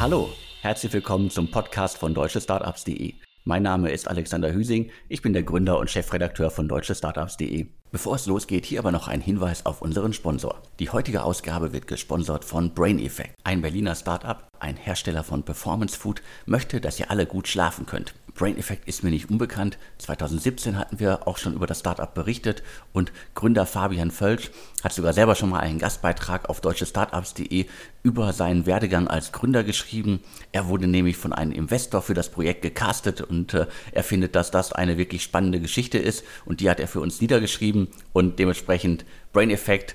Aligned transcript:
Hallo, 0.00 0.30
herzlich 0.62 0.94
willkommen 0.94 1.28
zum 1.28 1.50
Podcast 1.50 1.98
von 1.98 2.14
deutschestartups.de. 2.14 3.12
Mein 3.44 3.62
Name 3.62 3.90
ist 3.90 4.08
Alexander 4.08 4.50
Hüsing, 4.50 4.90
ich 5.10 5.20
bin 5.20 5.34
der 5.34 5.42
Gründer 5.42 5.78
und 5.78 5.90
Chefredakteur 5.90 6.50
von 6.50 6.68
deutschestartups.de. 6.68 7.66
Bevor 7.92 8.14
es 8.14 8.26
losgeht, 8.26 8.66
hier 8.66 8.78
aber 8.78 8.92
noch 8.92 9.08
ein 9.08 9.20
Hinweis 9.20 9.66
auf 9.66 9.82
unseren 9.82 10.12
Sponsor. 10.12 10.62
Die 10.78 10.90
heutige 10.90 11.24
Ausgabe 11.24 11.72
wird 11.72 11.88
gesponsert 11.88 12.44
von 12.44 12.72
Brain 12.72 13.00
Effect. 13.00 13.34
Ein 13.42 13.62
Berliner 13.62 13.96
Startup, 13.96 14.46
ein 14.60 14.76
Hersteller 14.76 15.24
von 15.24 15.42
Performance 15.42 15.98
Food, 15.98 16.22
möchte, 16.46 16.80
dass 16.80 17.00
ihr 17.00 17.10
alle 17.10 17.26
gut 17.26 17.48
schlafen 17.48 17.86
könnt. 17.86 18.14
Brain 18.34 18.56
Effect 18.56 18.88
ist 18.88 19.02
mir 19.02 19.10
nicht 19.10 19.28
unbekannt. 19.28 19.76
2017 19.98 20.78
hatten 20.78 21.00
wir 21.00 21.26
auch 21.26 21.36
schon 21.36 21.54
über 21.54 21.66
das 21.66 21.80
Startup 21.80 22.12
berichtet 22.14 22.62
und 22.92 23.12
Gründer 23.34 23.66
Fabian 23.66 24.10
Völsch 24.10 24.50
hat 24.82 24.92
sogar 24.92 25.12
selber 25.12 25.34
schon 25.34 25.50
mal 25.50 25.60
einen 25.60 25.78
Gastbeitrag 25.78 26.48
auf 26.48 26.60
deutschestartups.de 26.60 27.66
über 28.02 28.32
seinen 28.32 28.66
Werdegang 28.66 29.08
als 29.08 29.32
Gründer 29.32 29.62
geschrieben. 29.62 30.20
Er 30.52 30.68
wurde 30.68 30.86
nämlich 30.86 31.16
von 31.16 31.32
einem 31.32 31.52
Investor 31.52 32.02
für 32.02 32.14
das 32.14 32.30
Projekt 32.30 32.62
gecastet 32.62 33.20
und 33.20 33.52
äh, 33.52 33.66
er 33.92 34.04
findet, 34.04 34.34
dass 34.34 34.50
das 34.50 34.72
eine 34.72 34.96
wirklich 34.96 35.22
spannende 35.22 35.60
Geschichte 35.60 35.98
ist 35.98 36.24
und 36.46 36.60
die 36.60 36.70
hat 36.70 36.80
er 36.80 36.88
für 36.88 37.00
uns 37.00 37.20
niedergeschrieben 37.20 37.79
und 38.12 38.38
dementsprechend 38.38 39.04
Brain 39.32 39.50
Effect, 39.50 39.94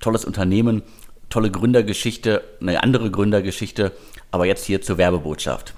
tolles 0.00 0.24
Unternehmen, 0.24 0.82
tolle 1.28 1.50
Gründergeschichte, 1.50 2.42
eine 2.60 2.82
andere 2.82 3.10
Gründergeschichte, 3.10 3.92
aber 4.30 4.46
jetzt 4.46 4.64
hier 4.64 4.82
zur 4.82 4.98
Werbebotschaft. 4.98 5.74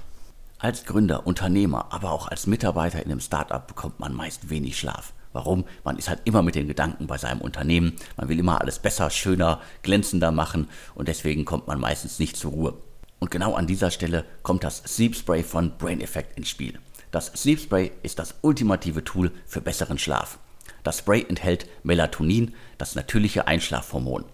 Als 0.59 0.85
Gründer, 0.85 1.27
Unternehmer, 1.27 1.87
aber 1.91 2.11
auch 2.11 2.27
als 2.29 2.47
Mitarbeiter 2.47 3.03
in 3.03 3.11
einem 3.11 3.19
Startup 3.19 3.67
bekommt 3.67 3.99
man 3.99 4.13
meist 4.13 4.49
wenig 4.49 4.77
Schlaf. 4.77 5.13
Warum? 5.33 5.65
Man 5.83 5.97
ist 5.97 6.09
halt 6.09 6.21
immer 6.25 6.41
mit 6.41 6.55
den 6.55 6.67
Gedanken 6.67 7.07
bei 7.07 7.17
seinem 7.17 7.41
Unternehmen. 7.41 7.93
Man 8.17 8.29
will 8.29 8.39
immer 8.39 8.61
alles 8.61 8.79
besser, 8.79 9.09
schöner, 9.09 9.59
glänzender 9.81 10.31
machen 10.31 10.69
und 10.95 11.07
deswegen 11.07 11.43
kommt 11.43 11.67
man 11.67 11.79
meistens 11.79 12.19
nicht 12.19 12.37
zur 12.37 12.51
Ruhe. 12.51 12.73
Und 13.19 13.31
genau 13.31 13.53
an 13.55 13.67
dieser 13.67 13.89
Stelle 13.89 14.25
kommt 14.41 14.63
das 14.63 14.83
Sleep 14.85 15.15
Spray 15.15 15.43
von 15.43 15.77
Brain 15.77 16.01
Effect 16.01 16.37
ins 16.37 16.49
Spiel. 16.49 16.79
Das 17.11 17.27
Sleep 17.27 17.59
Spray 17.59 17.91
ist 18.03 18.19
das 18.19 18.35
ultimative 18.41 19.03
Tool 19.03 19.31
für 19.45 19.61
besseren 19.61 19.97
Schlaf. 19.97 20.39
Das 20.83 20.99
Spray 20.99 21.25
enthält 21.27 21.67
Melatonin, 21.83 22.53
das 22.77 22.95
natürliche 22.95 23.47
Einschlafhormon. 23.47 24.25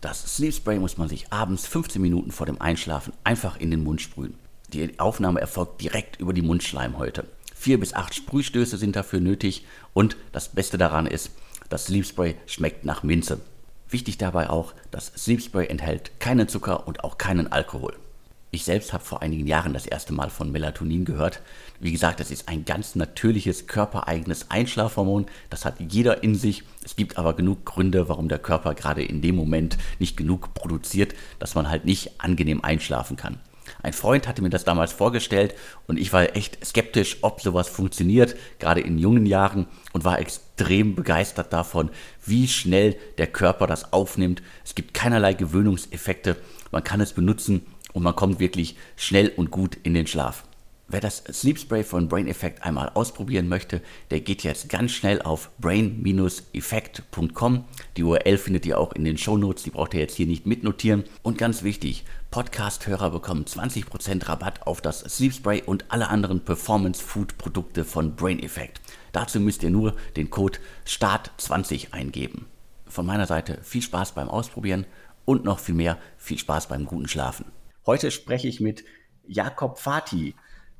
Das 0.00 0.36
Sleep 0.36 0.54
Spray 0.54 0.78
muss 0.78 0.96
man 0.96 1.08
sich 1.08 1.30
abends 1.30 1.66
15 1.66 2.00
Minuten 2.00 2.30
vor 2.30 2.46
dem 2.46 2.60
Einschlafen 2.60 3.12
einfach 3.22 3.58
in 3.58 3.70
den 3.70 3.84
Mund 3.84 4.00
sprühen. 4.00 4.34
Die 4.72 4.98
Aufnahme 4.98 5.40
erfolgt 5.40 5.82
direkt 5.82 6.18
über 6.18 6.32
die 6.32 6.42
Mundschleimhäute. 6.42 7.26
Vier 7.54 7.78
bis 7.78 7.92
acht 7.92 8.14
Sprühstöße 8.14 8.78
sind 8.78 8.96
dafür 8.96 9.20
nötig 9.20 9.66
und 9.92 10.16
das 10.32 10.48
Beste 10.48 10.78
daran 10.78 11.06
ist, 11.06 11.32
das 11.68 11.86
Sleep 11.86 12.06
Spray 12.06 12.36
schmeckt 12.46 12.86
nach 12.86 13.02
Minze. 13.02 13.40
Wichtig 13.90 14.16
dabei 14.16 14.48
auch, 14.48 14.72
das 14.90 15.12
Sleep 15.16 15.42
Spray 15.42 15.66
enthält 15.66 16.18
keinen 16.20 16.48
Zucker 16.48 16.86
und 16.88 17.04
auch 17.04 17.18
keinen 17.18 17.52
Alkohol. 17.52 17.94
Ich 18.52 18.64
selbst 18.64 18.92
habe 18.92 19.04
vor 19.04 19.22
einigen 19.22 19.46
Jahren 19.46 19.74
das 19.74 19.86
erste 19.86 20.12
Mal 20.12 20.28
von 20.28 20.50
Melatonin 20.50 21.04
gehört. 21.04 21.40
Wie 21.78 21.92
gesagt, 21.92 22.18
das 22.18 22.32
ist 22.32 22.48
ein 22.48 22.64
ganz 22.64 22.96
natürliches, 22.96 23.68
körpereigenes 23.68 24.50
Einschlafhormon. 24.50 25.26
Das 25.50 25.64
hat 25.64 25.76
jeder 25.78 26.24
in 26.24 26.34
sich. 26.34 26.64
Es 26.84 26.96
gibt 26.96 27.16
aber 27.16 27.34
genug 27.34 27.64
Gründe, 27.64 28.08
warum 28.08 28.28
der 28.28 28.40
Körper 28.40 28.74
gerade 28.74 29.04
in 29.04 29.22
dem 29.22 29.36
Moment 29.36 29.78
nicht 30.00 30.16
genug 30.16 30.52
produziert, 30.52 31.14
dass 31.38 31.54
man 31.54 31.70
halt 31.70 31.84
nicht 31.84 32.20
angenehm 32.20 32.64
einschlafen 32.64 33.16
kann. 33.16 33.38
Ein 33.84 33.92
Freund 33.92 34.26
hatte 34.26 34.42
mir 34.42 34.50
das 34.50 34.64
damals 34.64 34.92
vorgestellt 34.92 35.54
und 35.86 35.96
ich 35.96 36.12
war 36.12 36.34
echt 36.34 36.64
skeptisch, 36.66 37.18
ob 37.22 37.40
sowas 37.40 37.68
funktioniert, 37.68 38.34
gerade 38.58 38.80
in 38.80 38.98
jungen 38.98 39.26
Jahren 39.26 39.68
und 39.92 40.04
war 40.04 40.18
extrem 40.18 40.96
begeistert 40.96 41.52
davon, 41.52 41.90
wie 42.26 42.48
schnell 42.48 42.96
der 43.18 43.28
Körper 43.28 43.68
das 43.68 43.92
aufnimmt. 43.92 44.42
Es 44.64 44.74
gibt 44.74 44.92
keinerlei 44.92 45.34
Gewöhnungseffekte, 45.34 46.36
man 46.72 46.82
kann 46.82 47.00
es 47.00 47.12
benutzen 47.12 47.64
und 47.92 48.02
man 48.02 48.16
kommt 48.16 48.40
wirklich 48.40 48.76
schnell 48.96 49.32
und 49.36 49.50
gut 49.50 49.76
in 49.82 49.94
den 49.94 50.06
Schlaf. 50.06 50.44
Wer 50.92 51.00
das 51.00 51.22
Sleep 51.30 51.56
Spray 51.56 51.84
von 51.84 52.08
Brain 52.08 52.26
Effect 52.26 52.64
einmal 52.64 52.88
ausprobieren 52.88 53.46
möchte, 53.46 53.80
der 54.10 54.20
geht 54.20 54.42
jetzt 54.42 54.68
ganz 54.68 54.90
schnell 54.90 55.22
auf 55.22 55.48
brain-effect.com. 55.60 57.64
Die 57.96 58.02
URL 58.02 58.38
findet 58.38 58.66
ihr 58.66 58.76
auch 58.76 58.92
in 58.94 59.04
den 59.04 59.16
Show 59.16 59.36
Notes, 59.36 59.62
die 59.62 59.70
braucht 59.70 59.94
ihr 59.94 60.00
jetzt 60.00 60.16
hier 60.16 60.26
nicht 60.26 60.46
mitnotieren. 60.46 61.04
Und 61.22 61.38
ganz 61.38 61.62
wichtig, 61.62 62.04
Podcast-Hörer 62.32 63.10
bekommen 63.10 63.44
20% 63.44 64.28
Rabatt 64.28 64.66
auf 64.66 64.80
das 64.80 65.02
Sleep 65.02 65.32
Spray 65.32 65.62
und 65.62 65.84
alle 65.92 66.08
anderen 66.08 66.44
Performance 66.44 67.00
Food 67.00 67.38
Produkte 67.38 67.84
von 67.84 68.16
Brain 68.16 68.42
Effect. 68.42 68.80
Dazu 69.12 69.38
müsst 69.38 69.62
ihr 69.62 69.70
nur 69.70 69.94
den 70.16 70.30
Code 70.30 70.58
START20 70.88 71.92
eingeben. 71.92 72.46
Von 72.86 73.06
meiner 73.06 73.26
Seite 73.26 73.60
viel 73.62 73.82
Spaß 73.82 74.16
beim 74.16 74.28
Ausprobieren 74.28 74.86
und 75.24 75.44
noch 75.44 75.60
viel 75.60 75.76
mehr 75.76 75.98
viel 76.18 76.38
Spaß 76.38 76.66
beim 76.66 76.84
guten 76.84 77.06
Schlafen. 77.06 77.44
Heute 77.90 78.12
spreche 78.12 78.46
ich 78.46 78.60
mit 78.60 78.84
Jakob 79.26 79.80
Fati. 79.80 80.36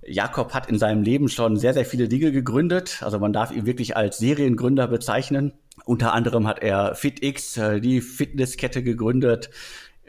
Jakob 0.07 0.55
hat 0.55 0.69
in 0.69 0.79
seinem 0.79 1.03
Leben 1.03 1.29
schon 1.29 1.57
sehr, 1.57 1.75
sehr 1.75 1.85
viele 1.85 2.07
Dinge 2.07 2.31
gegründet. 2.31 3.03
Also 3.03 3.19
man 3.19 3.33
darf 3.33 3.51
ihn 3.51 3.67
wirklich 3.67 3.97
als 3.97 4.19
Seriengründer 4.19 4.87
bezeichnen. 4.87 5.53
Unter 5.85 6.15
anderem 6.15 6.47
hat 6.47 6.63
er 6.63 6.95
FitX, 6.95 7.57
äh, 7.57 7.81
die 7.81 8.01
Fitnesskette 8.01 8.85
gegründet. 8.85 9.51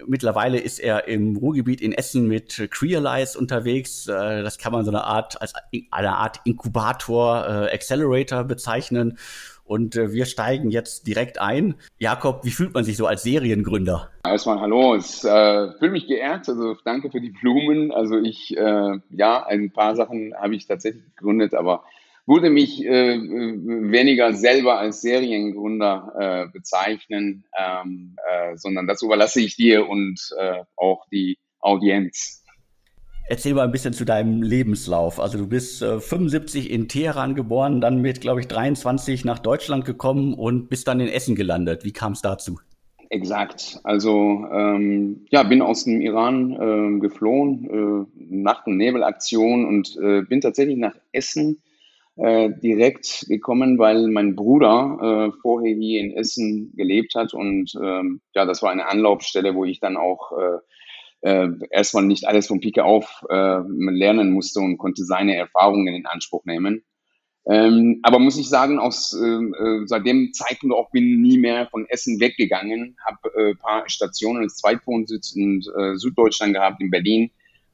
Mittlerweile 0.05 0.59
ist 0.59 0.77
er 0.77 1.07
im 1.07 1.37
Ruhrgebiet 1.37 1.81
in 1.81 1.91
Essen 1.91 2.27
mit 2.27 2.67
Crealize 2.69 3.35
unterwegs. 3.35 4.05
Äh, 4.07 4.43
das 4.43 4.59
kann 4.59 4.71
man 4.71 4.85
so 4.85 4.91
eine 4.91 5.03
Art 5.03 5.41
als 5.41 5.55
eine 5.89 6.15
Art 6.15 6.41
Inkubator, 6.43 7.47
äh, 7.47 7.73
Accelerator 7.73 8.43
bezeichnen. 8.43 9.17
Und 9.63 9.95
äh, 9.95 10.11
wir 10.11 10.25
steigen 10.25 10.69
jetzt 10.69 11.07
direkt 11.07 11.39
ein. 11.39 11.75
Jakob, 11.97 12.43
wie 12.43 12.51
fühlt 12.51 12.73
man 12.73 12.83
sich 12.83 12.97
so 12.97 13.05
als 13.05 13.23
Seriengründer? 13.23 14.09
Erstmal 14.25 14.59
hallo, 14.59 14.95
ich 14.95 15.23
äh, 15.23 15.71
fühle 15.77 15.91
mich 15.91 16.07
geehrt. 16.07 16.49
Also 16.49 16.75
danke 16.83 17.09
für 17.09 17.21
die 17.21 17.29
Blumen. 17.29 17.91
Also 17.91 18.17
ich, 18.17 18.55
äh, 18.57 18.99
ja, 19.09 19.45
ein 19.45 19.71
paar 19.71 19.95
Sachen 19.95 20.33
habe 20.35 20.55
ich 20.55 20.67
tatsächlich 20.67 21.03
gegründet, 21.15 21.53
aber 21.53 21.83
würde 22.27 22.49
mich 22.49 22.85
äh, 22.85 23.17
weniger 23.17 24.33
selber 24.33 24.77
als 24.77 25.01
Seriengründer 25.01 26.13
äh, 26.19 26.51
bezeichnen, 26.51 27.45
ähm, 27.57 28.15
äh, 28.29 28.55
sondern 28.57 28.87
das 28.87 29.01
überlasse 29.01 29.41
ich 29.41 29.55
dir 29.55 29.89
und 29.89 30.19
äh, 30.37 30.63
auch 30.75 31.07
die 31.11 31.39
Audienz. 31.59 32.40
Erzähl 33.31 33.53
mal 33.53 33.63
ein 33.63 33.71
bisschen 33.71 33.93
zu 33.93 34.03
deinem 34.03 34.41
Lebenslauf. 34.43 35.17
Also 35.17 35.37
du 35.37 35.47
bist 35.47 35.81
äh, 35.81 36.01
75 36.01 36.69
in 36.69 36.89
Teheran 36.89 37.33
geboren, 37.33 37.79
dann 37.79 38.01
mit, 38.01 38.19
glaube 38.19 38.41
ich, 38.41 38.49
23 38.49 39.23
nach 39.23 39.39
Deutschland 39.39 39.85
gekommen 39.85 40.33
und 40.33 40.67
bist 40.67 40.89
dann 40.89 40.99
in 40.99 41.07
Essen 41.07 41.35
gelandet. 41.35 41.85
Wie 41.85 41.93
kam 41.93 42.11
es 42.11 42.21
dazu? 42.21 42.59
Exakt. 43.09 43.79
Also 43.85 44.45
ähm, 44.51 45.27
ja, 45.29 45.43
bin 45.43 45.61
aus 45.61 45.85
dem 45.85 46.01
Iran 46.01 46.51
äh, 46.51 46.99
geflohen, 46.99 47.69
äh, 48.19 48.35
Nacht- 48.35 48.67
und 48.67 48.75
Nebelaktion 48.75 49.65
und 49.65 49.95
äh, 49.95 50.23
bin 50.23 50.41
tatsächlich 50.41 50.75
nach 50.75 50.97
Essen 51.13 51.61
äh, 52.17 52.49
direkt 52.49 53.27
gekommen, 53.29 53.77
weil 53.77 54.09
mein 54.09 54.35
Bruder 54.35 55.29
äh, 55.31 55.37
vorher 55.41 55.73
hier 55.73 56.01
in 56.01 56.11
Essen 56.11 56.73
gelebt 56.75 57.15
hat 57.15 57.33
und 57.33 57.71
ähm, 57.81 58.19
ja, 58.35 58.43
das 58.43 58.61
war 58.61 58.71
eine 58.71 58.89
Anlaufstelle, 58.89 59.55
wo 59.55 59.63
ich 59.63 59.79
dann 59.79 59.95
auch 59.95 60.33
äh, 61.21 61.47
erstmal 61.69 62.03
nicht 62.03 62.27
alles 62.27 62.47
von 62.47 62.59
Pike 62.59 62.83
auf 62.83 63.23
äh, 63.29 63.59
lernen 63.67 64.31
musste 64.31 64.59
und 64.59 64.77
konnte 64.77 65.03
seine 65.03 65.35
Erfahrungen 65.35 65.93
in 65.93 66.05
Anspruch 66.05 66.45
nehmen. 66.45 66.83
Ähm, 67.47 67.99
aber 68.03 68.19
muss 68.19 68.37
ich 68.37 68.49
sagen, 68.49 68.77
aus 68.77 69.13
äh, 69.13 69.25
äh 69.25 69.87
seit 69.87 70.05
dem 70.05 70.31
Zeitpunkt 70.33 70.75
auch 70.75 70.91
bin 70.91 71.21
nie 71.21 71.39
mehr 71.39 71.67
von 71.67 71.87
Essen 71.87 72.19
weggegangen, 72.19 72.97
habe 73.03 73.33
äh, 73.35 73.55
paar 73.55 73.89
Stationen 73.89 74.43
als 74.43 74.57
Zweitwohnsitz 74.57 75.35
in 75.35 75.63
äh, 75.75 75.95
Süddeutschland 75.95 76.53
gehabt, 76.53 76.81
in 76.81 76.91
Berlin, 76.91 77.31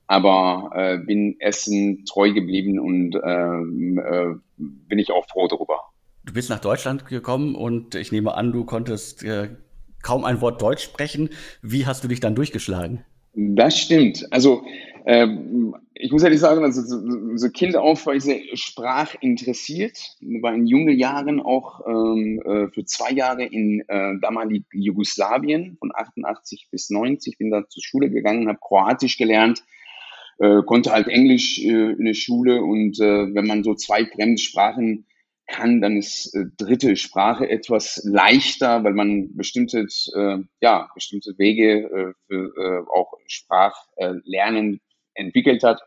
aber 0.07 0.71
äh, 0.73 0.97
bin 0.99 1.35
Essen 1.39 2.05
treu 2.05 2.31
geblieben 2.31 2.79
und 2.79 3.15
äh, 3.15 4.29
äh, 4.29 4.35
bin 4.57 4.99
ich 4.99 5.11
auch 5.11 5.27
froh 5.27 5.49
darüber. 5.49 5.81
Du 6.23 6.33
bist 6.33 6.49
nach 6.49 6.59
Deutschland 6.59 7.05
gekommen 7.05 7.55
und 7.55 7.95
ich 7.95 8.13
nehme 8.13 8.35
an, 8.35 8.53
du 8.53 8.63
konntest 8.63 9.23
äh, 9.23 9.49
kaum 10.01 10.23
ein 10.23 10.39
Wort 10.39 10.61
Deutsch 10.61 10.83
sprechen. 10.83 11.29
Wie 11.61 11.85
hast 11.85 12.05
du 12.05 12.07
dich 12.07 12.21
dann 12.21 12.35
durchgeschlagen? 12.35 13.03
Das 13.39 13.79
stimmt. 13.79 14.25
Also 14.31 14.65
ähm, 15.05 15.75
ich 15.93 16.11
muss 16.11 16.23
ehrlich 16.23 16.39
sagen, 16.39 16.63
also 16.63 16.81
so, 16.81 17.37
so 17.37 17.49
Kind 17.49 17.75
auf 17.75 18.05
war 18.07 18.15
ich 18.15 18.23
sehr 18.23 18.41
sprachinteressiert, 18.53 20.17
war 20.41 20.53
in 20.53 20.65
jungen 20.65 20.97
Jahren 20.97 21.39
auch 21.39 21.81
ähm, 21.87 22.41
äh, 22.43 22.67
für 22.73 22.83
zwei 22.85 23.11
Jahre 23.11 23.45
in 23.45 23.81
äh, 23.87 24.19
damalig 24.21 24.65
Jugoslawien 24.73 25.77
von 25.79 25.91
88 25.93 26.69
bis 26.71 26.89
90, 26.89 27.37
bin 27.37 27.51
da 27.51 27.67
zur 27.69 27.83
Schule 27.83 28.09
gegangen, 28.09 28.47
habe 28.47 28.59
Kroatisch 28.59 29.17
gelernt, 29.17 29.63
äh, 30.39 30.63
konnte 30.65 30.91
halt 30.91 31.07
Englisch 31.07 31.59
äh, 31.59 31.91
in 31.91 32.05
der 32.05 32.15
Schule. 32.15 32.63
Und 32.63 32.99
äh, 32.99 33.33
wenn 33.35 33.45
man 33.45 33.63
so 33.63 33.75
zwei 33.75 34.05
Fremdsprachen 34.05 35.05
kann, 35.47 35.81
dann 35.81 35.97
ist 35.97 36.33
äh, 36.35 36.45
dritte 36.57 36.95
Sprache 36.95 37.49
etwas 37.49 38.01
leichter, 38.03 38.83
weil 38.83 38.93
man 38.93 39.35
bestimmte, 39.35 39.87
äh, 40.15 40.37
ja, 40.61 40.89
bestimmte 40.93 41.37
Wege 41.37 41.83
äh, 41.83 42.13
für 42.27 42.53
äh, 42.57 42.85
auch 42.93 43.13
Sprachlernen 43.27 44.81
entwickelt 45.13 45.63
hat. 45.63 45.81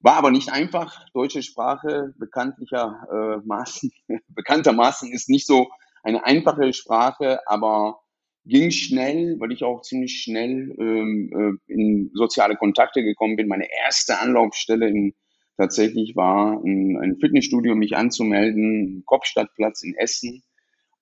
War 0.00 0.16
aber 0.16 0.30
nicht 0.30 0.52
einfach. 0.52 1.06
Deutsche 1.12 1.42
Sprache 1.42 2.14
bekanntlichermaßen, 2.18 3.92
bekanntermaßen 4.28 5.12
ist 5.12 5.28
nicht 5.28 5.46
so 5.46 5.68
eine 6.02 6.24
einfache 6.24 6.72
Sprache, 6.72 7.40
aber 7.46 8.00
ging 8.44 8.70
schnell, 8.70 9.38
weil 9.38 9.52
ich 9.52 9.62
auch 9.62 9.82
ziemlich 9.82 10.22
schnell 10.22 10.74
ähm, 10.78 11.60
äh, 11.68 11.72
in 11.72 12.10
soziale 12.14 12.56
Kontakte 12.56 13.02
gekommen 13.02 13.36
bin. 13.36 13.48
Meine 13.48 13.68
erste 13.84 14.18
Anlaufstelle 14.18 14.88
in, 14.88 15.14
tatsächlich 15.58 16.16
war 16.16 16.62
ein, 16.64 16.96
ein 16.96 17.16
Fitnessstudio, 17.18 17.74
mich 17.74 17.96
anzumelden, 17.96 19.02
Kopfstadtplatz 19.04 19.82
in 19.82 19.94
Essen. 19.96 20.42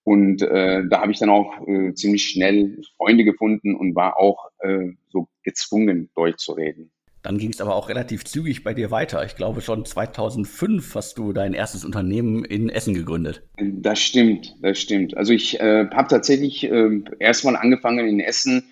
Und 0.03 0.43
äh, 0.43 0.82
da 0.88 1.00
habe 1.00 1.12
ich 1.12 1.19
dann 1.19 1.31
auch 1.31 1.67
äh, 1.67 1.93
ziemlich 1.94 2.25
schnell 2.25 2.81
Freunde 2.97 3.25
gefunden 3.25 3.75
und 3.75 3.94
war 3.94 4.19
auch 4.19 4.50
äh, 4.61 4.93
so 5.08 5.29
gezwungen, 5.43 6.11
Deutsch 6.14 6.38
zu 6.38 6.53
reden. 6.53 6.91
Dann 7.23 7.38
ging 7.38 7.50
es 7.50 7.61
aber 7.61 7.75
auch 7.75 7.88
relativ 7.88 8.25
zügig 8.25 8.62
bei 8.62 8.73
dir 8.73 8.93
weiter. 8.93 9.25
Ich 9.25 9.35
glaube, 9.35 9.61
schon 9.61 9.85
2005 9.85 10.94
hast 10.94 11.19
du 11.19 11.32
dein 11.32 11.55
erstes 11.55 11.85
Unternehmen 11.85 12.44
in 12.44 12.69
Essen 12.69 12.94
gegründet. 12.94 13.43
Das 13.59 13.99
stimmt, 13.99 14.55
das 14.62 14.79
stimmt. 14.79 15.17
Also 15.17 15.32
ich 15.32 15.59
äh, 15.59 15.88
habe 15.91 16.06
tatsächlich 16.09 16.70
äh, 16.70 17.00
erstmal 17.19 17.56
angefangen 17.56 18.06
in 18.06 18.20
Essen 18.20 18.70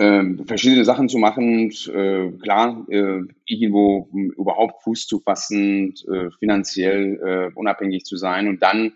äh, 0.00 0.44
verschiedene 0.46 0.84
Sachen 0.84 1.08
zu 1.08 1.18
machen. 1.18 1.70
Äh, 1.70 2.32
klar, 2.42 2.86
äh, 2.88 3.20
irgendwo 3.44 4.08
überhaupt 4.12 4.82
Fuß 4.82 5.06
zu 5.06 5.20
fassen, 5.20 5.94
äh, 6.10 6.30
finanziell 6.38 7.20
äh, 7.22 7.54
unabhängig 7.54 8.04
zu 8.04 8.16
sein 8.16 8.48
und 8.48 8.62
dann 8.62 8.94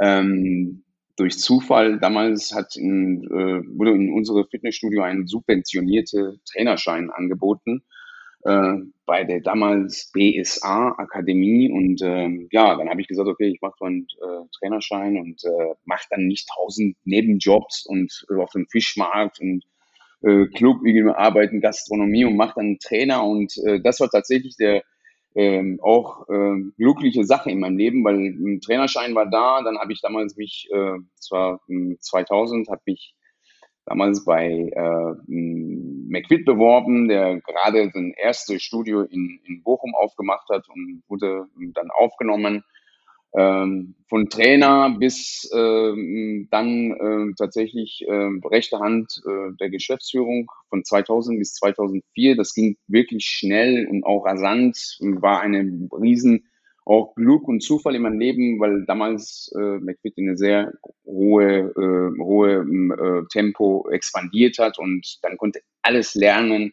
ähm, 0.00 0.82
durch 1.16 1.38
Zufall 1.38 1.98
damals 1.98 2.54
hat 2.54 2.76
in, 2.76 3.24
äh, 3.24 3.78
wurde 3.78 3.92
in 3.92 4.12
unsere 4.12 4.46
Fitnessstudio 4.46 5.02
ein 5.02 5.26
subventionierte 5.26 6.38
Trainerschein 6.50 7.10
angeboten 7.10 7.82
äh, 8.44 8.74
bei 9.04 9.24
der 9.24 9.40
damals 9.40 10.10
BSA 10.12 10.94
Akademie 10.98 11.70
und 11.70 12.00
ähm, 12.02 12.48
ja, 12.50 12.76
dann 12.76 12.88
habe 12.88 13.00
ich 13.00 13.08
gesagt, 13.08 13.28
okay, 13.28 13.48
ich 13.48 13.60
mache 13.60 13.74
so 13.78 13.84
einen 13.84 14.06
äh, 14.22 14.48
Trainerschein 14.58 15.18
und 15.18 15.44
äh, 15.44 15.74
mache 15.84 16.06
dann 16.10 16.26
nicht 16.26 16.48
tausend 16.54 16.96
Nebenjobs 17.04 17.86
und 17.86 18.26
äh, 18.30 18.40
auf 18.40 18.52
dem 18.52 18.66
Fischmarkt 18.68 19.40
und 19.40 19.64
äh, 20.26 20.46
Club 20.46 20.78
irgendwie 20.84 21.14
arbeiten, 21.14 21.60
Gastronomie 21.60 22.24
und 22.24 22.36
mache 22.36 22.54
dann 22.56 22.78
Trainer 22.78 23.24
und 23.24 23.56
äh, 23.64 23.80
das 23.80 24.00
war 24.00 24.10
tatsächlich 24.10 24.56
der 24.56 24.82
ähm, 25.36 25.78
auch 25.82 26.28
äh, 26.28 26.62
glückliche 26.78 27.24
Sache 27.24 27.50
in 27.50 27.60
meinem 27.60 27.76
Leben, 27.76 28.02
weil 28.04 28.16
ein 28.16 28.60
Trainerschein 28.60 29.14
war 29.14 29.26
da, 29.26 29.62
dann 29.62 29.78
habe 29.78 29.92
ich 29.92 30.00
damals 30.00 30.36
mich, 30.36 30.68
äh, 30.72 30.96
zwar 31.20 31.60
2000, 32.00 32.68
habe 32.68 32.80
ich 32.86 33.14
damals 33.84 34.24
bei 34.24 34.48
äh, 34.50 35.14
McFit 35.28 36.44
beworben, 36.44 37.08
der 37.08 37.40
gerade 37.40 37.90
sein 37.92 38.14
erstes 38.16 38.62
Studio 38.62 39.02
in, 39.02 39.40
in 39.44 39.62
Bochum 39.62 39.94
aufgemacht 39.94 40.48
hat 40.48 40.68
und 40.68 41.02
wurde 41.06 41.46
dann 41.74 41.90
aufgenommen. 41.90 42.64
Ähm, 43.38 43.94
von 44.08 44.30
Trainer 44.30 44.96
bis 44.98 45.50
äh, 45.52 46.46
dann 46.50 46.90
äh, 46.92 47.34
tatsächlich 47.36 48.02
äh, 48.08 48.30
rechte 48.46 48.78
Hand 48.78 49.20
äh, 49.26 49.54
der 49.60 49.68
Geschäftsführung 49.68 50.50
von 50.70 50.84
2000 50.84 51.38
bis 51.38 51.52
2004. 51.54 52.36
Das 52.36 52.54
ging 52.54 52.78
wirklich 52.86 53.26
schnell 53.26 53.86
und 53.88 54.04
auch 54.04 54.24
rasant 54.24 54.96
und 55.00 55.20
war 55.20 55.40
eine 55.42 55.60
riesen 55.92 56.46
auch 56.86 57.14
Glück 57.16 57.48
und 57.48 57.62
Zufall 57.62 57.96
in 57.96 58.02
meinem 58.02 58.20
Leben, 58.20 58.60
weil 58.60 58.86
damals 58.86 59.52
äh, 59.58 59.78
McFit 59.80 60.16
in 60.16 60.28
eine 60.28 60.38
sehr 60.38 60.72
hohe, 61.04 61.72
äh, 61.76 62.18
hohe 62.22 62.60
äh, 62.62 63.26
Tempo 63.30 63.88
expandiert 63.90 64.58
hat 64.58 64.78
und 64.78 65.18
dann 65.22 65.36
konnte 65.36 65.60
alles 65.82 66.14
lernen, 66.14 66.72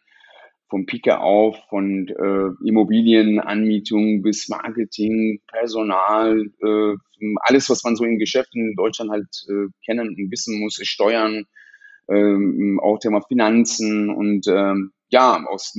vom 0.74 0.88
Pike 0.88 1.20
auf, 1.20 1.56
von 1.70 2.08
äh, 2.08 2.68
Immobilienanmietung 2.68 4.24
bis 4.24 4.50
Marketing, 4.50 5.40
Personal, 5.46 6.48
äh, 6.64 6.96
alles, 7.42 7.70
was 7.70 7.84
man 7.84 7.96
so 7.96 8.04
in 8.06 8.18
Geschäften 8.18 8.70
in 8.70 8.76
Deutschland 8.76 9.12
halt 9.12 9.28
äh, 9.50 9.68
kennen 9.86 10.10
und 10.10 10.32
wissen 10.32 10.60
muss, 10.60 10.80
Steuern, 10.82 11.44
ähm, 12.10 12.80
auch 12.82 12.98
Thema 12.98 13.22
Finanzen 13.22 14.10
und 14.10 14.48
ähm, 14.48 14.94
ja, 15.10 15.46
aus 15.46 15.76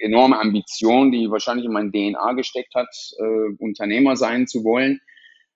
enormer 0.00 0.40
Ambition, 0.40 1.12
die 1.12 1.30
wahrscheinlich 1.30 1.66
in 1.66 1.72
mein 1.72 1.92
DNA 1.92 2.32
gesteckt 2.32 2.74
hat, 2.74 2.88
äh, 3.18 3.54
Unternehmer 3.58 4.16
sein 4.16 4.46
zu 4.46 4.64
wollen, 4.64 5.02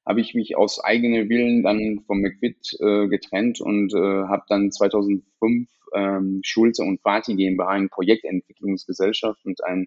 habe 0.06 0.20
ich 0.20 0.34
mich 0.34 0.56
aus 0.56 0.82
eigenem 0.82 1.28
Willen 1.28 1.62
dann 1.62 2.00
vom 2.06 2.20
McFit 2.20 2.76
äh, 2.80 3.08
getrennt 3.08 3.60
und 3.60 3.94
äh, 3.94 3.98
habe 4.28 4.44
dann 4.48 4.70
2005 4.70 5.68
ähm, 5.94 6.40
Schulze 6.44 6.82
und 6.82 7.00
Fatih 7.00 7.36
GmbH, 7.36 7.68
eine 7.68 7.88
Projektentwicklungsgesellschaft 7.88 9.44
und 9.44 9.64
ein 9.64 9.86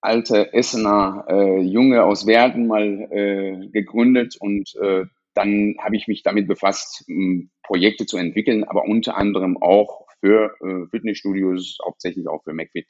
alter 0.00 0.54
Essener 0.54 1.24
äh, 1.28 1.60
Junge 1.60 2.04
aus 2.04 2.26
Werden 2.26 2.66
mal 2.66 3.08
äh, 3.10 3.68
gegründet 3.68 4.36
und 4.38 4.74
äh, 4.76 5.04
dann 5.34 5.76
habe 5.80 5.96
ich 5.96 6.08
mich 6.08 6.22
damit 6.22 6.48
befasst, 6.48 7.04
Projekte 7.62 8.06
zu 8.06 8.16
entwickeln, 8.16 8.64
aber 8.64 8.84
unter 8.84 9.18
anderem 9.18 9.58
auch 9.60 10.06
für 10.20 10.54
äh, 10.60 10.88
Fitnessstudios, 10.90 11.78
hauptsächlich 11.84 12.26
auch 12.26 12.42
für 12.42 12.54
McFit. 12.54 12.86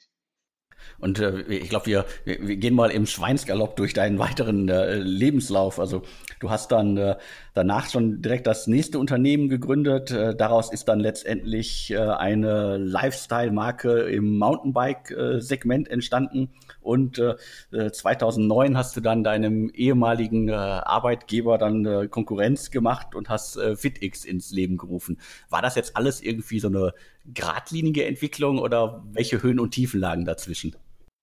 Und 0.99 1.19
äh, 1.19 1.41
ich 1.41 1.69
glaube, 1.69 1.85
wir, 1.85 2.05
wir 2.25 2.57
gehen 2.57 2.75
mal 2.75 2.91
im 2.91 3.05
Schweinsgalopp 3.05 3.75
durch 3.75 3.93
deinen 3.93 4.19
weiteren 4.19 4.69
äh, 4.69 4.95
Lebenslauf. 4.95 5.79
Also 5.79 6.03
du 6.39 6.49
hast 6.49 6.71
dann 6.71 6.97
äh, 6.97 7.15
danach 7.57 7.89
schon 7.89 8.21
direkt 8.21 8.47
das 8.47 8.67
nächste 8.67 8.99
Unternehmen 8.99 9.49
gegründet. 9.49 10.11
Äh, 10.11 10.35
daraus 10.35 10.71
ist 10.71 10.87
dann 10.87 10.99
letztendlich 10.99 11.91
äh, 11.91 11.97
eine 11.97 12.77
Lifestyle-Marke 12.77 14.03
im 14.03 14.37
Mountainbike-Segment 14.37 15.89
entstanden. 15.89 16.49
Und 16.81 17.19
äh, 17.19 17.91
2009 17.91 18.77
hast 18.77 18.95
du 18.95 19.01
dann 19.01 19.23
deinem 19.23 19.69
ehemaligen 19.69 20.49
äh, 20.49 20.53
Arbeitgeber 20.53 21.57
dann 21.57 21.85
äh, 21.85 22.07
Konkurrenz 22.07 22.71
gemacht 22.71 23.15
und 23.15 23.29
hast 23.29 23.57
äh, 23.57 23.75
FitX 23.75 24.23
ins 24.23 24.51
Leben 24.51 24.77
gerufen. 24.77 25.17
War 25.49 25.61
das 25.61 25.75
jetzt 25.75 25.97
alles 25.97 26.21
irgendwie 26.21 26.59
so 26.59 26.67
eine 26.67 26.93
geradlinige 27.25 28.05
Entwicklung 28.05 28.59
oder 28.59 29.03
welche 29.11 29.41
Höhen 29.41 29.59
und 29.59 29.71
Tiefen 29.71 29.99
lagen 29.99 30.25
dazwischen? 30.25 30.75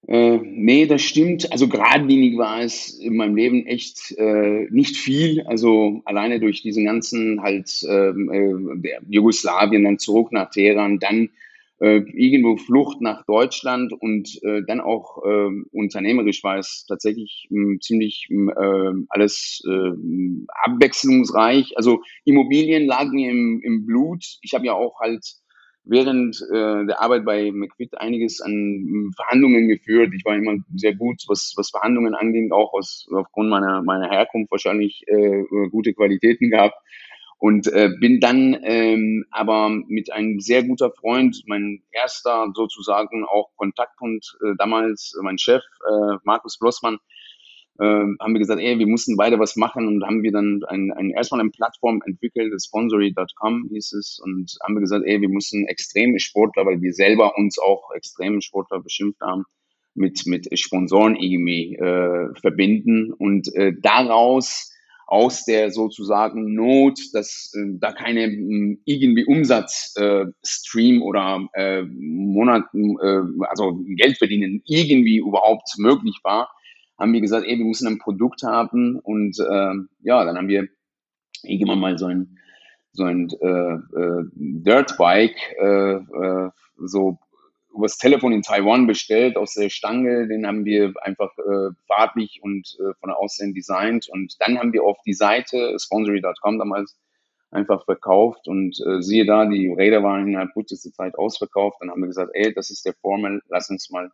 Äh, 0.06 0.38
nee, 0.38 0.86
das 0.86 1.02
stimmt. 1.02 1.50
Also 1.50 1.68
geradlinig 1.68 2.36
war 2.36 2.60
es 2.60 2.98
in 2.98 3.16
meinem 3.16 3.36
Leben 3.36 3.66
echt 3.66 4.12
äh, 4.18 4.66
nicht 4.70 4.96
viel. 4.96 5.42
Also 5.46 6.02
alleine 6.04 6.40
durch 6.40 6.62
diesen 6.62 6.84
ganzen 6.84 7.42
halt 7.42 7.70
ähm, 7.88 8.82
äh, 8.82 8.90
Jugoslawien, 9.08 9.84
dann 9.84 9.98
zurück 9.98 10.30
nach 10.32 10.50
Teheran, 10.50 10.98
dann 10.98 11.30
äh, 11.80 12.02
irgendwo 12.12 12.56
Flucht 12.56 13.00
nach 13.00 13.24
Deutschland 13.24 13.92
und 13.92 14.42
äh, 14.42 14.62
dann 14.66 14.80
auch 14.80 15.24
äh, 15.24 15.50
unternehmerisch 15.72 16.44
war 16.44 16.58
es 16.58 16.84
tatsächlich 16.86 17.48
äh, 17.50 17.78
ziemlich 17.80 18.28
äh, 18.30 18.90
alles 19.08 19.62
äh, 19.66 19.90
abwechslungsreich. 20.64 21.76
Also 21.76 22.02
Immobilien 22.24 22.86
lagen 22.86 23.12
mir 23.12 23.30
im, 23.30 23.60
im 23.62 23.86
Blut. 23.86 24.22
Ich 24.42 24.52
habe 24.52 24.66
ja 24.66 24.74
auch 24.74 25.00
halt 25.00 25.24
während 25.84 26.40
äh, 26.50 26.86
der 26.86 27.00
Arbeit 27.00 27.24
bei 27.24 27.50
McFit 27.52 27.98
einiges 27.98 28.40
an 28.40 28.52
hm, 28.52 29.12
Verhandlungen 29.14 29.68
geführt. 29.68 30.12
Ich 30.16 30.24
war 30.24 30.36
immer 30.36 30.56
sehr 30.74 30.94
gut, 30.94 31.22
was, 31.28 31.52
was 31.56 31.70
Verhandlungen 31.70 32.14
anging, 32.14 32.52
auch 32.52 32.72
aus, 32.72 33.06
aufgrund 33.12 33.50
meiner, 33.50 33.82
meiner 33.82 34.10
Herkunft 34.10 34.50
wahrscheinlich 34.50 35.04
äh, 35.06 35.44
gute 35.70 35.92
Qualitäten 35.94 36.50
gehabt. 36.50 36.76
Und 37.38 37.66
äh, 37.66 37.90
bin 38.00 38.20
dann 38.20 38.56
ähm, 38.62 39.26
aber 39.30 39.68
mit 39.68 40.10
einem 40.10 40.40
sehr 40.40 40.62
guter 40.62 40.90
Freund, 40.90 41.42
mein 41.46 41.82
erster 41.92 42.50
sozusagen 42.54 43.24
auch 43.24 43.50
Kontaktpunkt 43.56 44.38
äh, 44.42 44.54
damals, 44.56 45.14
mein 45.20 45.36
Chef, 45.36 45.62
äh, 45.86 46.16
Markus 46.22 46.58
Blossmann, 46.58 46.98
äh, 47.78 47.84
haben 47.84 48.34
wir 48.34 48.38
gesagt, 48.38 48.60
ey, 48.60 48.78
wir 48.78 48.86
mussten 48.86 49.16
beide 49.16 49.38
was 49.38 49.56
machen 49.56 49.88
und 49.88 50.04
haben 50.04 50.22
wir 50.22 50.32
dann 50.32 50.62
ein, 50.68 50.92
ein, 50.92 51.10
erstmal 51.10 51.40
eine 51.40 51.50
Plattform 51.50 52.02
entwickelt, 52.06 52.52
sponsory.com 52.60 53.68
hieß 53.70 53.92
es, 53.94 54.20
und 54.22 54.56
haben 54.62 54.74
wir 54.74 54.80
gesagt, 54.80 55.04
ey, 55.06 55.20
wir 55.20 55.28
müssen 55.28 55.66
extreme 55.66 56.20
Sportler, 56.20 56.66
weil 56.66 56.80
wir 56.80 56.92
selber 56.92 57.36
uns 57.36 57.58
auch 57.58 57.90
extreme 57.94 58.42
Sportler 58.42 58.80
beschimpft 58.80 59.20
haben, 59.20 59.44
mit, 59.94 60.26
mit 60.26 60.58
Sponsoren 60.58 61.16
irgendwie 61.16 61.76
äh, 61.76 62.28
verbinden 62.40 63.12
und 63.12 63.52
äh, 63.54 63.72
daraus 63.80 64.70
aus 65.06 65.44
der 65.44 65.70
sozusagen 65.70 66.54
Not, 66.54 66.98
dass 67.12 67.52
äh, 67.54 67.78
da 67.78 67.92
keine 67.92 68.24
äh, 68.24 68.78
irgendwie 68.84 69.24
Umsatzstream 69.24 70.96
äh, 70.96 71.00
oder 71.00 71.46
äh, 71.54 71.82
Monat, 71.82 72.64
äh, 72.74 73.20
also 73.48 73.80
Geld 73.96 74.18
verdienen 74.18 74.62
irgendwie 74.66 75.18
überhaupt 75.18 75.68
möglich 75.78 76.18
war, 76.22 76.50
haben 76.98 77.12
wir 77.12 77.20
gesagt, 77.20 77.46
ey, 77.46 77.58
wir 77.58 77.64
müssen 77.64 77.88
ein 77.88 77.98
Produkt 77.98 78.42
haben 78.42 78.98
und 78.98 79.38
äh, 79.38 79.74
ja, 80.02 80.24
dann 80.24 80.36
haben 80.36 80.48
wir 80.48 80.68
irgendwann 81.42 81.80
mal 81.80 81.98
so 81.98 82.06
ein 82.06 82.38
so 82.92 83.02
ein 83.02 83.28
äh, 83.40 83.74
äh, 83.74 84.24
Dirtbike 84.34 85.36
äh, 85.60 85.94
äh, 85.94 86.50
so 86.76 87.18
übers 87.74 87.98
Telefon 87.98 88.32
in 88.32 88.42
Taiwan 88.42 88.86
bestellt 88.86 89.36
aus 89.36 89.54
der 89.54 89.68
Stange. 89.68 90.28
Den 90.28 90.46
haben 90.46 90.64
wir 90.64 90.92
einfach 91.02 91.36
äh, 91.38 91.70
farblich 91.88 92.38
und 92.42 92.76
äh, 92.78 92.94
von 93.00 93.08
der 93.08 93.18
Aussehen 93.18 93.52
designt 93.52 94.08
und 94.08 94.36
dann 94.38 94.58
haben 94.58 94.72
wir 94.72 94.84
auf 94.84 94.98
die 95.04 95.14
Seite 95.14 95.76
sponsory.com 95.78 96.58
damals 96.58 96.96
einfach 97.50 97.84
verkauft 97.84 98.46
und 98.46 98.78
äh, 98.86 99.00
siehe 99.00 99.26
da, 99.26 99.46
die 99.46 99.68
Räder 99.68 100.02
waren 100.02 100.26
innerhalb 100.26 100.52
kürzester 100.52 100.92
Zeit 100.92 101.16
ausverkauft. 101.16 101.78
Dann 101.80 101.90
haben 101.90 102.00
wir 102.00 102.08
gesagt, 102.08 102.30
ey, 102.34 102.52
das 102.52 102.70
ist 102.70 102.84
der 102.84 102.94
Formel, 102.94 103.42
lass 103.48 103.70
uns 103.70 103.90
mal 103.90 104.10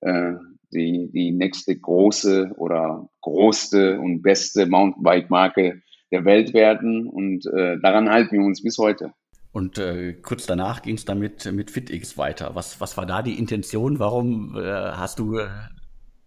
äh, 0.00 0.32
die, 0.72 1.10
die 1.12 1.32
nächste 1.32 1.76
große 1.76 2.52
oder 2.56 3.08
größte 3.22 4.00
und 4.00 4.22
beste 4.22 4.66
Mountainbike-Marke 4.66 5.82
der 6.10 6.24
Welt 6.24 6.54
werden. 6.54 7.08
Und 7.08 7.46
äh, 7.46 7.78
daran 7.80 8.10
halten 8.10 8.38
wir 8.38 8.44
uns 8.44 8.62
bis 8.62 8.78
heute. 8.78 9.12
Und 9.52 9.78
äh, 9.78 10.12
kurz 10.12 10.46
danach 10.46 10.82
ging 10.82 10.96
es 10.96 11.04
dann 11.06 11.18
mit, 11.18 11.50
mit 11.50 11.70
FitX 11.70 12.18
weiter. 12.18 12.54
Was, 12.54 12.80
was 12.80 12.96
war 12.96 13.06
da 13.06 13.22
die 13.22 13.38
Intention? 13.38 13.98
Warum 13.98 14.54
äh, 14.56 14.62
hast 14.62 15.18
du 15.18 15.38
äh, 15.38 15.48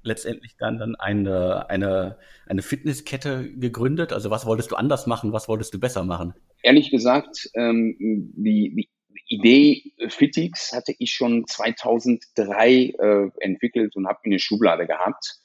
letztendlich 0.02 0.56
dann, 0.58 0.80
dann 0.80 0.96
eine, 0.96 1.70
eine, 1.70 2.18
eine 2.48 2.62
Fitnesskette 2.62 3.54
gegründet? 3.54 4.14
Also 4.14 4.32
was 4.32 4.46
wolltest 4.46 4.72
du 4.72 4.76
anders 4.76 5.06
machen? 5.06 5.32
Was 5.32 5.48
wolltest 5.48 5.74
du 5.74 5.80
besser 5.80 6.04
machen? 6.04 6.34
Ehrlich 6.64 6.90
gesagt, 6.90 7.50
ähm, 7.54 7.96
die, 8.00 8.74
die 8.76 8.90
Idee 9.30 9.94
Fitix 10.10 10.74
hatte 10.74 10.94
ich 10.98 11.12
schon 11.12 11.46
2003 11.48 12.70
äh, 12.70 13.30
entwickelt 13.40 13.96
und 13.96 14.08
habe 14.08 14.20
in 14.24 14.32
der 14.32 14.40
Schublade 14.40 14.88
gehabt. 14.88 15.40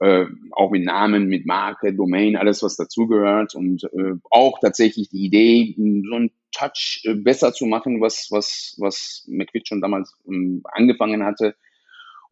Äh, 0.00 0.26
auch 0.50 0.70
mit 0.70 0.84
Namen, 0.84 1.28
mit 1.28 1.46
Marke, 1.46 1.94
Domain, 1.94 2.36
alles 2.36 2.62
was 2.62 2.76
dazugehört. 2.76 3.54
Und 3.54 3.84
äh, 3.84 4.14
auch 4.30 4.58
tatsächlich 4.60 5.08
die 5.08 5.24
Idee, 5.24 5.74
so 5.76 6.16
einen 6.16 6.32
Touch 6.50 7.02
äh, 7.04 7.14
besser 7.14 7.52
zu 7.52 7.66
machen, 7.66 8.00
was 8.00 8.28
was 8.30 8.76
was 8.78 9.24
McQuitt 9.28 9.68
schon 9.68 9.80
damals 9.80 10.14
ähm, 10.26 10.62
angefangen 10.72 11.24
hatte 11.24 11.54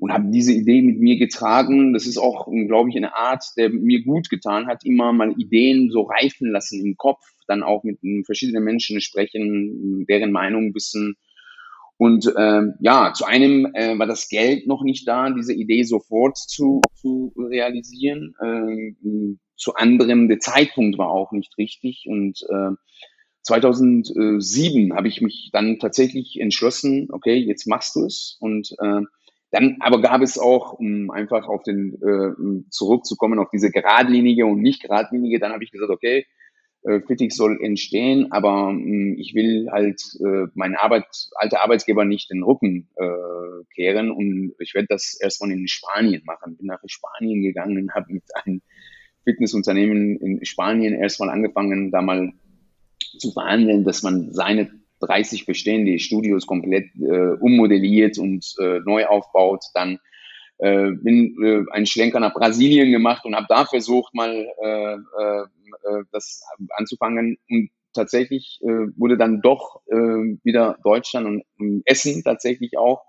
und 0.01 0.13
habe 0.13 0.31
diese 0.31 0.53
Idee 0.53 0.83
mit 0.83 0.99
mir 0.99 1.19
getragen. 1.19 1.93
Das 1.93 2.07
ist 2.07 2.19
auch, 2.19 2.49
glaube 2.67 2.91
ich, 2.91 2.97
eine 2.97 3.15
Art, 3.15 3.45
der 3.57 3.71
mir 3.71 4.03
gut 4.03 4.29
getan 4.31 4.67
hat, 4.67 4.85
immer 4.85 5.13
mal 5.13 5.33
Ideen 5.39 5.91
so 5.91 6.03
reifen 6.03 6.51
lassen 6.51 6.85
im 6.85 6.97
Kopf, 6.97 7.21
dann 7.47 7.63
auch 7.63 7.85
mit 7.85 7.99
verschiedenen 8.25 8.65
Menschen 8.65 9.01
sprechen, 9.01 10.07
deren 10.09 10.33
Meinung 10.33 10.75
wissen 10.75 11.17
und 12.01 12.33
ähm, 12.35 12.77
ja, 12.81 13.13
zu 13.13 13.27
einem 13.27 13.75
äh, 13.75 13.99
war 13.99 14.07
das 14.07 14.31
Geld 14.31 14.67
noch 14.67 14.83
nicht 14.83 15.07
da, 15.07 15.29
diese 15.29 15.53
Idee 15.53 15.83
sofort 15.83 16.39
zu, 16.39 16.81
zu 16.95 17.31
realisieren. 17.37 18.35
Ähm, 18.43 19.39
zu 19.55 19.75
anderem, 19.75 20.27
der 20.27 20.39
Zeitpunkt 20.39 20.97
war 20.97 21.11
auch 21.11 21.31
nicht 21.33 21.59
richtig. 21.59 22.07
Und 22.09 22.41
äh, 22.49 22.71
2007 23.43 24.95
habe 24.95 25.09
ich 25.09 25.21
mich 25.21 25.51
dann 25.53 25.79
tatsächlich 25.79 26.41
entschlossen, 26.41 27.09
okay, 27.13 27.37
jetzt 27.37 27.67
machst 27.67 27.95
du 27.97 28.07
es. 28.07 28.39
Und 28.41 28.75
äh, 28.79 29.03
dann 29.51 29.77
aber 29.81 30.01
gab 30.01 30.23
es 30.23 30.39
auch, 30.39 30.75
um 30.75 31.11
einfach 31.11 31.49
auf 31.49 31.63
den 31.63 31.95
äh, 31.95 32.71
zurückzukommen, 32.71 33.39
auf 33.39 33.51
diese 33.51 33.71
geradlinige 33.71 34.47
und 34.47 34.61
nicht 34.61 34.83
geradlinige, 34.83 35.39
dann 35.39 35.53
habe 35.53 35.65
ich 35.65 35.73
gesagt, 35.73 35.91
okay, 35.91 36.27
äh, 36.83 37.01
Kritik 37.01 37.33
soll 37.33 37.59
entstehen, 37.63 38.33
aber 38.33 38.73
mh, 38.73 38.81
hm, 38.81 39.17
ich 39.19 39.35
will 39.35 39.69
halt 39.71 40.01
äh, 40.21 40.47
meinen 40.55 40.77
Arbeit, 40.77 41.05
alte 41.35 41.61
Arbeitgeber 41.61 42.05
nicht 42.05 42.31
den 42.31 42.43
Rücken 42.43 42.89
äh, 42.97 43.65
kehren 43.75 44.11
und 44.11 44.55
ich 44.59 44.75
werde 44.75 44.89
das 44.89 45.19
erstmal 45.21 45.51
in 45.51 45.69
Spanien 45.69 46.23
machen. 46.25 46.57
Bin 46.57 46.67
nach 46.67 46.81
Spanien 46.87 47.43
gegangen, 47.43 47.93
habe 47.95 48.13
mit 48.13 48.25
einem 48.35 48.63
Fitnessunternehmen 49.25 50.17
in 50.17 50.45
Spanien 50.45 50.95
erstmal 50.95 51.29
angefangen, 51.29 51.91
da 51.91 52.01
mal 52.01 52.33
zu 53.19 53.33
verhandeln, 53.33 53.85
dass 53.85 54.03
man 54.03 54.33
seine 54.33 54.71
30 55.01 55.47
bestehende 55.47 55.99
Studios 55.99 56.47
komplett 56.47 56.87
äh, 57.01 57.33
ummodelliert 57.41 58.19
und 58.19 58.55
äh, 58.61 58.81
neu 58.85 59.07
aufbaut, 59.07 59.65
dann 59.75 59.99
äh, 60.59 60.91
bin 60.91 61.37
äh, 61.43 61.65
einen 61.73 61.87
Schlenker 61.87 62.21
nach 62.21 62.35
Brasilien 62.35 62.93
gemacht 62.93 63.25
und 63.25 63.35
habe 63.35 63.47
da 63.49 63.65
versucht, 63.65 64.15
mal 64.15 64.47
äh, 64.63 64.95
äh, 64.95 65.41
äh, 65.41 66.05
das 66.13 66.43
anzufangen. 66.77 67.39
Und 67.49 67.71
tatsächlich 67.95 68.61
äh, 68.63 68.89
wurde 68.97 69.17
dann 69.17 69.41
doch 69.41 69.81
äh, 69.87 69.97
wieder 70.45 70.79
Deutschland 70.85 71.27
und, 71.27 71.43
und 71.59 71.83
Essen 71.87 72.23
tatsächlich 72.23 72.77
auch. 72.77 73.03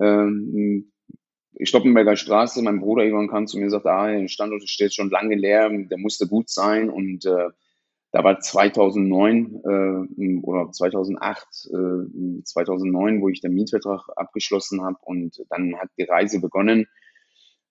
Ähm, 0.00 0.92
Stoppenberger 1.62 2.16
Straße, 2.16 2.62
mein 2.62 2.80
Bruder 2.80 3.04
Ivan 3.04 3.28
kam 3.28 3.46
zu 3.46 3.58
mir 3.58 3.64
und 3.64 3.70
sagte, 3.70 3.90
ah, 3.90 4.06
der 4.06 4.28
Standort 4.28 4.66
steht 4.68 4.94
schon 4.94 5.10
lange 5.10 5.34
leer, 5.34 5.68
der 5.68 5.98
musste 5.98 6.26
gut 6.26 6.48
sein 6.48 6.88
und 6.88 7.26
äh, 7.26 7.48
da 8.12 8.24
war 8.24 8.40
2009 8.40 9.60
äh, 9.64 10.38
oder 10.42 10.70
2008, 10.72 11.46
äh, 11.72 12.42
2009, 12.42 13.22
wo 13.22 13.28
ich 13.28 13.40
den 13.40 13.54
Mietvertrag 13.54 14.08
abgeschlossen 14.16 14.82
habe 14.82 14.96
und 15.02 15.42
dann 15.48 15.76
hat 15.76 15.90
die 15.98 16.04
Reise 16.04 16.40
begonnen, 16.40 16.86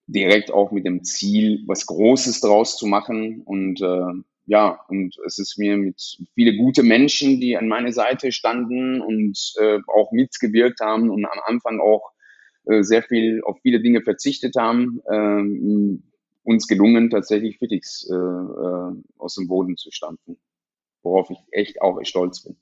direkt 0.08 0.52
auch 0.52 0.72
mit 0.72 0.86
dem 0.86 1.04
Ziel, 1.04 1.64
was 1.68 1.86
Großes 1.86 2.42
draus 2.42 2.78
zu 2.78 2.88
machen 2.88 3.42
und 3.44 3.82
äh, 3.82 4.14
ja, 4.46 4.80
und 4.88 5.16
es 5.28 5.38
ist 5.38 5.60
mir 5.60 5.78
mit 5.78 6.02
viele 6.34 6.58
gute 6.58 6.82
Menschen, 6.82 7.40
die 7.40 7.56
an 7.56 7.68
meiner 7.68 7.92
Seite 7.92 8.32
standen 8.32 9.00
und 9.00 9.38
äh, 9.60 9.78
auch 9.86 10.12
mitgewirkt 10.12 10.80
haben 10.80 11.12
und 11.12 11.24
am 11.26 11.40
Anfang 11.46 11.80
auch 11.80 12.12
äh, 12.66 12.82
sehr 12.82 13.04
viel 13.04 13.42
auf 13.44 13.60
viele 13.62 13.80
Dinge 13.80 14.02
verzichtet 14.02 14.56
haben, 14.58 15.02
äh, 15.06 16.00
uns 16.50 16.68
gelungen, 16.68 17.12
tatsächlich 17.12 17.60
Fitix 17.60 18.10
äh, 18.10 18.16
äh, 18.16 18.92
aus 19.20 19.36
dem 19.36 19.48
Boden 19.48 19.78
zu 19.78 19.92
stampfen, 19.92 20.38
worauf 21.04 21.30
ich 21.30 21.38
echt 21.52 21.82
auch 21.82 22.00
stolz 22.04 22.42
bin. 22.42 22.58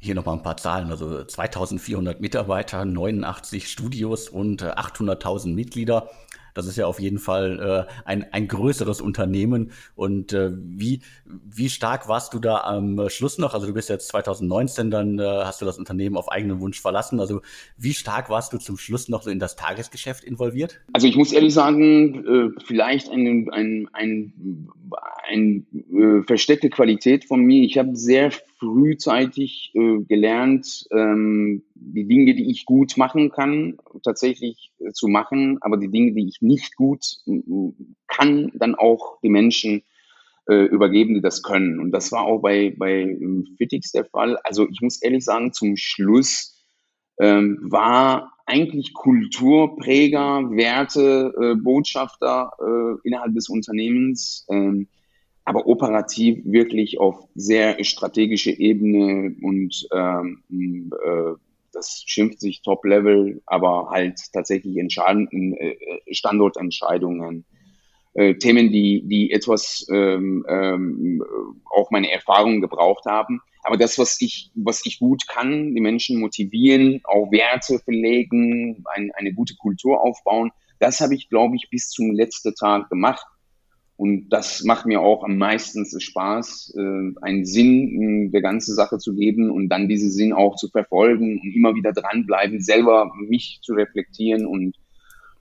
Hier 0.00 0.16
nochmal 0.16 0.36
ein 0.36 0.42
paar 0.42 0.56
Zahlen, 0.56 0.90
also 0.90 1.24
2400 1.24 2.20
Mitarbeiter, 2.20 2.84
89 2.84 3.68
Studios 3.68 4.28
und 4.28 4.62
800.000 4.62 5.50
äh, 5.50 5.52
Mitglieder. 5.52 6.10
Das 6.54 6.66
ist 6.66 6.76
ja 6.76 6.86
auf 6.86 7.00
jeden 7.00 7.18
Fall 7.18 7.86
äh, 7.88 7.92
ein, 8.04 8.26
ein 8.32 8.48
größeres 8.48 9.00
Unternehmen. 9.00 9.72
Und 9.94 10.32
äh, 10.32 10.50
wie, 10.52 11.00
wie 11.24 11.68
stark 11.68 12.08
warst 12.08 12.34
du 12.34 12.38
da 12.38 12.62
am 12.62 13.08
Schluss 13.08 13.38
noch? 13.38 13.54
Also 13.54 13.66
du 13.66 13.74
bist 13.74 13.88
jetzt 13.88 14.08
2019, 14.08 14.90
dann 14.90 15.18
äh, 15.18 15.22
hast 15.22 15.60
du 15.60 15.64
das 15.64 15.78
Unternehmen 15.78 16.16
auf 16.16 16.30
eigenen 16.30 16.60
Wunsch 16.60 16.80
verlassen. 16.80 17.20
Also 17.20 17.40
wie 17.76 17.94
stark 17.94 18.30
warst 18.30 18.52
du 18.52 18.58
zum 18.58 18.76
Schluss 18.76 19.08
noch 19.08 19.22
so 19.22 19.30
in 19.30 19.38
das 19.38 19.56
Tagesgeschäft 19.56 20.24
involviert? 20.24 20.80
Also 20.92 21.06
ich 21.06 21.16
muss 21.16 21.32
ehrlich 21.32 21.54
sagen, 21.54 22.24
äh, 22.26 22.60
vielleicht 22.64 23.10
ein, 23.10 23.48
ein, 23.50 23.88
ein, 23.92 24.68
ein 25.28 25.66
äh, 25.72 26.22
versteckte 26.26 26.70
Qualität 26.70 27.24
von 27.24 27.40
mir. 27.40 27.64
Ich 27.64 27.78
habe 27.78 27.94
sehr 27.96 28.30
frühzeitig 28.58 29.72
äh, 29.74 29.98
gelernt, 30.08 30.86
ähm, 30.90 31.62
die 31.80 32.06
Dinge, 32.06 32.34
die 32.34 32.50
ich 32.50 32.64
gut 32.64 32.96
machen 32.96 33.30
kann, 33.30 33.78
tatsächlich 34.02 34.72
äh, 34.78 34.92
zu 34.92 35.08
machen, 35.08 35.58
aber 35.60 35.76
die 35.76 35.90
Dinge, 35.90 36.12
die 36.12 36.28
ich 36.28 36.42
nicht 36.42 36.76
gut 36.76 37.04
kann, 38.06 38.50
dann 38.54 38.74
auch 38.74 39.20
die 39.22 39.28
Menschen 39.28 39.82
äh, 40.48 40.64
übergeben, 40.64 41.14
die 41.14 41.20
das 41.20 41.42
können. 41.42 41.78
Und 41.80 41.92
das 41.92 42.10
war 42.12 42.22
auch 42.22 42.40
bei, 42.40 42.74
bei 42.76 43.02
ähm, 43.02 43.46
Fitix 43.56 43.92
der 43.92 44.04
Fall. 44.04 44.38
Also 44.44 44.68
ich 44.68 44.80
muss 44.80 45.02
ehrlich 45.02 45.24
sagen, 45.24 45.52
zum 45.52 45.76
Schluss 45.76 46.56
ähm, 47.20 47.58
war 47.62 48.32
eigentlich 48.46 48.94
Kulturpräger, 48.94 50.50
Werte, 50.50 51.34
äh, 51.40 51.54
Botschafter 51.54 52.52
äh, 52.60 53.06
innerhalb 53.06 53.34
des 53.34 53.48
Unternehmens. 53.48 54.46
Ähm, 54.48 54.88
aber 55.48 55.66
operativ 55.66 56.44
wirklich 56.44 57.00
auf 57.00 57.26
sehr 57.34 57.82
strategische 57.82 58.50
Ebene 58.50 59.34
und 59.40 59.88
ähm, 59.92 60.42
äh, 60.50 61.32
das 61.78 62.02
schimpft 62.04 62.40
sich 62.40 62.62
Top-Level, 62.62 63.40
aber 63.46 63.88
halt 63.90 64.20
tatsächlich 64.32 64.76
entscheidenden 64.76 65.54
äh, 65.54 65.76
Standortentscheidungen, 66.10 67.44
äh, 68.14 68.34
Themen, 68.34 68.72
die, 68.72 69.02
die 69.06 69.30
etwas 69.30 69.86
ähm, 69.92 70.44
ähm, 70.48 71.22
auch 71.72 71.90
meine 71.90 72.10
Erfahrungen 72.10 72.60
gebraucht 72.60 73.06
haben. 73.06 73.40
Aber 73.62 73.76
das, 73.76 73.98
was 73.98 74.20
ich, 74.20 74.50
was 74.54 74.84
ich 74.86 74.98
gut 74.98 75.28
kann, 75.28 75.74
die 75.74 75.80
Menschen 75.80 76.20
motivieren, 76.20 77.00
auch 77.04 77.30
Werte 77.30 77.78
verlegen, 77.78 78.84
ein, 78.94 79.10
eine 79.14 79.32
gute 79.32 79.54
Kultur 79.56 80.02
aufbauen, 80.02 80.50
das 80.80 81.00
habe 81.00 81.14
ich, 81.14 81.28
glaube 81.28 81.56
ich, 81.56 81.70
bis 81.70 81.90
zum 81.90 82.12
letzten 82.12 82.54
Tag 82.54 82.88
gemacht. 82.88 83.24
Und 83.98 84.28
das 84.28 84.62
macht 84.62 84.86
mir 84.86 85.00
auch 85.00 85.24
am 85.24 85.38
meisten 85.38 85.84
Spaß, 85.84 86.72
äh, 86.78 87.12
einen 87.20 87.44
Sinn 87.44 88.30
der 88.30 88.42
ganzen 88.42 88.76
Sache 88.76 88.98
zu 88.98 89.16
geben 89.16 89.50
und 89.50 89.70
dann 89.70 89.88
diesen 89.88 90.12
Sinn 90.12 90.32
auch 90.32 90.54
zu 90.54 90.68
verfolgen 90.68 91.40
und 91.40 91.52
immer 91.52 91.74
wieder 91.74 91.92
dranbleiben, 91.92 92.60
selber 92.60 93.10
mich 93.28 93.58
zu 93.60 93.74
reflektieren. 93.74 94.46
Und 94.46 94.76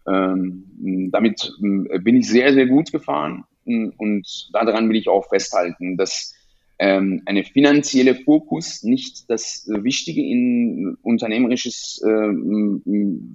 ähm, 0.08 1.10
damit 1.12 1.54
äh, 1.62 2.00
bin 2.00 2.16
ich 2.16 2.28
sehr, 2.28 2.52
sehr 2.52 2.66
gut 2.66 2.92
gefahren. 2.92 3.44
Und 3.66 4.50
daran 4.54 4.90
will 4.90 4.96
ich 4.96 5.08
auch 5.08 5.30
festhalten, 5.30 5.96
dass 5.96 6.34
ähm, 6.80 7.22
eine 7.28 7.44
finanzielle 7.44 8.16
Fokus 8.16 8.82
nicht 8.82 9.30
das 9.30 9.68
Wichtige 9.68 10.22
in 10.22 10.98
unternehmerisches 11.04 12.02
äh, 12.04 12.32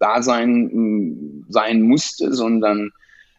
Dasein 0.01 1.45
sein 1.49 1.83
musste, 1.83 2.33
sondern 2.33 2.91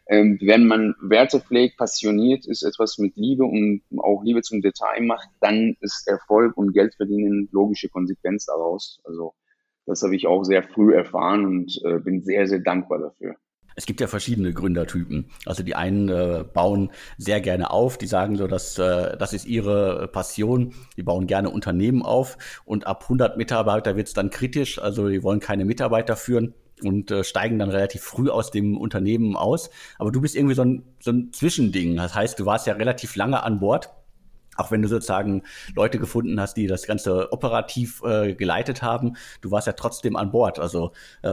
ähm, 0.07 0.37
wenn 0.41 0.67
man 0.67 0.95
Werte 1.01 1.39
pflegt, 1.39 1.77
passioniert 1.77 2.45
ist, 2.45 2.63
etwas 2.63 2.97
mit 2.97 3.15
Liebe 3.15 3.45
und 3.45 3.81
auch 3.97 4.23
Liebe 4.23 4.41
zum 4.41 4.61
Detail 4.61 5.01
macht, 5.01 5.29
dann 5.39 5.75
ist 5.79 6.07
Erfolg 6.07 6.57
und 6.57 6.73
Geld 6.73 6.95
verdienen 6.95 7.47
logische 7.51 7.89
Konsequenz 7.89 8.45
daraus. 8.45 8.99
Also 9.05 9.33
das 9.85 10.01
habe 10.01 10.15
ich 10.15 10.27
auch 10.27 10.43
sehr 10.43 10.63
früh 10.63 10.93
erfahren 10.93 11.45
und 11.45 11.79
äh, 11.85 11.99
bin 11.99 12.21
sehr, 12.21 12.47
sehr 12.47 12.59
dankbar 12.59 12.99
dafür. 12.99 13.35
Es 13.75 13.87
gibt 13.87 14.01
ja 14.01 14.07
verschiedene 14.07 14.53
Gründertypen. 14.53 15.31
Also 15.45 15.63
die 15.63 15.75
einen 15.75 16.07
äh, 16.07 16.43
bauen 16.43 16.91
sehr 17.17 17.41
gerne 17.41 17.71
auf, 17.71 17.97
die 17.97 18.05
sagen 18.05 18.35
so, 18.35 18.45
dass 18.45 18.77
äh, 18.77 19.17
das 19.17 19.33
ist 19.33 19.45
ihre 19.45 20.07
Passion, 20.09 20.75
die 20.95 21.01
bauen 21.03 21.25
gerne 21.25 21.49
Unternehmen 21.49 22.03
auf 22.03 22.37
und 22.65 22.85
ab 22.85 23.03
100 23.03 23.35
Mitarbeiter 23.37 23.95
wird 23.95 24.07
es 24.07 24.13
dann 24.13 24.29
kritisch, 24.29 24.79
also 24.79 25.09
die 25.09 25.23
wollen 25.23 25.39
keine 25.39 25.65
Mitarbeiter 25.65 26.15
führen 26.15 26.53
und 26.83 27.11
äh, 27.11 27.23
steigen 27.23 27.59
dann 27.59 27.69
relativ 27.69 28.01
früh 28.01 28.29
aus 28.29 28.51
dem 28.51 28.77
Unternehmen 28.77 29.35
aus. 29.35 29.69
Aber 29.97 30.11
du 30.11 30.21
bist 30.21 30.35
irgendwie 30.35 30.55
so 30.55 30.63
ein, 30.63 30.83
so 30.99 31.11
ein 31.11 31.31
Zwischending. 31.33 31.95
Das 31.95 32.15
heißt, 32.15 32.39
du 32.39 32.45
warst 32.45 32.67
ja 32.67 32.73
relativ 32.73 33.15
lange 33.15 33.43
an 33.43 33.59
Bord 33.59 33.89
auch 34.55 34.71
wenn 34.71 34.81
du 34.81 34.87
sozusagen 34.87 35.43
Leute 35.75 35.99
gefunden 35.99 36.39
hast, 36.39 36.55
die 36.55 36.67
das 36.67 36.85
Ganze 36.85 37.31
operativ 37.31 38.03
äh, 38.03 38.35
geleitet 38.35 38.81
haben, 38.81 39.15
du 39.41 39.51
warst 39.51 39.67
ja 39.67 39.73
trotzdem 39.73 40.15
an 40.15 40.31
Bord. 40.31 40.59
Also 40.59 40.91
äh, 41.21 41.31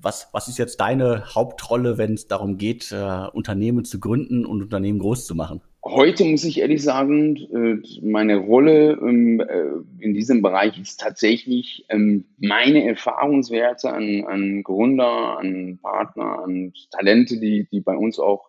was, 0.00 0.28
was 0.32 0.48
ist 0.48 0.58
jetzt 0.58 0.80
deine 0.80 1.34
Hauptrolle, 1.34 1.98
wenn 1.98 2.14
es 2.14 2.28
darum 2.28 2.58
geht, 2.58 2.92
äh, 2.92 3.26
Unternehmen 3.32 3.84
zu 3.84 4.00
gründen 4.00 4.46
und 4.46 4.62
Unternehmen 4.62 4.98
groß 4.98 5.26
zu 5.26 5.34
machen? 5.34 5.60
Heute 5.84 6.24
muss 6.24 6.44
ich 6.44 6.60
ehrlich 6.60 6.80
sagen, 6.80 7.36
äh, 7.36 8.06
meine 8.06 8.36
Rolle 8.36 8.92
ähm, 9.02 9.40
äh, 9.40 9.64
in 9.98 10.14
diesem 10.14 10.40
Bereich 10.40 10.80
ist 10.80 11.00
tatsächlich 11.00 11.84
ähm, 11.88 12.24
meine 12.38 12.86
Erfahrungswerte 12.86 13.92
an, 13.92 14.24
an 14.24 14.62
Gründer, 14.62 15.38
an 15.38 15.80
Partner, 15.82 16.44
an 16.44 16.72
Talente, 16.92 17.40
die, 17.40 17.66
die 17.72 17.80
bei 17.80 17.96
uns 17.96 18.20
auch 18.20 18.48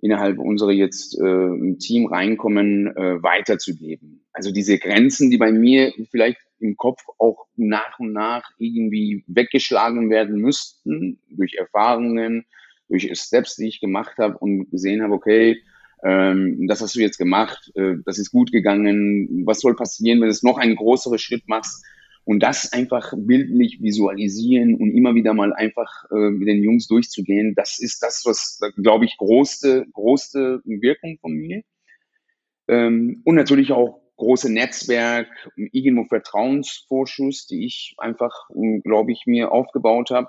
innerhalb 0.00 0.38
unserer 0.38 0.70
jetzt 0.70 1.20
äh, 1.20 1.74
Team 1.78 2.06
reinkommen, 2.06 2.86
weiterzugeben. 2.86 4.24
Also 4.32 4.52
diese 4.52 4.78
Grenzen, 4.78 5.28
die 5.28 5.38
bei 5.38 5.50
mir 5.50 5.92
vielleicht 6.10 6.38
im 6.60 6.76
Kopf 6.76 7.02
auch 7.18 7.46
nach 7.56 7.98
und 7.98 8.12
nach 8.12 8.48
irgendwie 8.58 9.24
weggeschlagen 9.26 10.08
werden 10.08 10.40
müssten 10.40 11.18
durch 11.30 11.54
Erfahrungen, 11.54 12.46
durch 12.88 13.10
Steps, 13.18 13.56
die 13.56 13.68
ich 13.68 13.80
gemacht 13.80 14.18
habe 14.18 14.38
und 14.38 14.70
gesehen 14.70 15.02
habe, 15.02 15.14
okay, 15.14 15.60
ähm, 16.02 16.66
das 16.66 16.80
hast 16.80 16.94
du 16.94 17.00
jetzt 17.00 17.18
gemacht, 17.18 17.70
äh, 17.74 17.96
das 18.04 18.18
ist 18.18 18.30
gut 18.30 18.52
gegangen, 18.52 19.46
was 19.46 19.60
soll 19.60 19.76
passieren, 19.76 20.20
wenn 20.20 20.30
du 20.30 20.36
noch 20.42 20.58
einen 20.58 20.76
größeren 20.76 21.18
Schritt 21.18 21.46
machst? 21.48 21.84
Und 22.24 22.40
das 22.40 22.72
einfach 22.72 23.12
bildlich 23.16 23.80
visualisieren 23.80 24.74
und 24.74 24.90
immer 24.90 25.14
wieder 25.14 25.34
mal 25.34 25.52
einfach 25.52 26.04
äh, 26.10 26.30
mit 26.30 26.48
den 26.48 26.62
Jungs 26.62 26.86
durchzugehen, 26.86 27.54
das 27.54 27.78
ist 27.78 28.02
das, 28.02 28.22
was, 28.24 28.60
glaube 28.76 29.06
ich, 29.06 29.16
große, 29.16 29.86
große 29.92 30.60
Wirkung 30.64 31.18
von 31.20 31.32
mir. 31.32 31.62
Ähm, 32.68 33.22
und 33.24 33.34
natürlich 33.34 33.72
auch 33.72 34.00
große 34.16 34.52
Netzwerk, 34.52 35.28
irgendwo 35.56 36.04
Vertrauensvorschuss, 36.04 37.46
die 37.46 37.64
ich 37.64 37.94
einfach, 37.96 38.50
glaube 38.84 39.12
ich, 39.12 39.22
mir 39.26 39.50
aufgebaut 39.50 40.10
habe 40.10 40.28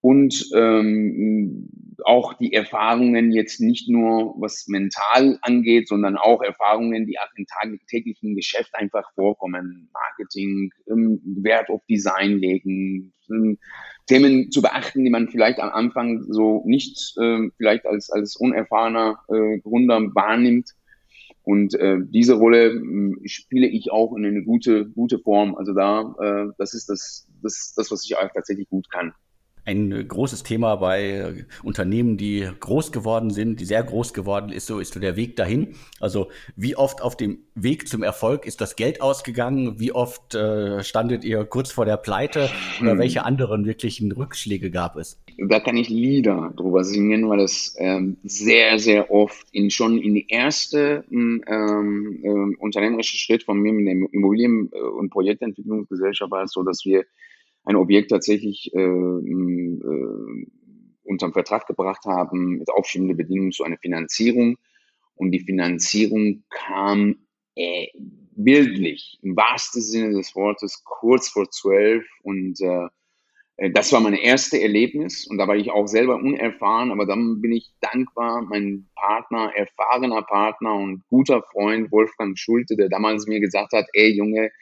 und 0.00 0.48
ähm, 0.54 1.68
auch 2.04 2.34
die 2.34 2.52
Erfahrungen 2.52 3.32
jetzt 3.32 3.60
nicht 3.60 3.88
nur 3.88 4.34
was 4.38 4.68
mental 4.68 5.38
angeht, 5.42 5.88
sondern 5.88 6.16
auch 6.16 6.42
Erfahrungen, 6.42 7.06
die 7.06 7.18
auch 7.18 7.28
im 7.36 7.46
tagtäglichen 7.46 8.36
Geschäft 8.36 8.74
einfach 8.74 9.12
vorkommen. 9.14 9.90
Marketing, 9.92 10.70
ähm, 10.88 11.20
Wert 11.24 11.68
auf 11.70 11.84
Design 11.86 12.38
legen, 12.38 13.12
ähm, 13.30 13.58
Themen 14.06 14.50
zu 14.50 14.62
beachten, 14.62 15.04
die 15.04 15.10
man 15.10 15.28
vielleicht 15.28 15.58
am 15.58 15.70
Anfang 15.70 16.22
so 16.28 16.62
nicht 16.64 17.14
äh, 17.20 17.48
vielleicht 17.56 17.84
als, 17.84 18.10
als 18.10 18.36
unerfahrener 18.36 19.18
äh, 19.28 19.58
Gründer 19.58 20.00
wahrnimmt. 20.14 20.70
Und 21.42 21.74
äh, 21.74 21.96
diese 22.10 22.34
Rolle 22.34 22.74
äh, 22.74 23.28
spiele 23.28 23.66
ich 23.66 23.90
auch 23.90 24.14
in 24.14 24.24
eine 24.24 24.44
gute, 24.44 24.86
gute 24.90 25.18
Form. 25.18 25.56
Also 25.56 25.74
da, 25.74 26.14
äh, 26.20 26.52
das 26.58 26.74
ist 26.74 26.88
das, 26.88 27.26
das, 27.42 27.74
das, 27.74 27.90
was 27.90 28.04
ich 28.04 28.16
auch 28.16 28.30
tatsächlich 28.32 28.68
gut 28.68 28.88
kann 28.90 29.12
ein 29.68 30.08
großes 30.08 30.44
Thema 30.44 30.76
bei 30.76 31.44
Unternehmen, 31.62 32.16
die 32.16 32.48
groß 32.58 32.90
geworden 32.90 33.28
sind, 33.28 33.60
die 33.60 33.66
sehr 33.66 33.82
groß 33.82 34.14
geworden 34.14 34.50
ist, 34.50 34.66
so 34.66 34.78
ist 34.78 34.94
so 34.94 35.00
der 35.00 35.14
Weg 35.16 35.36
dahin. 35.36 35.74
Also 36.00 36.28
wie 36.56 36.74
oft 36.74 37.02
auf 37.02 37.18
dem 37.18 37.40
Weg 37.54 37.86
zum 37.86 38.02
Erfolg 38.02 38.46
ist 38.46 38.62
das 38.62 38.76
Geld 38.76 39.02
ausgegangen? 39.02 39.78
Wie 39.78 39.92
oft 39.92 40.34
äh, 40.34 40.82
standet 40.82 41.22
ihr 41.22 41.44
kurz 41.44 41.70
vor 41.70 41.84
der 41.84 41.98
Pleite? 41.98 42.48
Oder 42.80 42.92
hm. 42.92 42.98
welche 42.98 43.26
anderen 43.26 43.66
wirklichen 43.66 44.10
Rückschläge 44.10 44.70
gab 44.70 44.96
es? 44.96 45.20
Da 45.36 45.60
kann 45.60 45.76
ich 45.76 45.90
Lieder 45.90 46.54
drüber 46.56 46.82
singen, 46.82 47.28
weil 47.28 47.38
das 47.38 47.76
ähm, 47.78 48.16
sehr, 48.24 48.78
sehr 48.78 49.10
oft 49.10 49.46
in 49.52 49.70
schon 49.70 49.98
in 49.98 50.14
die 50.14 50.28
erste 50.28 51.04
ähm, 51.10 51.44
ähm, 51.46 52.56
unternehmerische 52.58 53.18
Schritt 53.18 53.42
von 53.42 53.58
mir 53.58 53.74
mit 53.74 53.86
der 53.86 54.08
Immobilien- 54.12 54.68
und 54.68 55.10
Projektentwicklungsgesellschaft 55.10 56.30
war 56.30 56.44
es 56.44 56.52
so, 56.52 56.62
dass 56.62 56.86
wir 56.86 57.04
ein 57.68 57.76
Objekt 57.76 58.10
tatsächlich 58.10 58.74
äh, 58.74 58.80
äh, 58.80 60.46
unterm 61.02 61.32
Vertrag 61.32 61.66
gebracht 61.66 62.06
haben, 62.06 62.58
mit 62.58 62.70
aufschiebenden 62.70 63.16
Bedingungen 63.16 63.52
zu 63.52 63.62
einer 63.62 63.76
Finanzierung. 63.76 64.56
Und 65.14 65.32
die 65.32 65.40
Finanzierung 65.40 66.44
kam 66.48 67.16
äh, 67.56 67.88
bildlich, 68.30 69.18
im 69.22 69.36
wahrsten 69.36 69.82
Sinne 69.82 70.14
des 70.14 70.34
Wortes, 70.34 70.82
kurz 70.84 71.28
vor 71.28 71.50
zwölf. 71.50 72.06
Und 72.22 72.58
äh, 72.62 72.86
äh, 73.58 73.70
das 73.70 73.92
war 73.92 74.00
mein 74.00 74.14
erstes 74.14 74.58
Erlebnis. 74.58 75.26
Und 75.26 75.36
da 75.36 75.46
war 75.46 75.56
ich 75.56 75.70
auch 75.70 75.88
selber 75.88 76.16
unerfahren, 76.16 76.90
aber 76.90 77.04
dann 77.04 77.42
bin 77.42 77.52
ich 77.52 77.70
dankbar, 77.80 78.46
mein 78.48 78.88
Partner, 78.94 79.52
erfahrener 79.54 80.22
Partner 80.22 80.74
und 80.74 81.02
guter 81.08 81.42
Freund 81.42 81.92
Wolfgang 81.92 82.38
Schulte, 82.38 82.76
der 82.76 82.88
damals 82.88 83.26
mir 83.26 83.40
gesagt 83.40 83.72
hat, 83.72 83.86
ey 83.92 84.08
Junge, 84.16 84.52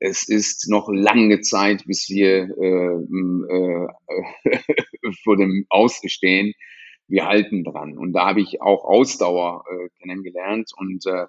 es 0.00 0.28
ist 0.28 0.68
noch 0.68 0.88
lange 0.88 1.40
Zeit, 1.40 1.84
bis 1.86 2.08
wir 2.08 2.50
äh, 2.56 2.94
äh, 3.52 4.62
vor 5.24 5.36
dem 5.36 5.66
Ausstehen. 5.68 6.54
Wir 7.08 7.26
halten 7.26 7.64
dran. 7.64 7.96
Und 7.96 8.12
da 8.12 8.26
habe 8.26 8.40
ich 8.40 8.60
auch 8.60 8.84
Ausdauer 8.84 9.64
äh, 9.70 9.88
kennengelernt 10.00 10.70
und 10.76 11.06
äh, 11.06 11.26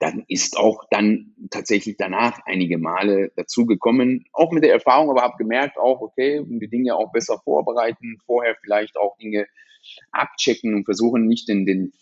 dann 0.00 0.24
ist 0.28 0.56
auch 0.56 0.84
dann 0.90 1.34
tatsächlich 1.50 1.96
danach 1.98 2.38
einige 2.46 2.78
Male 2.78 3.32
dazu 3.36 3.66
gekommen, 3.66 4.26
auch 4.32 4.52
mit 4.52 4.62
der 4.62 4.72
Erfahrung, 4.72 5.10
aber 5.10 5.22
habe 5.22 5.36
gemerkt 5.38 5.76
auch, 5.76 6.00
okay, 6.00 6.42
die 6.46 6.68
Dinge 6.68 6.94
auch 6.94 7.10
besser 7.12 7.40
vorbereiten, 7.42 8.18
vorher 8.24 8.56
vielleicht 8.62 8.96
auch 8.96 9.16
Dinge 9.18 9.46
abchecken 10.12 10.74
und 10.74 10.84
versuchen 10.84 11.26
nicht 11.26 11.48
in 11.48 11.66
den 11.66 11.92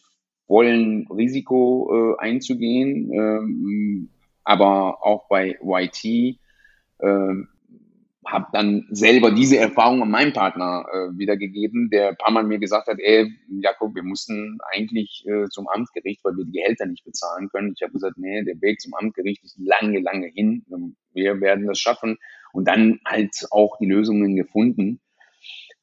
vollen 0.46 1.06
Risiko 1.08 2.16
äh, 2.20 2.20
einzugehen. 2.20 3.10
Ähm, 3.12 4.08
aber 4.46 5.04
auch 5.04 5.28
bei 5.28 5.58
YT 5.60 6.04
äh, 6.04 6.36
habe 8.26 8.46
dann 8.52 8.86
selber 8.90 9.32
diese 9.32 9.58
Erfahrung 9.58 10.02
an 10.02 10.10
meinem 10.10 10.32
Partner 10.32 10.84
äh, 10.92 11.18
wiedergegeben, 11.18 11.90
der 11.90 12.10
ein 12.10 12.16
paar 12.16 12.32
Mal 12.32 12.44
mir 12.44 12.58
gesagt 12.58 12.88
hat, 12.88 12.98
ey, 12.98 13.32
Jakob, 13.60 13.94
wir 13.94 14.02
mussten 14.02 14.58
eigentlich 14.72 15.24
äh, 15.26 15.48
zum 15.50 15.68
Amtsgericht, 15.68 16.24
weil 16.24 16.36
wir 16.36 16.44
die 16.44 16.52
Gehälter 16.52 16.86
nicht 16.86 17.04
bezahlen 17.04 17.48
können. 17.48 17.74
Ich 17.76 17.82
habe 17.82 17.92
gesagt, 17.92 18.18
nee, 18.18 18.42
der 18.44 18.60
Weg 18.60 18.80
zum 18.80 18.94
Amtsgericht 18.94 19.42
ist 19.44 19.58
lange, 19.58 20.00
lange 20.00 20.28
hin. 20.28 20.64
Wir 21.12 21.40
werden 21.40 21.66
das 21.66 21.78
schaffen. 21.78 22.16
Und 22.52 22.66
dann 22.68 23.00
halt 23.04 23.46
auch 23.50 23.78
die 23.78 23.86
Lösungen 23.86 24.36
gefunden. 24.36 25.00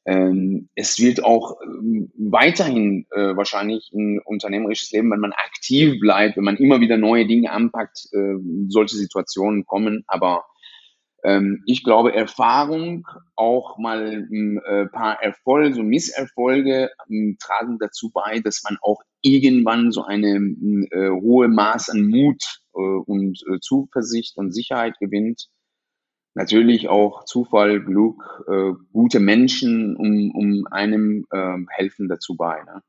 Ähm, 0.06 0.68
es 0.74 0.98
wird 0.98 1.24
auch 1.24 1.56
ähm, 1.62 2.12
weiterhin 2.16 3.06
äh, 3.10 3.36
wahrscheinlich 3.36 3.90
ein 3.94 4.20
unternehmerisches 4.24 4.90
Leben, 4.92 5.10
wenn 5.10 5.20
man 5.20 5.32
aktiv 5.32 5.98
bleibt, 5.98 6.36
wenn 6.36 6.44
man 6.44 6.56
immer 6.56 6.80
wieder 6.80 6.98
neue 6.98 7.26
Dinge 7.26 7.50
anpackt, 7.50 8.08
äh, 8.12 8.34
solche 8.68 8.96
Situationen 8.96 9.64
kommen. 9.64 10.04
Aber 10.06 10.44
ähm, 11.24 11.62
ich 11.64 11.84
glaube, 11.84 12.14
Erfahrung, 12.14 13.06
auch 13.34 13.78
mal 13.78 14.26
ein 14.30 14.60
äh, 14.66 14.86
paar 14.86 15.22
Erfolge, 15.22 15.74
so 15.74 15.82
Misserfolge 15.82 16.90
ähm, 17.08 17.38
tragen 17.40 17.78
dazu 17.80 18.10
bei, 18.12 18.40
dass 18.40 18.62
man 18.62 18.76
auch 18.82 19.00
irgendwann 19.22 19.90
so 19.90 20.04
eine 20.04 20.36
äh, 20.90 21.08
hohe 21.08 21.48
Maß 21.48 21.88
an 21.88 22.02
Mut 22.02 22.42
äh, 22.74 22.78
und 22.78 23.42
äh, 23.50 23.58
Zuversicht 23.60 24.36
und 24.36 24.52
Sicherheit 24.52 24.98
gewinnt 25.00 25.48
natürlich 26.34 26.88
auch 26.88 27.24
Zufall, 27.24 27.80
Glück, 27.80 28.44
äh, 28.48 28.72
gute 28.92 29.20
Menschen 29.20 29.96
um, 29.96 30.30
um 30.32 30.66
einem 30.70 31.26
äh, 31.30 31.56
helfen 31.70 32.08
dazu 32.08 32.36
bei. 32.36 32.62
Ne? 32.64 32.82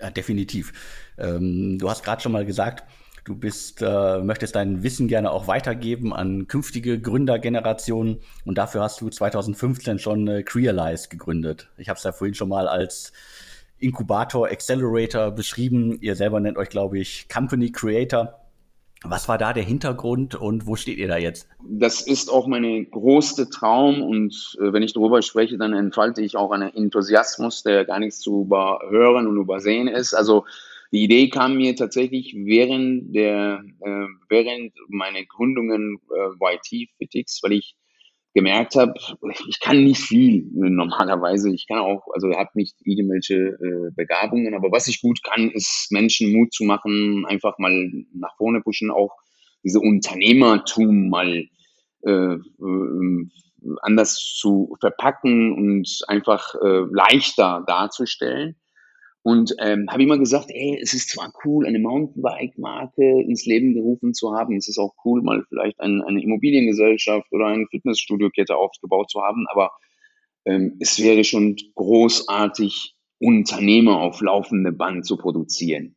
Ja, 0.00 0.10
definitiv. 0.10 0.72
Ähm, 1.18 1.78
du 1.78 1.88
hast 1.88 2.04
gerade 2.04 2.22
schon 2.22 2.32
mal 2.32 2.44
gesagt, 2.44 2.84
du 3.24 3.34
bist, 3.34 3.82
äh, 3.82 4.18
möchtest 4.18 4.54
dein 4.54 4.82
Wissen 4.82 5.08
gerne 5.08 5.30
auch 5.30 5.46
weitergeben 5.46 6.12
an 6.12 6.46
künftige 6.46 7.00
Gründergenerationen 7.00 8.20
und 8.44 8.58
dafür 8.58 8.82
hast 8.82 9.00
du 9.00 9.08
2015 9.08 9.98
schon 9.98 10.28
äh, 10.28 10.42
Crealize 10.42 11.08
gegründet. 11.08 11.70
Ich 11.76 11.88
habe 11.88 11.96
es 11.96 12.04
ja 12.04 12.12
vorhin 12.12 12.34
schon 12.34 12.48
mal 12.48 12.68
als 12.68 13.12
Inkubator, 13.78 14.48
Accelerator 14.48 15.30
beschrieben. 15.30 15.98
Ihr 16.00 16.16
selber 16.16 16.40
nennt 16.40 16.56
euch, 16.56 16.68
glaube 16.68 16.98
ich, 16.98 17.28
Company 17.28 17.70
Creator. 17.72 18.40
Was 19.06 19.28
war 19.28 19.36
da 19.38 19.52
der 19.52 19.62
Hintergrund 19.62 20.34
und 20.34 20.66
wo 20.66 20.76
steht 20.76 20.98
ihr 20.98 21.08
da 21.08 21.18
jetzt? 21.18 21.48
Das 21.62 22.00
ist 22.00 22.30
auch 22.30 22.46
mein 22.46 22.90
größter 22.90 23.50
Traum 23.50 24.02
und 24.02 24.56
äh, 24.60 24.72
wenn 24.72 24.82
ich 24.82 24.94
darüber 24.94 25.20
spreche, 25.20 25.58
dann 25.58 25.74
entfalte 25.74 26.22
ich 26.22 26.36
auch 26.36 26.50
einen 26.50 26.74
Enthusiasmus, 26.74 27.62
der 27.62 27.84
gar 27.84 27.98
nicht 27.98 28.16
zu 28.16 28.42
überhören 28.42 29.26
und 29.26 29.36
übersehen 29.36 29.88
ist. 29.88 30.14
Also 30.14 30.44
die 30.90 31.04
Idee 31.04 31.28
kam 31.28 31.56
mir 31.56 31.76
tatsächlich 31.76 32.34
während 32.36 33.14
der 33.14 33.62
äh, 33.80 34.06
während 34.28 34.72
meiner 34.88 35.24
Gründungen 35.24 35.98
äh, 36.10 36.54
YT 36.54 36.90
Fitix, 36.98 37.42
weil 37.42 37.52
ich 37.52 37.76
gemerkt 38.34 38.74
habe, 38.74 38.94
ich 39.48 39.60
kann 39.60 39.84
nicht 39.84 40.00
viel 40.00 40.44
normalerweise. 40.52 41.54
Ich 41.54 41.66
kann 41.68 41.78
auch, 41.78 42.02
also 42.12 42.30
habe 42.32 42.50
nicht 42.54 42.76
irgendwelche 42.84 43.34
äh, 43.34 43.90
Begabungen, 43.94 44.54
aber 44.54 44.72
was 44.72 44.88
ich 44.88 45.00
gut 45.00 45.22
kann, 45.22 45.50
ist 45.50 45.86
Menschen 45.90 46.32
Mut 46.32 46.52
zu 46.52 46.64
machen, 46.64 47.24
einfach 47.26 47.58
mal 47.58 47.90
nach 48.12 48.36
vorne 48.36 48.60
pushen, 48.60 48.90
auch 48.90 49.12
diese 49.62 49.78
Unternehmertum 49.80 51.08
mal 51.08 51.46
äh, 52.02 52.34
äh, 52.34 53.28
anders 53.80 54.34
zu 54.36 54.76
verpacken 54.80 55.52
und 55.52 56.00
einfach 56.08 56.54
äh, 56.56 56.84
leichter 56.90 57.64
darzustellen. 57.66 58.56
Und 59.24 59.56
ähm, 59.58 59.86
habe 59.88 60.02
immer 60.02 60.18
gesagt, 60.18 60.50
ey, 60.50 60.78
es 60.82 60.92
ist 60.92 61.08
zwar 61.08 61.32
cool, 61.44 61.66
eine 61.66 61.78
Mountainbike-Marke 61.78 63.22
ins 63.22 63.46
Leben 63.46 63.72
gerufen 63.72 64.12
zu 64.12 64.34
haben, 64.34 64.54
es 64.54 64.68
ist 64.68 64.76
auch 64.76 64.94
cool, 65.02 65.22
mal 65.22 65.42
vielleicht 65.48 65.80
ein, 65.80 66.02
eine 66.02 66.22
Immobiliengesellschaft 66.22 67.32
oder 67.32 67.46
eine 67.46 67.66
Fitnessstudio-Kette 67.66 68.54
aufgebaut 68.54 69.10
zu 69.10 69.22
haben, 69.22 69.46
aber 69.48 69.70
ähm, 70.44 70.76
es 70.78 71.02
wäre 71.02 71.24
schon 71.24 71.56
großartig, 71.74 72.94
Unternehmer 73.18 74.00
auf 74.00 74.20
laufende 74.20 74.72
Band 74.72 75.06
zu 75.06 75.16
produzieren. 75.16 75.94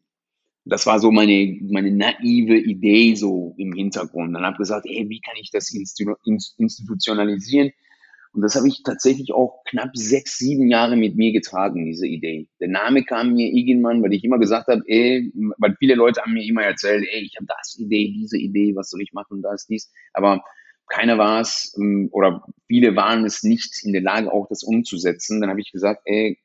Das 0.63 0.85
war 0.85 0.99
so 0.99 1.11
meine, 1.11 1.57
meine 1.61 1.91
naive 1.91 2.57
Idee 2.57 3.15
so 3.15 3.53
im 3.57 3.73
Hintergrund. 3.73 4.33
Dann 4.33 4.43
habe 4.43 4.53
ich 4.53 4.59
gesagt, 4.59 4.85
ey, 4.85 5.09
wie 5.09 5.19
kann 5.19 5.35
ich 5.41 5.51
das 5.51 5.73
institutionalisieren? 5.73 7.71
Und 8.33 8.41
das 8.41 8.55
habe 8.55 8.67
ich 8.67 8.83
tatsächlich 8.83 9.33
auch 9.33 9.63
knapp 9.65 9.95
sechs, 9.95 10.37
sieben 10.37 10.69
Jahre 10.69 10.95
mit 10.95 11.15
mir 11.15 11.31
getragen, 11.31 11.85
diese 11.85 12.07
Idee. 12.07 12.49
Der 12.59 12.67
Name 12.67 13.03
kam 13.03 13.33
mir 13.33 13.51
irgendwann, 13.51 14.03
weil 14.03 14.13
ich 14.13 14.23
immer 14.23 14.39
gesagt 14.39 14.67
habe, 14.67 14.83
ey, 14.85 15.31
weil 15.57 15.75
viele 15.79 15.95
Leute 15.95 16.21
haben 16.21 16.33
mir 16.33 16.45
immer 16.45 16.63
erzählt, 16.63 17.05
ey, 17.11 17.21
ich 17.21 17.35
habe 17.37 17.47
das 17.47 17.77
Idee, 17.79 18.13
diese 18.15 18.37
Idee, 18.37 18.75
was 18.75 18.89
soll 18.89 19.01
ich 19.01 19.13
machen, 19.13 19.41
das, 19.41 19.65
dies. 19.67 19.91
Aber 20.13 20.43
keiner 20.87 21.17
war 21.17 21.41
es 21.41 21.75
ähm, 21.77 22.09
oder 22.11 22.43
viele 22.67 22.95
waren 22.95 23.25
es 23.25 23.43
nicht 23.43 23.83
in 23.83 23.93
der 23.93 24.01
Lage, 24.01 24.31
auch 24.31 24.47
das 24.47 24.63
umzusetzen. 24.63 25.41
Dann 25.41 25.49
habe 25.49 25.61
ich 25.61 25.71
gesagt, 25.71 26.01
ey, 26.05 26.39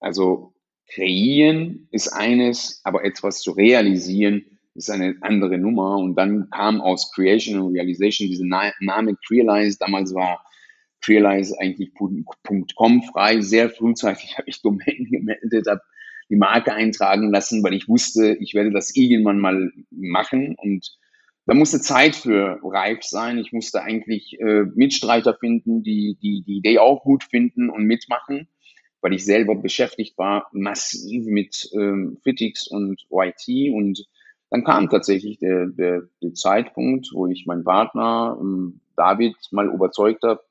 also 0.00 0.54
kreieren 0.88 1.88
ist 1.90 2.08
eines, 2.08 2.80
aber 2.84 3.04
etwas 3.04 3.40
zu 3.40 3.52
realisieren 3.52 4.58
ist 4.74 4.90
eine 4.90 5.16
andere 5.20 5.58
Nummer. 5.58 5.98
Und 5.98 6.14
dann 6.16 6.48
kam 6.50 6.80
aus 6.80 7.12
Creation 7.12 7.60
und 7.60 7.74
Realization 7.74 8.28
dieser 8.28 8.44
Name 8.80 9.16
Crealize. 9.26 9.78
Damals 9.78 10.14
war 10.14 10.44
Crealize 11.00 11.58
eigentlich 11.58 11.92
.com 11.94 13.02
frei. 13.02 13.40
Sehr 13.40 13.70
frühzeitig 13.70 14.34
habe 14.38 14.48
ich 14.48 14.62
Domain 14.62 15.08
gemeldet, 15.10 15.66
habe 15.68 15.82
die 16.30 16.36
Marke 16.36 16.74
eintragen 16.74 17.30
lassen, 17.30 17.62
weil 17.62 17.74
ich 17.74 17.88
wusste, 17.88 18.36
ich 18.40 18.54
werde 18.54 18.70
das 18.70 18.94
irgendwann 18.94 19.38
mal 19.38 19.72
machen 19.90 20.54
und 20.56 20.96
da 21.46 21.54
musste 21.54 21.80
Zeit 21.80 22.14
für 22.14 22.60
reif 22.62 23.02
sein. 23.02 23.38
Ich 23.38 23.52
musste 23.52 23.82
eigentlich 23.82 24.38
äh, 24.38 24.64
Mitstreiter 24.74 25.34
finden, 25.34 25.82
die, 25.82 26.18
die 26.20 26.42
die 26.42 26.58
Idee 26.58 26.78
auch 26.78 27.02
gut 27.02 27.24
finden 27.24 27.70
und 27.70 27.84
mitmachen, 27.84 28.48
weil 29.00 29.14
ich 29.14 29.24
selber 29.24 29.54
beschäftigt 29.54 30.18
war, 30.18 30.48
massiv 30.52 31.24
mit 31.24 31.70
ähm, 31.72 32.18
Fitix 32.22 32.68
und 32.68 33.06
YT 33.10 33.72
und 33.72 34.06
dann 34.50 34.64
kam 34.64 34.88
tatsächlich 34.88 35.38
der, 35.38 35.66
der, 35.66 36.02
der 36.22 36.34
Zeitpunkt, 36.34 37.10
wo 37.12 37.26
ich 37.26 37.46
meinen 37.46 37.64
Partner 37.64 38.36
ähm, 38.40 38.80
David 38.96 39.36
mal 39.50 39.68
überzeugt 39.68 40.22
habe, 40.24 40.42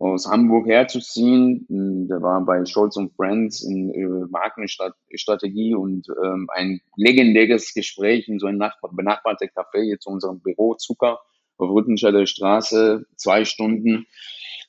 aus 0.00 0.26
Hamburg 0.26 0.66
herzuziehen. 0.66 1.66
Der 2.08 2.22
war 2.22 2.42
bei 2.44 2.64
Scholz 2.64 2.96
und 2.96 3.12
Friends 3.14 3.62
in 3.62 3.90
äh, 3.90 4.26
Markenstrategie 4.30 5.74
und 5.74 6.06
ähm, 6.24 6.48
ein 6.54 6.80
legendäres 6.96 7.74
Gespräch 7.74 8.26
in 8.26 8.38
so 8.38 8.46
einem 8.46 8.56
Nachbar 8.56 8.90
benachbarte 8.94 9.46
Café 9.46 9.84
hier 9.84 9.98
zu 9.98 10.08
unserem 10.08 10.40
Büro 10.40 10.74
Zucker 10.74 11.20
auf 11.58 11.70
Rüttenscheider 11.70 12.26
Straße, 12.26 13.04
zwei 13.16 13.44
Stunden. 13.44 14.06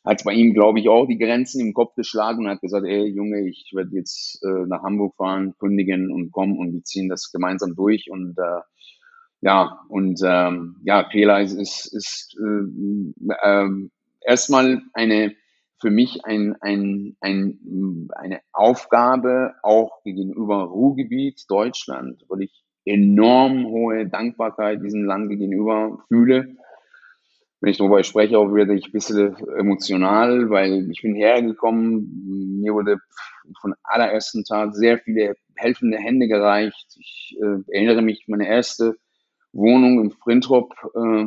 Hat 0.03 0.23
bei 0.25 0.33
ihm, 0.33 0.53
glaube 0.53 0.79
ich, 0.79 0.89
auch 0.89 1.05
die 1.05 1.17
Grenzen 1.17 1.61
im 1.61 1.73
Kopf 1.73 1.95
geschlagen 1.95 2.43
und 2.43 2.49
hat 2.49 2.59
gesagt, 2.59 2.85
ey 2.85 3.05
Junge, 3.05 3.47
ich 3.47 3.71
werde 3.73 3.95
jetzt 3.95 4.43
äh, 4.43 4.65
nach 4.67 4.83
Hamburg 4.83 5.15
fahren, 5.15 5.53
kündigen 5.59 6.11
und 6.11 6.31
kommen 6.31 6.57
und 6.57 6.73
wir 6.73 6.83
ziehen 6.83 7.07
das 7.07 7.31
gemeinsam 7.31 7.73
durch 7.75 8.11
und 8.11 8.37
äh, 8.37 8.61
ja, 9.39 9.79
und 9.87 10.19
ähm, 10.25 10.75
ja, 10.83 11.07
Fehler 11.09 11.41
ist, 11.41 11.53
ist, 11.53 11.93
ist 11.93 12.37
äh, 12.37 13.29
äh, 13.47 13.89
erstmal 14.25 14.81
eine 14.93 15.35
für 15.81 15.89
mich 15.89 16.23
ein, 16.25 16.55
ein, 16.61 17.17
ein, 17.21 18.07
eine 18.15 18.39
Aufgabe 18.53 19.55
auch 19.63 20.03
gegenüber 20.03 20.65
Ruhrgebiet 20.65 21.43
Deutschland, 21.49 22.23
weil 22.29 22.43
ich 22.43 22.63
enorm 22.85 23.65
hohe 23.65 24.07
Dankbarkeit 24.07 24.83
diesem 24.83 25.05
Land 25.05 25.29
gegenüber 25.29 26.03
fühle. 26.07 26.55
Wenn 27.59 27.71
ich 27.71 27.77
darüber 27.77 28.03
spreche, 28.03 28.37
auch 28.37 28.53
werde 28.53 28.75
ich 28.75 28.85
ein 28.85 28.91
bisschen 28.91 29.35
emotional, 29.57 30.49
weil 30.49 30.89
ich 30.91 31.01
bin 31.01 31.15
hergekommen, 31.15 32.59
mir 32.59 32.73
wurde 32.73 32.97
von 33.59 33.73
allerersten 33.83 34.43
Tag 34.43 34.75
sehr 34.75 34.99
viele 34.99 35.35
helfende 35.55 35.97
Hände 35.97 36.27
gereicht. 36.27 36.95
Ich 36.99 37.37
äh, 37.39 37.75
erinnere 37.75 38.01
mich, 38.01 38.25
meine 38.27 38.47
erste 38.47 38.95
Wohnung 39.53 40.01
in 40.01 40.11
Frintrop, 40.11 40.73
äh, 40.95 41.25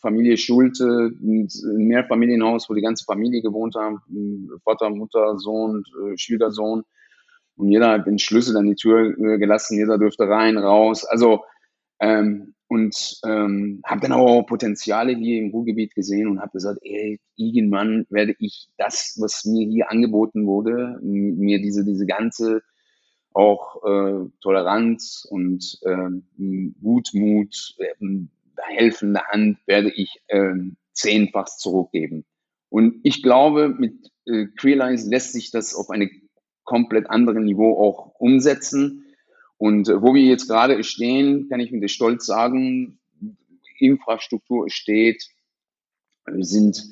Familie 0.00 0.36
Schulte, 0.36 1.12
ein 1.20 1.48
Mehrfamilienhaus, 1.88 2.70
wo 2.70 2.74
die 2.74 2.82
ganze 2.82 3.04
Familie 3.04 3.42
gewohnt 3.42 3.74
haben, 3.74 4.00
Vater, 4.64 4.90
Mutter, 4.90 5.36
Sohn, 5.38 5.82
äh, 6.04 6.16
Schwiegersohn. 6.16 6.84
Und 7.56 7.68
jeder 7.68 7.90
hat 7.90 8.06
den 8.06 8.18
Schlüssel 8.18 8.56
an 8.56 8.66
die 8.66 8.76
Tür 8.76 9.18
äh, 9.18 9.38
gelassen, 9.38 9.78
jeder 9.78 9.98
dürfte 9.98 10.28
rein, 10.28 10.56
raus. 10.58 11.04
Also 11.04 11.44
ähm, 11.98 12.54
und 12.68 13.18
ähm, 13.26 13.82
habe 13.84 14.00
dann 14.00 14.12
auch 14.12 14.42
Potenziale 14.44 15.12
hier 15.12 15.42
im 15.42 15.50
Ruhrgebiet 15.50 15.92
gesehen 15.92 16.28
und 16.28 16.40
habe 16.40 16.52
gesagt, 16.52 16.78
ey, 16.82 17.18
irgendwann 17.34 18.06
werde 18.10 18.36
ich 18.38 18.68
das, 18.78 19.18
was 19.20 19.44
mir 19.44 19.66
hier 19.66 19.90
angeboten 19.90 20.46
wurde, 20.46 21.00
mir 21.02 21.60
diese 21.60 21.84
diese 21.84 22.06
ganze 22.06 22.62
auch 23.32 23.84
äh, 23.84 24.28
Toleranz 24.40 25.26
und 25.28 25.78
äh, 25.82 26.10
Gutmut, 26.82 27.76
äh, 27.78 27.94
helfende 28.62 29.20
Hand 29.28 29.58
werde 29.66 29.90
ich 29.90 30.22
äh, 30.28 30.54
zehnfach 30.92 31.46
zurückgeben. 31.46 32.24
Und 32.68 33.00
ich 33.02 33.22
glaube, 33.22 33.68
mit 33.68 34.10
äh, 34.26 34.46
Crealize 34.56 35.08
lässt 35.08 35.32
sich 35.32 35.50
das 35.50 35.74
auf 35.74 35.90
eine 35.90 36.10
komplett 36.64 37.10
andere 37.10 37.40
Niveau 37.40 37.78
auch 37.78 38.14
umsetzen. 38.18 39.04
Und 39.58 39.88
äh, 39.88 40.02
wo 40.02 40.14
wir 40.14 40.22
jetzt 40.22 40.48
gerade 40.48 40.82
stehen, 40.84 41.48
kann 41.48 41.60
ich 41.60 41.72
mit 41.72 41.90
Stolz 41.90 42.26
sagen, 42.26 42.98
Infrastruktur 43.78 44.68
steht, 44.70 45.26
wir 46.26 46.44
sind 46.44 46.84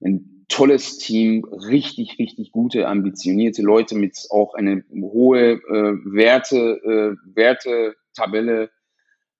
ein 0.00 0.33
tolles 0.48 0.98
Team, 0.98 1.44
richtig, 1.44 2.18
richtig 2.18 2.52
gute, 2.52 2.88
ambitionierte 2.88 3.62
Leute 3.62 3.94
mit 3.94 4.18
auch 4.30 4.54
eine 4.54 4.84
hohe 4.92 5.52
äh, 5.52 5.96
Werte, 6.04 6.80
äh, 6.84 7.34
Wertetabelle 7.34 8.70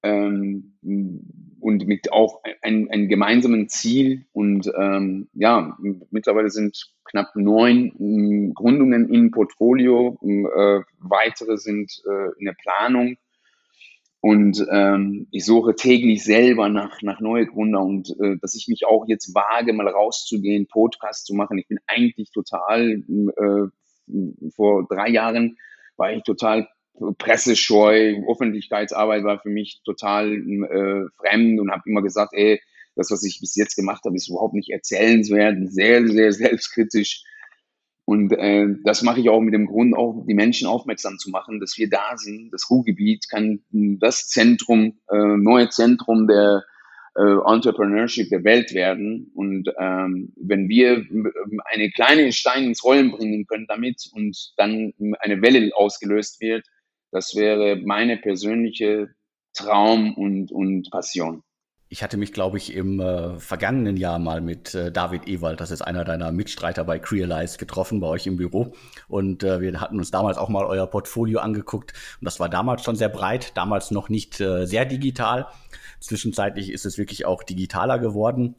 ähm, 0.03 0.75
und 1.61 1.87
mit 1.87 2.13
auch 2.13 2.43
ein, 2.63 2.91
ein 2.91 3.09
gemeinsamen 3.09 3.69
Ziel. 3.69 4.27
Und 4.33 4.71
ähm, 4.79 5.29
ja, 5.33 5.77
mittlerweile 6.11 6.51
sind 6.51 6.93
knapp 7.05 7.35
neun 7.35 7.87
äh, 7.99 8.53
Gründungen 8.53 9.09
im 9.09 9.31
Portfolio, 9.31 10.19
äh, 10.23 10.81
weitere 10.99 11.59
sind 11.59 12.03
äh, 12.07 12.39
in 12.39 12.47
der 12.47 12.57
Planung. 12.61 13.17
Und 14.25 14.67
ähm, 14.73 15.27
ich 15.33 15.45
suche 15.45 15.75
täglich 15.75 16.25
selber 16.25 16.71
nach, 16.71 17.03
nach 17.03 17.21
neue 17.21 17.45
Gründer 17.45 17.83
und 17.83 18.09
äh, 18.23 18.39
dass 18.41 18.55
ich 18.55 18.69
mich 18.69 18.87
auch 18.87 19.05
jetzt 19.07 19.35
wage, 19.35 19.75
mal 19.75 19.87
rauszugehen, 19.87 20.67
Podcast 20.67 21.27
zu 21.27 21.35
machen. 21.35 21.59
Ich 21.59 21.69
bin 21.69 21.77
eigentlich 21.87 22.31
total, 22.31 23.03
äh, 23.03 24.49
vor 24.57 24.87
drei 24.89 25.11
Jahren 25.11 25.59
war 25.99 26.11
ich 26.15 26.23
total 26.23 26.67
pressescheu, 27.19 28.15
Öffentlichkeitsarbeit 28.27 29.25
war 29.25 29.41
für 29.41 29.51
mich 29.51 29.83
total 29.85 30.33
äh, 30.33 31.05
fremd 31.19 31.61
und 31.61 31.71
habe 31.71 31.83
immer 31.85 32.01
gesagt, 32.01 32.33
ey, 32.33 32.63
das, 32.97 33.11
was 33.11 33.25
ich 33.25 33.41
bis 33.41 33.55
jetzt 33.57 33.77
gemacht 33.77 34.07
habe, 34.07 34.17
ist 34.17 34.31
überhaupt 34.31 34.55
nicht 34.55 34.71
erzählenswert, 34.71 35.59
sehr, 35.71 36.09
sehr 36.09 36.33
selbstkritisch. 36.33 37.25
Und 38.07 38.33
äh, 38.33 38.67
das 38.85 39.03
mache 39.03 39.21
ich 39.21 39.31
auch 39.31 39.41
mit 39.41 39.55
dem 39.55 39.67
Grund, 39.67 39.97
auch 39.97 40.25
die 40.27 40.35
Menschen 40.35 40.67
aufmerksam 40.67 41.19
zu 41.19 41.31
machen, 41.31 41.61
dass 41.61 41.79
wir 41.79 41.89
da 41.89 42.17
sind. 42.17 42.53
Das 42.53 42.69
Ruhrgebiet 42.69 43.29
kann 43.31 43.61
das 43.71 44.29
Zentrum, 44.29 44.99
äh, 45.11 45.17
neue 45.17 45.71
Zentrum 45.71 46.27
der 46.27 46.65
äh, 47.17 47.23
Entrepreneurship 47.23 48.29
der 48.29 48.45
Welt 48.45 48.75
werden. 48.75 49.31
Und 49.35 49.71
ähm, 49.79 50.35
wenn 50.37 50.69
wir 50.69 51.07
eine 51.73 51.91
kleine 51.91 52.33
Stein 52.33 52.65
ins 52.65 52.85
Rollen 52.85 53.11
bringen 53.11 53.47
können 53.47 53.67
damit 53.69 54.11
und 54.13 54.53
dann 54.59 54.93
eine 55.21 55.41
Welle 55.41 55.71
ausgelöst 55.75 56.41
wird, 56.41 56.67
das 57.11 57.35
wäre 57.37 57.77
meine 57.77 58.19
persönliche 58.19 59.15
Traum 59.55 60.15
und, 60.15 60.51
und 60.53 60.91
Passion. 60.91 61.43
Ich 61.89 62.03
hatte 62.03 62.17
mich, 62.17 62.33
glaube 62.33 62.57
ich, 62.57 62.75
im 62.75 62.99
äh, 62.99 63.39
vergangenen 63.39 63.97
Jahr 63.97 64.19
mal 64.19 64.41
mit 64.41 64.75
äh, 64.75 64.91
David 64.91 65.29
Ewald, 65.29 65.61
das 65.61 65.71
ist 65.71 65.83
einer 65.83 66.05
deiner 66.05 66.33
Mitstreiter 66.33 66.83
bei 66.85 66.99
Crealize, 66.99 67.59
getroffen 67.59 68.01
bei 68.01 68.07
euch 68.09 68.27
im 68.27 68.37
Büro. 68.37 68.73
Und 69.07 69.45
äh, 69.45 69.61
wir 69.61 69.81
hatten 69.81 69.99
uns 69.99 70.11
damals 70.11 70.39
auch 70.39 70.49
mal 70.49 70.65
euer 70.65 70.87
Portfolio 70.87 71.41
angeguckt. 71.41 71.93
Und 72.21 72.25
das 72.25 72.41
war 72.41 72.49
damals 72.49 72.83
schon 72.83 72.97
sehr 72.97 73.11
breit, 73.11 73.53
damals 73.57 73.91
noch 73.91 74.09
nicht 74.09 74.41
äh, 74.41 74.67
sehr 74.67 74.87
digital. 74.87 75.47
Zwischenzeitlich 76.01 76.73
ist 76.73 76.87
es 76.87 76.99
wirklich 76.99 77.27
auch 77.27 77.43
digitaler 77.43 77.99
geworden. 77.99 78.57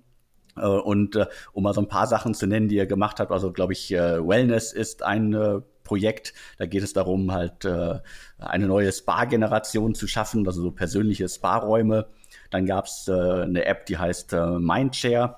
Äh, 0.56 0.68
und 0.68 1.16
äh, 1.16 1.26
um 1.52 1.64
mal 1.64 1.74
so 1.74 1.82
ein 1.82 1.88
paar 1.88 2.08
Sachen 2.08 2.36
zu 2.36 2.48
nennen, 2.48 2.70
die 2.70 2.76
ihr 2.76 2.86
gemacht 2.86 3.20
habt, 3.20 3.32
also 3.32 3.52
glaube 3.52 3.74
ich, 3.74 3.92
äh, 3.92 4.26
Wellness 4.26 4.72
ist 4.72 5.04
ein 5.04 5.34
äh, 5.34 5.62
Projekt. 5.84 6.34
Da 6.58 6.66
geht 6.66 6.84
es 6.84 6.94
darum, 6.94 7.32
halt 7.32 7.66
äh, 7.66 8.00
eine 8.38 8.68
neue 8.68 8.92
Spa-Generation 8.92 9.96
zu 9.96 10.08
schaffen, 10.08 10.46
also 10.46 10.62
so 10.62 10.72
persönliche 10.72 11.30
Spa-Räume. 11.30 12.08
Dann 12.56 12.66
gab 12.66 12.86
es 12.86 13.10
äh, 13.10 13.12
eine 13.12 13.66
App, 13.66 13.86
die 13.86 13.98
heißt 13.98 14.32
äh, 14.32 14.60
Mindshare. 14.60 15.36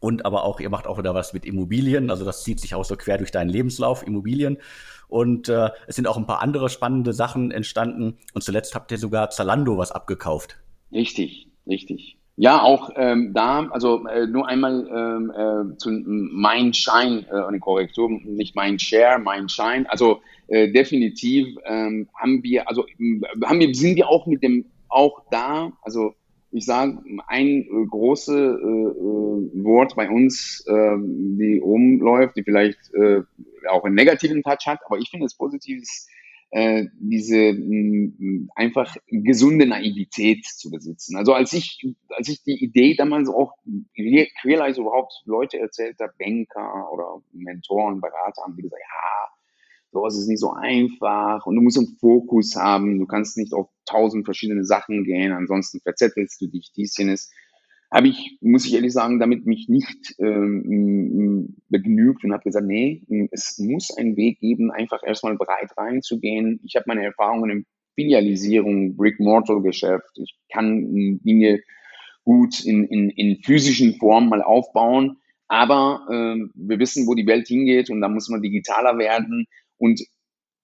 Und 0.00 0.24
aber 0.24 0.44
auch, 0.44 0.60
ihr 0.60 0.70
macht 0.70 0.86
auch 0.86 0.96
wieder 0.96 1.14
was 1.14 1.34
mit 1.34 1.44
Immobilien. 1.44 2.10
Also 2.10 2.24
das 2.24 2.42
zieht 2.42 2.58
sich 2.58 2.74
auch 2.74 2.86
so 2.86 2.96
quer 2.96 3.18
durch 3.18 3.30
deinen 3.30 3.50
Lebenslauf, 3.50 4.06
Immobilien. 4.06 4.56
Und 5.08 5.50
äh, 5.50 5.68
es 5.86 5.96
sind 5.96 6.08
auch 6.08 6.16
ein 6.16 6.26
paar 6.26 6.40
andere 6.40 6.70
spannende 6.70 7.12
Sachen 7.12 7.50
entstanden. 7.50 8.16
Und 8.32 8.42
zuletzt 8.42 8.74
habt 8.74 8.90
ihr 8.92 8.96
sogar 8.96 9.28
Zalando 9.28 9.76
was 9.76 9.92
abgekauft. 9.92 10.56
Richtig, 10.90 11.48
richtig. 11.66 12.16
Ja, 12.36 12.62
auch 12.62 12.92
ähm, 12.96 13.34
da, 13.34 13.68
also 13.68 14.06
äh, 14.06 14.26
nur 14.26 14.48
einmal 14.48 14.88
ähm, 14.88 15.32
äh, 15.74 15.76
zu 15.76 15.90
mein 15.90 16.72
Schein, 16.72 17.26
äh, 17.30 17.44
eine 17.46 17.58
Korrektur, 17.58 18.08
nicht 18.08 18.56
mein 18.56 18.78
Share, 18.78 19.18
mein 19.18 19.50
Schein. 19.50 19.86
Also 19.88 20.22
äh, 20.46 20.72
definitiv 20.72 21.58
ähm, 21.66 22.08
haben 22.14 22.42
wir, 22.42 22.66
also 22.68 22.86
haben 23.44 23.60
wir, 23.60 23.74
sind 23.74 23.96
wir 23.96 24.08
auch 24.08 24.26
mit 24.26 24.42
dem 24.42 24.64
auch 24.88 25.22
da, 25.30 25.72
also 25.82 26.14
ich 26.50 26.64
sage 26.64 26.98
ein 27.26 27.46
äh, 27.62 27.86
großes 27.88 28.28
äh, 28.28 28.34
äh, 28.34 29.64
Wort 29.64 29.96
bei 29.96 30.08
uns, 30.08 30.64
äh, 30.66 30.96
die 30.98 31.58
rumläuft, 31.58 32.36
die 32.36 32.42
vielleicht 32.42 32.78
äh, 32.94 33.22
auch 33.68 33.84
einen 33.84 33.94
negativen 33.94 34.42
Touch 34.42 34.66
hat, 34.66 34.80
aber 34.86 34.98
ich 34.98 35.10
finde 35.10 35.26
es 35.26 35.36
positiv 35.36 35.82
ist, 35.82 36.08
äh, 36.50 36.86
diese 36.98 37.52
mh, 37.52 38.48
einfach 38.54 38.96
gesunde 39.08 39.66
Naivität 39.66 40.46
zu 40.46 40.70
besitzen. 40.70 41.16
Also 41.16 41.34
als 41.34 41.52
ich, 41.52 41.86
als 42.16 42.28
ich 42.28 42.42
die 42.42 42.64
Idee 42.64 42.94
damals 42.94 43.28
auch 43.28 43.52
Queerlife 43.94 44.80
überhaupt 44.80 45.12
Leute 45.26 45.58
erzählt 45.58 45.96
habe, 46.00 46.14
Banker 46.18 46.90
oder 46.92 47.22
Mentoren, 47.32 48.00
Berater 48.00 48.42
haben 48.42 48.56
die 48.56 48.62
gesagt, 48.62 48.80
ja, 48.82 49.37
sowas 49.90 50.18
ist 50.18 50.28
nicht 50.28 50.40
so 50.40 50.52
einfach 50.52 51.46
und 51.46 51.56
du 51.56 51.62
musst 51.62 51.78
einen 51.78 51.96
Fokus 51.98 52.56
haben, 52.56 52.98
du 52.98 53.06
kannst 53.06 53.36
nicht 53.36 53.52
auf 53.52 53.68
tausend 53.86 54.24
verschiedene 54.24 54.64
Sachen 54.64 55.04
gehen, 55.04 55.32
ansonsten 55.32 55.80
verzettelst 55.80 56.40
du 56.40 56.46
dich, 56.46 56.72
dies, 56.76 56.96
jenes. 56.96 57.30
Habe 57.90 58.08
ich, 58.08 58.36
muss 58.42 58.66
ich 58.66 58.74
ehrlich 58.74 58.92
sagen, 58.92 59.18
damit 59.18 59.46
mich 59.46 59.66
nicht 59.68 60.14
ähm, 60.18 61.56
begnügt 61.70 62.22
und 62.22 62.32
habe 62.34 62.42
gesagt, 62.42 62.66
nee, 62.66 63.02
es 63.30 63.58
muss 63.58 63.96
einen 63.96 64.14
Weg 64.16 64.40
geben, 64.40 64.70
einfach 64.70 65.02
erstmal 65.02 65.36
breit 65.36 65.70
reinzugehen. 65.74 66.60
Ich 66.64 66.76
habe 66.76 66.84
meine 66.86 67.04
Erfahrungen 67.04 67.50
in 67.50 67.66
Filialisierung, 67.94 68.94
Brick-Mortal-Geschäft. 68.94 70.10
Ich 70.16 70.36
kann 70.52 71.18
Dinge 71.24 71.60
gut 72.24 72.62
in, 72.62 72.84
in, 72.84 73.08
in 73.08 73.42
physischen 73.42 73.94
Form 73.94 74.28
mal 74.28 74.42
aufbauen. 74.42 75.16
Aber 75.48 76.06
ähm, 76.12 76.52
wir 76.54 76.78
wissen, 76.78 77.06
wo 77.06 77.14
die 77.14 77.26
Welt 77.26 77.48
hingeht 77.48 77.88
und 77.88 78.02
da 78.02 78.08
muss 78.08 78.28
man 78.28 78.42
digitaler 78.42 78.98
werden. 78.98 79.46
Und 79.78 80.02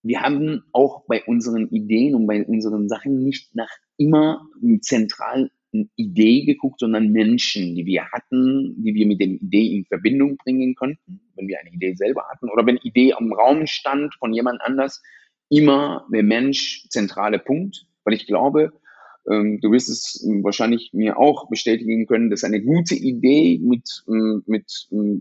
wir 0.02 0.20
haben 0.20 0.64
auch 0.72 1.06
bei 1.06 1.24
unseren 1.24 1.68
Ideen 1.70 2.14
und 2.14 2.26
bei 2.26 2.44
unseren 2.44 2.88
Sachen 2.88 3.22
nicht 3.24 3.54
nach 3.54 3.70
immer 3.96 4.46
zentral 4.80 5.50
Idee 5.96 6.44
geguckt, 6.44 6.80
sondern 6.80 7.10
Menschen, 7.10 7.74
die 7.74 7.86
wir 7.86 8.04
hatten, 8.12 8.76
die 8.82 8.94
wir 8.94 9.06
mit 9.06 9.20
der 9.20 9.28
Idee 9.28 9.74
in 9.74 9.84
Verbindung 9.86 10.36
bringen 10.36 10.74
konnten, 10.74 11.20
wenn 11.34 11.48
wir 11.48 11.58
eine 11.58 11.70
Idee 11.70 11.94
selber 11.94 12.24
hatten 12.30 12.48
oder 12.48 12.64
wenn 12.66 12.76
Idee 12.78 13.14
am 13.14 13.32
Raum 13.32 13.66
stand 13.66 14.14
von 14.14 14.32
jemand 14.32 14.60
anders, 14.62 15.02
immer 15.48 16.06
der 16.12 16.22
Mensch 16.22 16.86
zentrale 16.90 17.38
Punkt, 17.38 17.86
weil 18.04 18.14
ich 18.14 18.26
glaube, 18.26 18.72
ähm, 19.30 19.58
du 19.60 19.72
wirst 19.72 19.88
es 19.88 20.24
wahrscheinlich 20.42 20.90
mir 20.92 21.18
auch 21.18 21.48
bestätigen 21.48 22.06
können, 22.06 22.30
dass 22.30 22.44
eine 22.44 22.62
gute 22.62 22.94
Idee 22.94 23.58
mit, 23.62 24.04
mit 24.46 24.88
äh, 24.92 25.20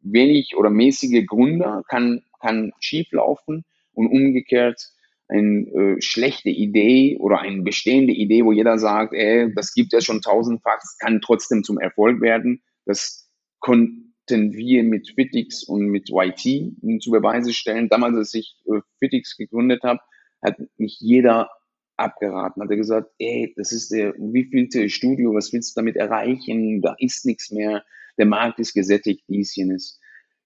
wenig 0.00 0.56
oder 0.56 0.70
mäßige 0.70 1.26
Gründer 1.26 1.82
kann 1.88 2.22
kann 2.40 2.72
schieflaufen 2.80 3.64
und 3.92 4.06
umgekehrt 4.08 4.92
eine 5.28 5.66
äh, 5.68 6.00
schlechte 6.00 6.48
Idee 6.48 7.18
oder 7.18 7.40
eine 7.40 7.62
bestehende 7.62 8.12
Idee, 8.12 8.44
wo 8.44 8.52
jeder 8.52 8.78
sagt, 8.78 9.12
ey, 9.12 9.52
das 9.54 9.74
gibt 9.74 9.92
ja 9.92 10.00
schon 10.00 10.22
tausendfach, 10.22 10.80
kann 11.00 11.20
trotzdem 11.20 11.62
zum 11.64 11.78
Erfolg 11.78 12.22
werden. 12.22 12.62
Das 12.86 13.30
konnten 13.58 14.14
wir 14.30 14.84
mit 14.84 15.12
Fitix 15.14 15.64
und 15.64 15.86
mit 15.86 16.10
YT 16.10 17.02
zu 17.02 17.10
Beweise 17.10 17.52
stellen. 17.52 17.90
Damals, 17.90 18.16
als 18.16 18.34
ich 18.34 18.56
äh, 18.66 18.80
Fitix 18.98 19.36
gegründet 19.36 19.82
habe, 19.82 20.00
hat 20.40 20.56
mich 20.78 20.98
jeder 21.00 21.50
abgeraten, 21.98 22.62
hat 22.62 22.70
er 22.70 22.76
gesagt, 22.76 23.10
ey, 23.18 23.52
das 23.56 23.72
ist 23.72 23.90
der 23.90 24.14
wievielte 24.14 24.88
Studio, 24.88 25.34
was 25.34 25.52
willst 25.52 25.76
du 25.76 25.80
damit 25.80 25.96
erreichen? 25.96 26.80
Da 26.80 26.94
ist 26.98 27.26
nichts 27.26 27.50
mehr, 27.50 27.84
der 28.18 28.26
Markt 28.26 28.58
ist 28.58 28.74
gesättigt, 28.74 29.24
dies, 29.28 29.54
jenes. 29.56 30.00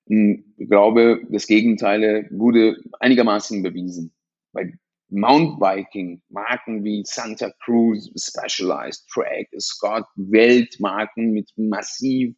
Hm, 0.08 0.54
ich 0.56 0.68
glaube, 0.68 1.22
das 1.30 1.46
Gegenteil 1.46 2.28
wurde 2.30 2.76
einigermaßen 3.00 3.62
bewiesen. 3.62 4.12
Bei 4.52 4.72
Mountainbiking, 5.08 6.22
Marken 6.30 6.84
wie 6.84 7.02
Santa 7.04 7.52
Cruz, 7.62 8.10
Specialized, 8.16 9.06
Track, 9.08 9.48
Scott, 9.58 10.06
Weltmarken 10.16 11.32
mit 11.32 11.50
massiv 11.56 12.34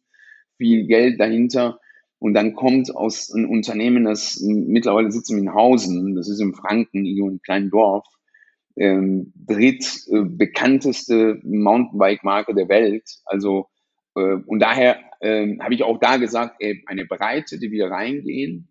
viel 0.57 0.85
Geld 0.87 1.19
dahinter. 1.19 1.79
Und 2.19 2.33
dann 2.33 2.53
kommt 2.53 2.93
aus 2.95 3.31
einem 3.33 3.49
Unternehmen, 3.49 4.05
das 4.05 4.41
mittlerweile 4.41 5.11
sitzt 5.11 5.31
in 5.31 5.53
Hausen, 5.53 6.15
das 6.15 6.29
ist 6.29 6.39
in 6.41 6.53
Franken, 6.53 7.05
in 7.05 7.21
einem 7.23 7.41
kleinen 7.41 7.69
Dorf, 7.69 8.05
ähm, 8.77 9.31
dritt 9.35 9.85
äh, 10.09 11.35
Mountainbike-Marke 11.43 12.53
der 12.55 12.67
Welt. 12.67 13.09
Also 13.25 13.67
und 14.21 14.59
daher 14.59 14.99
äh, 15.19 15.57
habe 15.59 15.73
ich 15.73 15.83
auch 15.83 15.99
da 15.99 16.17
gesagt, 16.17 16.61
eine 16.85 17.05
Breite, 17.05 17.59
die 17.59 17.71
wir 17.71 17.87
reingehen. 17.87 18.67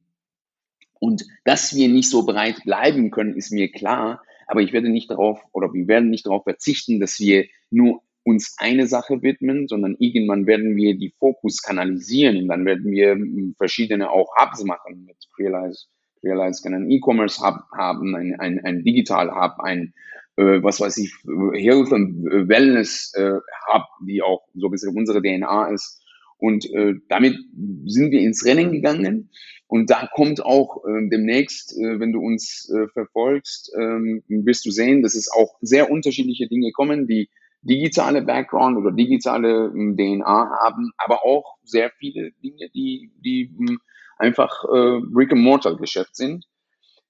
Und 0.99 1.25
dass 1.45 1.75
wir 1.75 1.89
nicht 1.89 2.09
so 2.09 2.25
breit 2.25 2.63
bleiben 2.65 3.11
können, 3.11 3.37
ist 3.37 3.53
mir 3.53 3.71
klar. 3.71 4.23
Aber 4.47 4.61
ich 4.61 4.73
werde 4.73 4.89
nicht 4.89 5.11
darauf 5.11 5.41
oder 5.53 5.73
wir 5.73 5.87
werden 5.89 6.11
nicht 6.11 6.27
darauf 6.27 6.45
verzichten, 6.45 7.01
dass 7.01 7.19
wir 7.21 7.47
nur 7.71 8.03
uns 8.25 8.57
eine 8.59 8.87
Sache 8.87 9.23
widmen, 9.23 9.69
sondern 9.69 9.97
irgendwann 9.99 10.47
werden 10.47 10.77
wir 10.77 10.97
die 10.97 11.15
Fokus 11.19 11.63
kanalisieren 11.63 12.39
und 12.39 12.49
dann 12.49 12.65
werden 12.65 12.91
wir 12.91 13.13
hm, 13.13 13.55
verschiedene 13.59 14.11
auch 14.11 14.35
Hubs 14.37 14.65
machen 14.65 15.05
mit 15.05 15.17
Realize. 15.39 15.87
Realize 16.25 16.63
kann 16.63 16.75
einen 16.75 16.91
E-Commerce 16.91 17.45
Hub 17.45 17.65
haben, 17.77 18.15
ein, 18.17 18.39
ein, 18.39 18.61
ein 18.65 18.85
Digital 18.85 19.31
Hub, 19.35 19.61
ein 19.61 19.93
äh, 20.37 20.63
was 20.63 20.81
weiß 20.81 20.97
ich, 20.99 21.13
Health 21.55 21.93
und 21.93 22.25
Wellness 22.25 23.13
äh, 23.15 23.39
Hub, 23.73 23.85
die 24.07 24.23
auch 24.23 24.43
so 24.55 24.67
ein 24.67 24.71
bisschen 24.71 24.97
unsere 24.97 25.23
DNA 25.23 25.69
ist. 25.69 26.03
Und 26.39 26.69
äh, 26.73 26.95
damit 27.09 27.37
sind 27.87 28.11
wir 28.11 28.21
ins 28.21 28.45
Rennen 28.45 28.73
gegangen. 28.73 29.31
Und 29.67 29.91
da 29.91 30.09
kommt 30.13 30.45
auch 30.45 30.85
äh, 30.85 31.09
demnächst, 31.09 31.77
äh, 31.79 31.99
wenn 32.01 32.13
du 32.13 32.21
uns 32.21 32.71
äh, 32.71 32.89
verfolgst, 32.89 33.73
äh, 33.75 34.21
wirst 34.29 34.67
du 34.67 34.71
sehen, 34.71 35.03
dass 35.03 35.15
es 35.15 35.31
auch 35.31 35.57
sehr 35.63 35.91
unterschiedliche 35.91 36.49
Dinge 36.49 36.73
kommen, 36.73 37.07
die 37.07 37.31
digitale 37.63 38.23
Background 38.23 38.77
oder 38.77 38.93
digitale 38.93 39.73
äh, 39.75 39.95
DNA 39.95 40.51
haben, 40.63 40.93
aber 40.99 41.25
auch 41.25 41.57
sehr 41.65 41.91
viele 41.99 42.33
Dinge, 42.43 42.69
die, 42.75 43.11
die 43.25 43.51
äh, 43.61 43.77
einfach 44.19 44.65
äh, 44.65 45.01
Brick-and-Mortar-Geschäft 45.01 46.17
sind. 46.17 46.47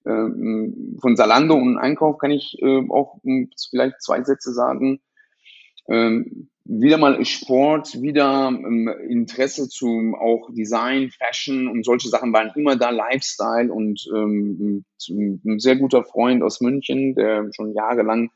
Ähm, 0.05 0.97
von 1.01 1.15
Salando 1.15 1.55
und 1.55 1.77
Einkauf 1.77 2.17
kann 2.17 2.31
ich 2.31 2.57
äh, 2.61 2.83
auch 2.89 3.19
hm, 3.23 3.49
vielleicht 3.69 4.01
zwei 4.01 4.23
Sätze 4.23 4.53
sagen. 4.53 5.01
Ähm, 5.87 6.49
wieder 6.65 6.97
mal 6.97 7.23
Sport, 7.25 8.01
wieder 8.01 8.47
ähm, 8.47 8.91
Interesse 9.07 9.69
zum 9.69 10.15
auch 10.15 10.49
Design, 10.51 11.11
Fashion 11.11 11.67
und 11.67 11.85
solche 11.85 12.09
Sachen 12.09 12.33
waren 12.33 12.51
immer 12.55 12.75
da, 12.75 12.89
Lifestyle 12.89 13.71
und 13.71 14.03
ähm, 14.15 14.83
ein 15.09 15.59
sehr 15.59 15.75
guter 15.75 16.03
Freund 16.03 16.41
aus 16.41 16.61
München, 16.61 17.13
der 17.13 17.49
schon 17.53 17.73
jahrelang 17.73 18.31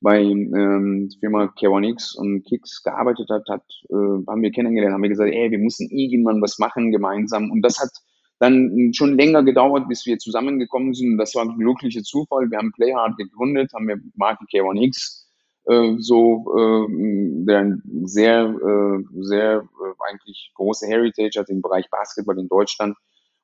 bei 0.00 0.20
ähm, 0.20 1.10
Firma 1.20 1.48
Keronix 1.58 2.14
und 2.14 2.44
Kicks 2.44 2.82
gearbeitet 2.82 3.28
hat, 3.30 3.48
hat 3.48 3.64
äh, 3.88 3.94
haben 3.94 4.42
wir 4.42 4.50
kennengelernt, 4.50 4.94
haben 4.94 5.02
wir 5.02 5.08
gesagt, 5.08 5.32
ey, 5.32 5.50
wir 5.50 5.58
müssen 5.58 5.88
irgendwann 5.90 6.42
was 6.42 6.58
machen 6.58 6.92
gemeinsam 6.92 7.50
und 7.50 7.62
das 7.62 7.78
hat 7.78 7.90
dann 8.38 8.92
schon 8.94 9.16
länger 9.16 9.42
gedauert, 9.42 9.88
bis 9.88 10.04
wir 10.04 10.18
zusammengekommen 10.18 10.92
sind. 10.92 11.16
Das 11.16 11.34
war 11.34 11.44
ein 11.44 11.56
glücklicher 11.56 12.02
Zufall. 12.02 12.50
Wir 12.50 12.58
haben 12.58 12.72
Playhard 12.72 13.16
gegründet, 13.16 13.72
haben 13.72 13.88
wir 13.88 13.98
Marke 14.14 14.44
K1X 14.52 15.26
äh, 15.66 15.96
so 15.98 16.44
äh, 16.56 17.44
der 17.44 17.58
ein 17.58 17.82
sehr, 18.04 18.44
äh, 18.44 19.04
sehr 19.20 19.62
äh, 19.62 20.10
eigentlich 20.10 20.52
große 20.54 20.86
Heritage 20.86 21.40
hat 21.40 21.48
im 21.48 21.60
Bereich 21.60 21.90
Basketball 21.90 22.38
in 22.38 22.48
Deutschland. 22.48 22.96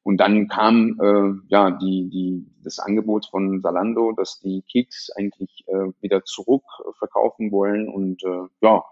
Und 0.02 0.16
dann 0.18 0.48
kam 0.48 0.98
äh, 1.00 1.48
ja 1.48 1.70
die, 1.70 2.08
die, 2.10 2.46
das 2.64 2.80
Angebot 2.80 3.26
von 3.26 3.60
Salando, 3.60 4.12
dass 4.12 4.40
die 4.40 4.62
Kicks 4.62 5.10
eigentlich 5.16 5.64
äh, 5.68 5.92
wieder 6.00 6.24
zurück 6.24 6.64
verkaufen 6.98 7.52
wollen. 7.52 7.88
Und 7.88 8.22
äh, 8.24 8.48
ja, 8.62 8.82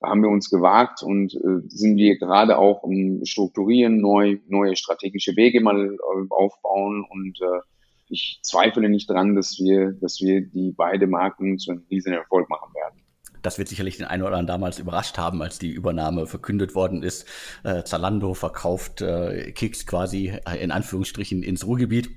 da 0.00 0.08
haben 0.08 0.22
wir 0.22 0.30
uns 0.30 0.48
gewagt 0.48 1.02
und 1.02 1.34
äh, 1.34 1.68
sind 1.68 1.96
wir 1.96 2.18
gerade 2.18 2.56
auch 2.56 2.82
um 2.82 3.24
Strukturieren, 3.24 4.00
neu, 4.00 4.38
neue 4.46 4.76
strategische 4.76 5.36
Wege 5.36 5.60
mal 5.60 5.94
äh, 5.94 6.26
aufbauen 6.30 7.04
und 7.10 7.40
äh, 7.40 7.60
ich 8.08 8.40
zweifle 8.42 8.88
nicht 8.88 9.10
dran, 9.10 9.34
dass 9.34 9.58
wir, 9.58 9.92
dass 9.92 10.20
wir 10.20 10.40
die 10.40 10.72
beide 10.72 11.06
Marken 11.06 11.58
zu 11.58 11.72
einem 11.72 11.84
riesen 11.90 12.12
Erfolg 12.12 12.48
machen 12.48 12.72
werden. 12.74 13.02
Das 13.42 13.58
wird 13.58 13.68
sicherlich 13.68 13.96
den 13.96 14.06
einen 14.06 14.22
oder 14.22 14.36
anderen 14.36 14.46
damals 14.46 14.78
überrascht 14.78 15.18
haben, 15.18 15.42
als 15.42 15.58
die 15.58 15.70
Übernahme 15.70 16.26
verkündet 16.26 16.74
worden 16.74 17.02
ist. 17.02 17.26
Äh, 17.64 17.84
Zalando 17.84 18.34
verkauft 18.34 19.00
äh, 19.00 19.52
Kicks 19.52 19.86
quasi 19.86 20.34
äh, 20.46 20.56
in 20.62 20.70
Anführungsstrichen 20.70 21.42
ins 21.42 21.66
Ruhrgebiet. 21.66 22.10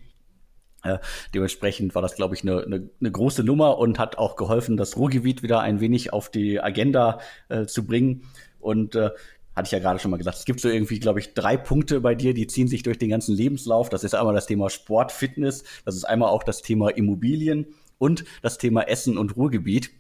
Äh, 0.83 0.97
dementsprechend 1.33 1.93
war 1.93 2.01
das, 2.01 2.15
glaube 2.15 2.35
ich, 2.35 2.41
eine, 2.41 2.63
eine, 2.63 2.89
eine 2.99 3.11
große 3.11 3.43
Nummer 3.43 3.77
und 3.77 3.99
hat 3.99 4.17
auch 4.17 4.35
geholfen, 4.35 4.77
das 4.77 4.97
Ruhrgebiet 4.97 5.43
wieder 5.43 5.59
ein 5.59 5.79
wenig 5.79 6.11
auf 6.11 6.29
die 6.29 6.59
Agenda 6.59 7.19
äh, 7.49 7.65
zu 7.65 7.85
bringen. 7.85 8.23
Und 8.59 8.95
äh, 8.95 9.11
hatte 9.55 9.67
ich 9.67 9.71
ja 9.71 9.79
gerade 9.79 9.99
schon 9.99 10.11
mal 10.11 10.17
gesagt, 10.17 10.37
es 10.37 10.45
gibt 10.45 10.59
so 10.59 10.69
irgendwie, 10.69 10.99
glaube 10.99 11.19
ich, 11.19 11.33
drei 11.33 11.57
Punkte 11.57 11.99
bei 11.99 12.15
dir, 12.15 12.33
die 12.33 12.47
ziehen 12.47 12.67
sich 12.67 12.83
durch 12.83 12.97
den 12.97 13.09
ganzen 13.09 13.35
Lebenslauf. 13.35 13.89
Das 13.89 14.03
ist 14.03 14.15
einmal 14.15 14.33
das 14.33 14.45
Thema 14.45 14.69
Sport, 14.69 15.11
Fitness, 15.11 15.63
das 15.85 15.95
ist 15.95 16.05
einmal 16.05 16.29
auch 16.29 16.43
das 16.43 16.61
Thema 16.61 16.89
Immobilien 16.89 17.67
und 17.97 18.23
das 18.41 18.57
Thema 18.57 18.83
Essen 18.83 19.17
und 19.17 19.35
Ruhrgebiet. 19.35 19.91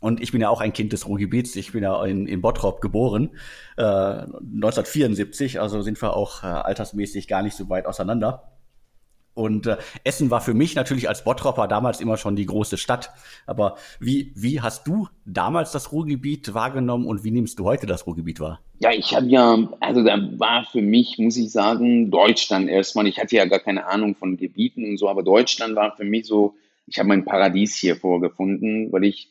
Und 0.00 0.20
ich 0.20 0.32
bin 0.32 0.40
ja 0.40 0.48
auch 0.48 0.60
ein 0.60 0.72
Kind 0.72 0.92
des 0.92 1.06
Ruhrgebiets. 1.08 1.56
Ich 1.56 1.72
bin 1.72 1.82
ja 1.82 2.04
in, 2.04 2.26
in 2.26 2.40
Bottrop 2.40 2.80
geboren, 2.80 3.30
äh, 3.76 3.82
1974. 3.82 5.60
Also 5.60 5.82
sind 5.82 6.00
wir 6.00 6.14
auch 6.14 6.44
äh, 6.44 6.46
altersmäßig 6.46 7.26
gar 7.26 7.42
nicht 7.42 7.56
so 7.56 7.68
weit 7.68 7.86
auseinander. 7.86 8.52
Und 9.38 9.68
äh, 9.68 9.76
Essen 10.02 10.32
war 10.32 10.40
für 10.40 10.52
mich 10.52 10.74
natürlich 10.74 11.08
als 11.08 11.22
Bottropper 11.22 11.68
damals 11.68 12.00
immer 12.00 12.16
schon 12.16 12.34
die 12.34 12.46
große 12.46 12.76
Stadt. 12.76 13.10
Aber 13.46 13.76
wie, 14.00 14.32
wie 14.34 14.60
hast 14.60 14.84
du 14.88 15.06
damals 15.26 15.70
das 15.70 15.92
Ruhrgebiet 15.92 16.54
wahrgenommen 16.54 17.06
und 17.06 17.22
wie 17.22 17.30
nimmst 17.30 17.56
du 17.60 17.64
heute 17.64 17.86
das 17.86 18.04
Ruhrgebiet 18.04 18.40
wahr? 18.40 18.58
Ja, 18.80 18.90
ich 18.90 19.14
habe 19.14 19.26
ja, 19.26 19.56
also 19.78 20.02
da 20.02 20.18
war 20.38 20.64
für 20.64 20.82
mich, 20.82 21.18
muss 21.18 21.36
ich 21.36 21.52
sagen, 21.52 22.10
Deutschland 22.10 22.68
erstmal. 22.68 23.06
Ich 23.06 23.20
hatte 23.20 23.36
ja 23.36 23.44
gar 23.44 23.60
keine 23.60 23.86
Ahnung 23.86 24.16
von 24.16 24.36
Gebieten 24.36 24.84
und 24.84 24.96
so, 24.96 25.08
aber 25.08 25.22
Deutschland 25.22 25.76
war 25.76 25.94
für 25.96 26.04
mich 26.04 26.26
so, 26.26 26.56
ich 26.88 26.98
habe 26.98 27.08
mein 27.08 27.24
Paradies 27.24 27.76
hier 27.76 27.94
vorgefunden, 27.94 28.90
weil 28.90 29.04
ich, 29.04 29.28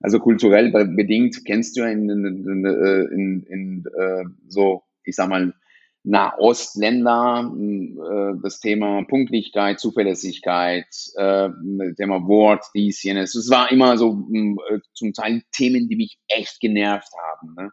also 0.00 0.18
kulturell 0.18 0.70
bedingt, 0.70 1.44
kennst 1.44 1.76
du 1.76 1.80
ja 1.82 1.88
in, 1.88 2.08
in, 2.08 2.64
äh, 2.64 3.14
in, 3.14 3.42
in 3.44 3.84
äh, 3.96 4.24
so, 4.48 4.82
ich 5.04 5.14
sag 5.14 5.28
mal, 5.28 5.54
Nahostländer, 6.02 7.52
äh, 7.54 8.40
das 8.42 8.60
Thema 8.60 9.04
Punktlichkeit, 9.04 9.78
Zuverlässigkeit, 9.78 10.86
äh, 11.16 11.50
Thema 11.96 12.26
Wort, 12.26 12.64
dies, 12.74 13.02
jenes. 13.02 13.34
Es 13.34 13.50
war 13.50 13.70
immer 13.70 13.98
so 13.98 14.26
äh, 14.32 14.78
zum 14.94 15.12
Teil 15.12 15.42
Themen, 15.52 15.88
die 15.88 15.96
mich 15.96 16.18
echt 16.28 16.58
genervt 16.60 17.12
haben. 17.22 17.54
Ne? 17.54 17.70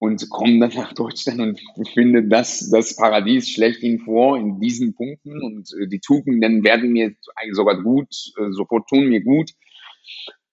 Und 0.00 0.28
komme 0.30 0.58
dann 0.58 0.74
nach 0.74 0.92
Deutschland 0.94 1.40
und 1.40 1.60
finde 1.94 2.26
das, 2.26 2.70
das 2.70 2.96
Paradies 2.96 3.50
schlechthin 3.50 4.00
vor 4.00 4.36
in 4.36 4.58
diesen 4.58 4.94
Punkten 4.94 5.40
und 5.40 5.70
die 5.90 6.00
Tugenden 6.00 6.64
werden 6.64 6.90
mir 6.90 7.14
sogar 7.52 7.82
gut, 7.82 8.08
sofort 8.50 8.88
tun 8.88 9.08
mir 9.08 9.22
gut. 9.22 9.52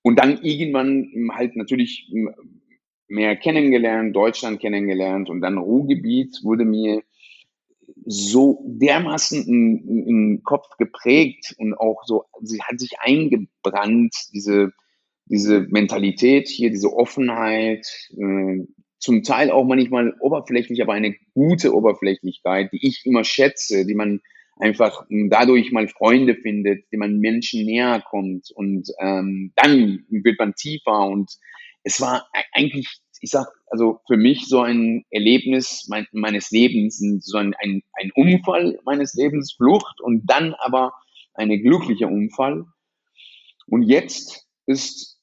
Und 0.06 0.20
dann 0.20 0.44
irgendwann 0.44 1.12
halt 1.32 1.56
natürlich 1.56 2.14
mehr 3.08 3.36
kennengelernt, 3.38 4.16
Deutschland 4.16 4.60
kennengelernt 4.60 5.32
und 5.32 5.42
dann 5.42 5.58
Ruhrgebiet 5.58 6.42
wurde 6.44 6.64
mir 6.64 7.02
so 8.06 8.64
dermaßen 8.68 9.48
in, 9.48 10.44
Kopf 10.44 10.78
geprägt 10.78 11.56
und 11.58 11.74
auch 11.74 12.04
so, 12.06 12.26
sie 12.44 12.62
hat 12.62 12.80
sich 12.80 13.00
eingebrannt, 13.00 14.14
diese, 14.32 14.74
diese 15.26 15.62
Mentalität 15.62 16.50
hier, 16.50 16.70
diese 16.70 16.94
Offenheit, 16.94 17.88
äh, 18.16 18.64
zum 19.00 19.24
Teil 19.24 19.50
auch 19.50 19.66
manchmal 19.66 20.14
oberflächlich, 20.20 20.84
aber 20.84 20.94
eine 20.94 21.16
gute 21.34 21.74
Oberflächlichkeit, 21.74 22.72
die 22.74 22.88
ich 22.88 23.08
immer 23.08 23.24
schätze, 23.24 23.88
die 23.88 23.96
man 23.96 24.22
einfach 24.58 25.06
dadurch 25.30 25.72
mal 25.72 25.88
Freunde 25.88 26.36
findet, 26.36 26.86
die 26.92 26.98
man 26.98 27.20
Menschen 27.20 27.66
näher 27.66 28.02
kommt 28.02 28.52
und 28.56 28.90
ähm, 29.00 29.52
dann 29.56 30.06
wird 30.10 30.40
man 30.40 30.54
tiefer 30.56 31.08
und 31.08 31.30
es 31.84 32.02
war 32.02 32.28
eigentlich, 32.54 32.88
ich 33.22 33.30
sag, 33.30 33.48
also 33.68 34.00
für 34.08 34.18
mich 34.18 34.48
so 34.48 34.62
ein 34.62 35.06
Erlebnis 35.12 35.86
mein, 35.88 36.08
meines 36.12 36.52
Lebens, 36.52 37.00
so 37.22 37.38
ein, 37.38 37.54
ein, 37.60 37.84
ein 37.94 38.12
Unfall 38.16 38.80
meines 38.86 39.14
Lebens, 39.14 39.54
Flucht 39.54 40.02
und 40.02 40.24
dann 40.26 40.54
aber 40.56 40.94
eine 41.36 41.60
glückliche 41.60 42.08
Unfall. 42.08 42.66
Und 43.68 43.84
jetzt 43.84 44.48
ist 44.66 45.20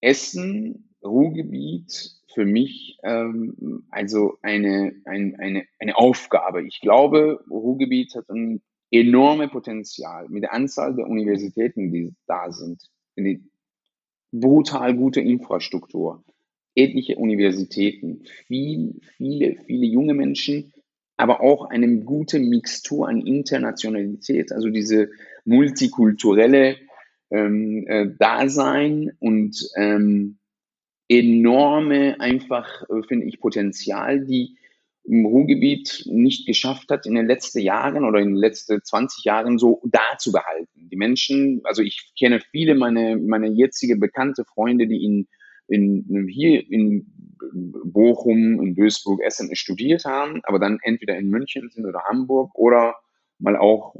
Essen, 0.00 0.94
Ruhrgebiet 1.02 2.17
für 2.32 2.44
mich 2.44 2.98
ähm, 3.02 3.84
also 3.90 4.38
eine, 4.42 4.94
ein, 5.04 5.36
eine, 5.38 5.64
eine 5.78 5.96
Aufgabe. 5.96 6.62
Ich 6.66 6.80
glaube, 6.80 7.44
Ruhrgebiet 7.50 8.14
hat 8.14 8.28
ein 8.28 8.62
enormes 8.90 9.50
Potenzial 9.50 10.28
mit 10.28 10.44
der 10.44 10.52
Anzahl 10.52 10.94
der 10.94 11.06
Universitäten, 11.06 11.92
die 11.92 12.14
da 12.26 12.50
sind, 12.50 12.82
die 13.16 13.42
brutal 14.32 14.94
gute 14.94 15.20
Infrastruktur, 15.20 16.24
etliche 16.74 17.16
Universitäten, 17.16 18.24
viel, 18.46 19.00
viele, 19.16 19.56
viele 19.66 19.86
junge 19.86 20.14
Menschen, 20.14 20.72
aber 21.16 21.40
auch 21.40 21.64
eine 21.66 22.04
gute 22.04 22.38
Mixtur 22.38 23.08
an 23.08 23.20
Internationalität, 23.20 24.52
also 24.52 24.68
diese 24.68 25.10
multikulturelle 25.44 26.76
ähm, 27.30 27.84
äh, 27.86 28.08
Dasein 28.18 29.12
und 29.18 29.68
ähm, 29.76 30.37
enorme 31.08 32.20
einfach, 32.20 32.82
äh, 32.88 33.02
finde 33.06 33.26
ich, 33.26 33.40
Potenzial, 33.40 34.24
die 34.24 34.56
im 35.04 35.24
Ruhrgebiet 35.24 36.04
nicht 36.06 36.46
geschafft 36.46 36.90
hat, 36.90 37.06
in 37.06 37.14
den 37.14 37.26
letzten 37.26 37.60
Jahren 37.60 38.04
oder 38.04 38.20
in 38.20 38.28
den 38.28 38.36
letzten 38.36 38.82
20 38.82 39.24
Jahren 39.24 39.58
so 39.58 39.80
da 39.84 40.18
zu 40.18 40.32
behalten. 40.32 40.90
Die 40.90 40.96
Menschen, 40.96 41.62
also 41.64 41.82
ich 41.82 42.12
kenne 42.18 42.40
viele 42.50 42.74
meine, 42.74 43.16
meine 43.16 43.48
jetzige 43.48 43.96
bekannte 43.96 44.44
Freunde, 44.44 44.86
die 44.86 45.02
in, 45.02 45.28
in, 45.66 46.28
hier 46.28 46.70
in 46.70 47.06
Bochum, 47.84 48.60
in 48.60 48.74
Duisburg, 48.74 49.22
Essen 49.22 49.54
studiert 49.56 50.04
haben, 50.04 50.40
aber 50.44 50.58
dann 50.58 50.78
entweder 50.82 51.16
in 51.16 51.30
München 51.30 51.70
sind 51.70 51.86
oder 51.86 52.04
Hamburg 52.04 52.54
oder 52.54 52.96
mal 53.38 53.56
auch 53.56 53.94
äh, 53.94 53.98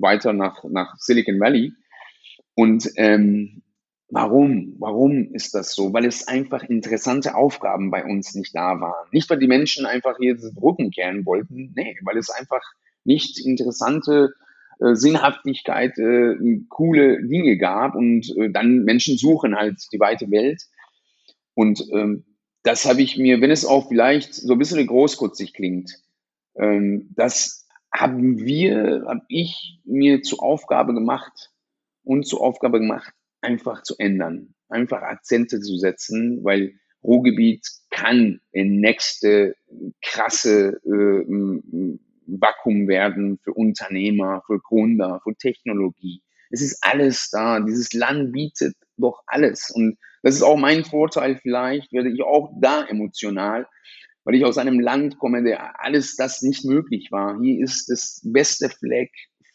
weiter 0.00 0.32
nach, 0.32 0.64
nach 0.64 0.96
Silicon 0.98 1.38
Valley. 1.38 1.72
Und 2.54 2.90
ähm, 2.96 3.62
Warum? 4.12 4.74
Warum 4.78 5.32
ist 5.34 5.54
das 5.54 5.74
so? 5.74 5.92
Weil 5.92 6.04
es 6.04 6.26
einfach 6.26 6.64
interessante 6.64 7.36
Aufgaben 7.36 7.90
bei 7.90 8.04
uns 8.04 8.34
nicht 8.34 8.54
da 8.54 8.80
waren. 8.80 9.08
Nicht, 9.12 9.30
weil 9.30 9.38
die 9.38 9.46
Menschen 9.46 9.86
einfach 9.86 10.16
hier 10.18 10.36
den 10.36 10.56
Rücken 10.58 10.90
kehren 10.90 11.24
wollten, 11.24 11.72
nee, 11.76 11.96
weil 12.02 12.18
es 12.18 12.28
einfach 12.28 12.62
nicht 13.04 13.38
interessante 13.38 14.34
äh, 14.80 14.94
Sinnhaftigkeit, 14.94 15.96
äh, 15.98 16.34
coole 16.68 17.22
Dinge 17.26 17.56
gab 17.56 17.94
und 17.94 18.34
äh, 18.36 18.50
dann 18.50 18.84
Menschen 18.84 19.16
suchen 19.16 19.54
halt 19.54 19.76
die 19.92 20.00
weite 20.00 20.30
Welt. 20.30 20.62
Und 21.54 21.84
ähm, 21.92 22.24
das 22.62 22.86
habe 22.86 23.02
ich 23.02 23.16
mir, 23.16 23.40
wenn 23.40 23.50
es 23.50 23.64
auch 23.64 23.88
vielleicht 23.88 24.34
so 24.34 24.54
ein 24.54 24.58
bisschen 24.58 24.86
großkotzig 24.86 25.54
klingt, 25.54 25.92
ähm, 26.56 27.10
das 27.14 27.68
haben 27.92 28.38
wir, 28.38 29.04
habe 29.06 29.22
ich 29.28 29.80
mir 29.84 30.22
zur 30.22 30.42
Aufgabe 30.42 30.94
gemacht 30.94 31.50
und 32.02 32.26
zur 32.26 32.40
Aufgabe 32.40 32.80
gemacht, 32.80 33.12
einfach 33.40 33.82
zu 33.82 33.94
ändern, 33.98 34.54
einfach 34.68 35.02
Akzente 35.02 35.60
zu 35.60 35.76
setzen, 35.76 36.42
weil 36.44 36.74
Ruhrgebiet 37.02 37.66
kann 37.90 38.40
in 38.52 38.80
nächste 38.80 39.56
krasse 40.02 40.80
äh, 40.84 41.98
Vakuum 42.26 42.86
werden 42.86 43.38
für 43.42 43.52
Unternehmer, 43.52 44.42
für 44.46 44.60
Gründer, 44.60 45.20
für 45.24 45.34
Technologie. 45.34 46.22
Es 46.50 46.62
ist 46.62 46.78
alles 46.82 47.30
da. 47.30 47.60
Dieses 47.60 47.92
Land 47.92 48.32
bietet 48.32 48.74
doch 48.96 49.22
alles. 49.26 49.70
Und 49.70 49.98
das 50.22 50.34
ist 50.34 50.42
auch 50.42 50.56
mein 50.56 50.84
Vorteil 50.84 51.36
vielleicht, 51.36 51.92
werde 51.92 52.10
ich 52.10 52.22
auch 52.22 52.52
da 52.60 52.84
emotional, 52.84 53.66
weil 54.24 54.34
ich 54.34 54.44
aus 54.44 54.58
einem 54.58 54.80
Land 54.80 55.18
komme, 55.18 55.42
der 55.42 55.82
alles 55.82 56.16
das 56.16 56.42
nicht 56.42 56.64
möglich 56.64 57.08
war. 57.10 57.40
Hier 57.40 57.64
ist 57.64 57.88
das 57.88 58.20
beste 58.24 58.68
Fleck, 58.68 59.10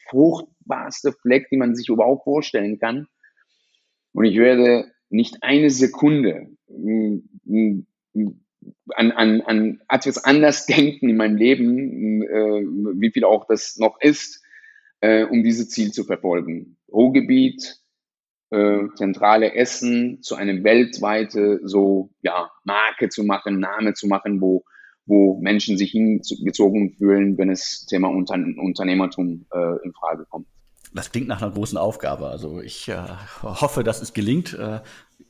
fruchtbarste 0.10 1.13
Fleck, 1.13 1.48
die 1.52 1.58
man 1.58 1.76
sich 1.76 1.89
überhaupt 1.89 2.24
vorstellen 2.24 2.80
kann. 2.80 3.08
Und 4.15 4.23
ich 4.23 4.38
werde 4.38 4.86
nicht 5.10 5.43
eine 5.43 5.69
Sekunde 5.69 6.47
mm, 6.69 7.17
mm, 7.43 7.86
an, 8.95 9.12
an, 9.12 9.41
an 9.41 9.82
etwas 9.89 10.23
anders 10.23 10.65
denken 10.65 11.10
in 11.10 11.17
meinem 11.17 11.36
Leben, 11.36 12.23
äh, 12.23 12.62
wie 13.01 13.12
viel 13.12 13.25
auch 13.25 13.45
das 13.45 13.75
noch 13.78 13.99
ist, 13.99 14.41
äh, 15.01 15.25
um 15.25 15.43
dieses 15.43 15.69
Ziel 15.69 15.91
zu 15.91 16.06
verfolgen. 16.06 16.78
Ruhrgebiet, 16.89 17.82
äh, 18.51 18.84
zentrale 18.95 19.54
Essen 19.54 20.21
zu 20.21 20.36
einem 20.36 20.63
weltweite 20.63 21.60
so 21.63 22.10
ja 22.21 22.49
Marke 22.63 23.10
zu 23.10 23.25
machen, 23.25 23.60
Name 23.60 23.95
zu 23.95 24.08
machen, 24.08 24.39
wo 24.39 24.63
wo 25.08 25.39
Menschen 25.39 25.78
sich 25.78 25.91
hingezogen 25.91 26.94
fühlen, 26.94 27.37
wenn 27.37 27.52
es 27.52 27.85
Thema 27.85 28.08
Unternehmertum 28.08 29.46
äh, 29.54 29.83
in 29.83 29.94
Frage 29.94 30.25
kommt. 30.25 30.48
Das 30.96 31.12
klingt 31.12 31.27
nach 31.27 31.41
einer 31.41 31.52
großen 31.52 31.77
Aufgabe. 31.77 32.29
Also 32.29 32.62
ich 32.62 32.87
äh, 32.87 32.98
hoffe, 33.43 33.83
dass 33.83 34.02
es 34.02 34.13
gelingt. 34.13 34.54
Äh, 34.54 34.79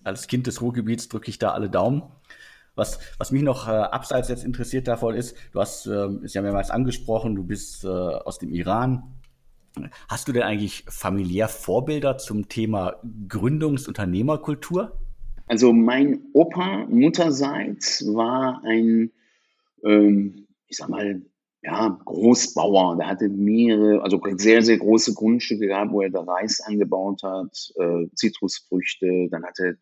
als 0.03 0.28
Kind 0.28 0.45
des 0.45 0.61
Ruhrgebiets 0.61 1.09
drücke 1.09 1.30
ich 1.30 1.39
da 1.39 1.53
alle 1.53 1.72
Daumen. 1.72 2.03
Was, 2.76 2.99
was 3.18 3.32
mich 3.32 3.41
noch 3.41 3.68
äh, 3.68 3.72
abseits 3.72 4.30
jetzt 4.30 4.43
interessiert 4.43 4.88
davon 4.88 5.16
ist, 5.16 5.36
du 5.53 5.59
hast 5.59 5.88
äh, 5.88 6.07
ist 6.22 6.36
ja 6.36 6.43
mehrmals 6.43 6.70
angesprochen, 6.70 7.36
du 7.36 7.43
bist 7.43 7.84
äh, 7.84 7.88
aus 7.88 8.38
dem 8.38 8.51
Iran. 8.51 9.16
Hast 10.07 10.28
du 10.28 10.34
denn 10.34 10.43
eigentlich 10.43 10.86
familiär 10.88 11.47
Vorbilder 11.47 12.20
zum 12.20 12.47
Thema 12.47 13.01
Gründungsunternehmerkultur? 13.28 14.99
Also 15.47 15.74
mein 15.74 16.22
Opa 16.34 16.86
mutterseits 16.88 18.05
war 18.13 18.61
ein, 18.63 19.11
ähm, 19.84 20.47
ich 20.68 20.78
sag 20.78 20.89
mal, 20.89 21.22
ja, 21.66 21.99
Großbauer. 22.05 22.97
Der 22.97 23.07
hatte 23.07 23.28
mehrere, 23.28 24.03
also 24.03 24.22
sehr, 24.38 24.61
sehr 24.61 24.78
große 24.78 25.16
Grundstücke 25.16 25.68
gehabt, 25.68 25.91
wo 25.91 26.01
er 26.01 26.11
da 26.11 26.22
Reis 26.22 26.61
angebaut 26.61 27.24
hat, 27.24 27.74
äh, 27.78 28.05
Zitrusfrüchte. 28.13 29.30
Dann 29.32 29.43
hat 29.43 29.59
er 29.59 29.76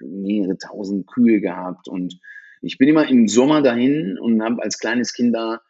mehrere 0.00 0.56
tausend 0.56 1.06
Kühe 1.06 1.40
gehabt 1.40 1.88
und 1.88 2.18
Ich 2.64 2.78
bin 2.78 2.88
immer 2.88 3.08
im 3.08 3.26
Sommer 3.26 3.60
dahin 3.60 4.18
und 4.20 4.40
habe 4.40 4.62
als 4.62 4.78
kleines 4.78 5.12
Kind 5.14 5.34
da, 5.34 5.60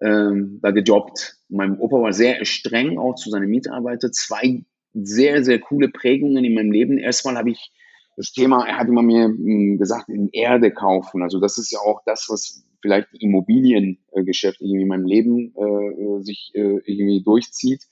ähm, 0.00 0.60
da 0.62 0.70
gejobbt. 0.70 1.36
Mein 1.48 1.78
Opa 1.78 2.00
war 2.00 2.12
sehr 2.12 2.44
streng 2.44 2.96
auch 2.96 3.16
zu 3.16 3.28
seinen 3.28 3.50
Mitarbeitern. 3.50 4.12
Zwei 4.12 4.64
sehr, 4.94 5.44
sehr 5.44 5.58
coole 5.58 5.88
Prägungen 5.88 6.44
in 6.44 6.54
meinem 6.54 6.70
Leben. 6.70 6.96
Erstmal 6.96 7.36
habe 7.36 7.50
ich 7.50 7.72
das 8.16 8.32
Thema, 8.32 8.66
er 8.66 8.78
hat 8.78 8.88
immer 8.88 9.02
mir 9.02 9.24
hm, 9.24 9.78
gesagt, 9.78 10.08
in 10.08 10.28
Erde 10.32 10.72
kaufen. 10.72 11.22
Also 11.22 11.40
das 11.40 11.58
ist 11.58 11.72
ja 11.72 11.78
auch 11.80 12.02
das, 12.04 12.26
was 12.28 12.64
vielleicht 12.80 13.08
die 13.12 13.24
Immobiliengeschäft 13.24 14.60
irgendwie 14.60 14.82
in 14.82 14.88
meinem 14.88 15.06
Leben 15.06 15.54
äh, 15.56 16.22
sich 16.22 16.50
äh, 16.54 16.80
irgendwie 16.84 17.22
durchzieht, 17.22 17.84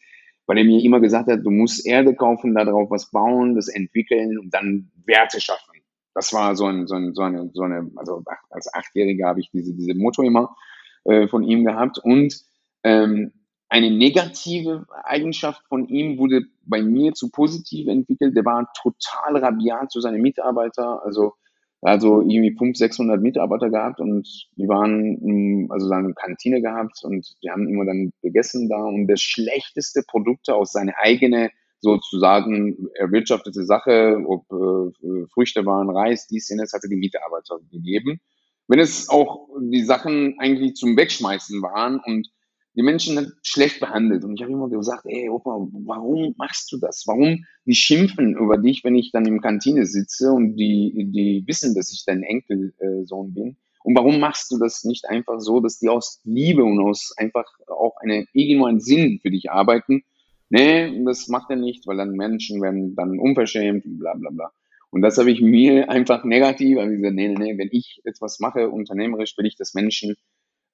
weil 0.46 0.58
er 0.58 0.64
mir 0.64 0.82
immer 0.82 1.00
gesagt 1.00 1.30
hat, 1.30 1.40
du 1.44 1.50
musst 1.50 1.86
Erde 1.86 2.14
kaufen, 2.14 2.54
darauf 2.54 2.90
was 2.90 3.10
bauen, 3.10 3.54
das 3.54 3.68
entwickeln 3.68 4.38
und 4.38 4.52
dann 4.52 4.90
Werte 5.06 5.40
schaffen. 5.40 5.80
Das 6.14 6.32
war 6.32 6.56
so, 6.56 6.66
ein, 6.66 6.86
so, 6.86 6.96
ein, 6.96 7.14
so 7.14 7.22
eine, 7.22 7.50
so 7.54 7.62
eine, 7.62 7.90
also 7.94 8.24
als 8.50 8.72
Achtjähriger 8.74 9.28
habe 9.28 9.40
ich 9.40 9.50
diese, 9.52 9.74
diese 9.74 9.94
Motto 9.94 10.22
immer 10.22 10.56
äh, 11.04 11.28
von 11.28 11.44
ihm 11.44 11.64
gehabt 11.64 11.98
und 11.98 12.34
ähm, 12.82 13.32
eine 13.68 13.92
negative 13.92 14.86
Eigenschaft 15.04 15.62
von 15.68 15.86
ihm 15.86 16.18
wurde 16.18 16.42
bei 16.70 16.82
mir 16.82 17.12
zu 17.12 17.30
positiv 17.30 17.88
entwickelt. 17.88 18.36
Der 18.36 18.44
war 18.44 18.72
total 18.80 19.36
rabiat 19.36 19.90
zu 19.90 20.00
seinen 20.00 20.22
Mitarbeitern. 20.22 21.00
Also, 21.04 21.34
also 21.82 22.20
irgendwie 22.20 22.50
500, 22.50 22.76
600 22.76 23.20
Mitarbeiter 23.20 23.70
gehabt 23.70 24.00
und 24.00 24.48
die 24.56 24.68
waren, 24.68 25.68
also 25.70 25.88
seine 25.88 26.14
Kantine 26.14 26.60
gehabt 26.60 27.00
und 27.04 27.36
die 27.42 27.50
haben 27.50 27.68
immer 27.68 27.84
dann 27.84 28.12
gegessen 28.22 28.68
da 28.68 28.84
und 28.84 29.06
das 29.06 29.20
schlechteste 29.20 30.02
Produkte 30.06 30.54
aus 30.54 30.72
seiner 30.72 30.92
eigenen 30.98 31.50
sozusagen 31.80 32.88
erwirtschaftete 32.94 33.64
Sache, 33.64 34.18
ob 34.26 34.44
äh, 34.52 35.26
Früchte 35.32 35.64
waren, 35.64 35.90
Reis, 35.90 36.26
dies, 36.26 36.48
jenes, 36.48 36.72
hatte 36.72 36.88
die 36.88 36.96
Mitarbeiter 36.96 37.58
gegeben. 37.70 38.20
Wenn 38.68 38.78
es 38.78 39.08
auch 39.08 39.48
die 39.58 39.82
Sachen 39.82 40.38
eigentlich 40.38 40.74
zum 40.74 40.96
Wegschmeißen 40.96 41.62
waren 41.62 42.00
und 42.04 42.28
die 42.74 42.82
Menschen 42.82 43.32
schlecht 43.42 43.80
behandelt. 43.80 44.24
Und 44.24 44.34
ich 44.34 44.42
habe 44.42 44.52
immer 44.52 44.68
gesagt, 44.68 45.04
ey 45.06 45.28
Opa, 45.28 45.66
warum 45.84 46.34
machst 46.38 46.70
du 46.72 46.78
das? 46.78 47.04
Warum 47.06 47.44
die 47.64 47.74
schimpfen 47.74 48.36
über 48.36 48.58
dich, 48.58 48.84
wenn 48.84 48.94
ich 48.94 49.10
dann 49.12 49.26
im 49.26 49.40
Kantine 49.40 49.86
sitze 49.86 50.32
und 50.32 50.56
die, 50.56 51.10
die 51.12 51.44
wissen, 51.46 51.74
dass 51.74 51.92
ich 51.92 52.04
dein 52.06 52.22
Enkelsohn 52.22 53.34
bin? 53.34 53.56
Und 53.82 53.96
warum 53.96 54.20
machst 54.20 54.50
du 54.52 54.58
das 54.58 54.84
nicht 54.84 55.08
einfach 55.08 55.40
so, 55.40 55.60
dass 55.60 55.78
die 55.78 55.88
aus 55.88 56.20
Liebe 56.24 56.62
und 56.62 56.80
aus 56.80 57.14
einfach 57.16 57.46
auch 57.66 57.96
eine, 58.00 58.26
irgendwo 58.32 58.66
einen 58.66 58.80
Sinn 58.80 59.18
für 59.22 59.30
dich 59.30 59.50
arbeiten? 59.50 60.04
Nee, 60.50 61.02
das 61.04 61.28
macht 61.28 61.50
er 61.50 61.56
nicht, 61.56 61.86
weil 61.86 61.96
dann 61.96 62.12
Menschen 62.12 62.60
werden 62.60 62.94
dann 62.94 63.18
unverschämt 63.18 63.86
und 63.86 63.98
bla 63.98 64.14
bla 64.14 64.30
bla. 64.30 64.52
Und 64.90 65.02
das 65.02 65.16
habe 65.16 65.30
ich 65.30 65.40
mir 65.40 65.88
einfach 65.88 66.24
negativ, 66.24 66.78
also 66.78 66.90
ich 66.90 66.98
gesagt, 66.98 67.16
nee, 67.16 67.28
nee, 67.28 67.52
nee, 67.52 67.58
wenn 67.58 67.68
ich 67.72 68.00
etwas 68.04 68.40
mache, 68.40 68.68
unternehmerisch, 68.68 69.36
will 69.38 69.46
ich, 69.46 69.56
dass 69.56 69.74
Menschen 69.74 70.16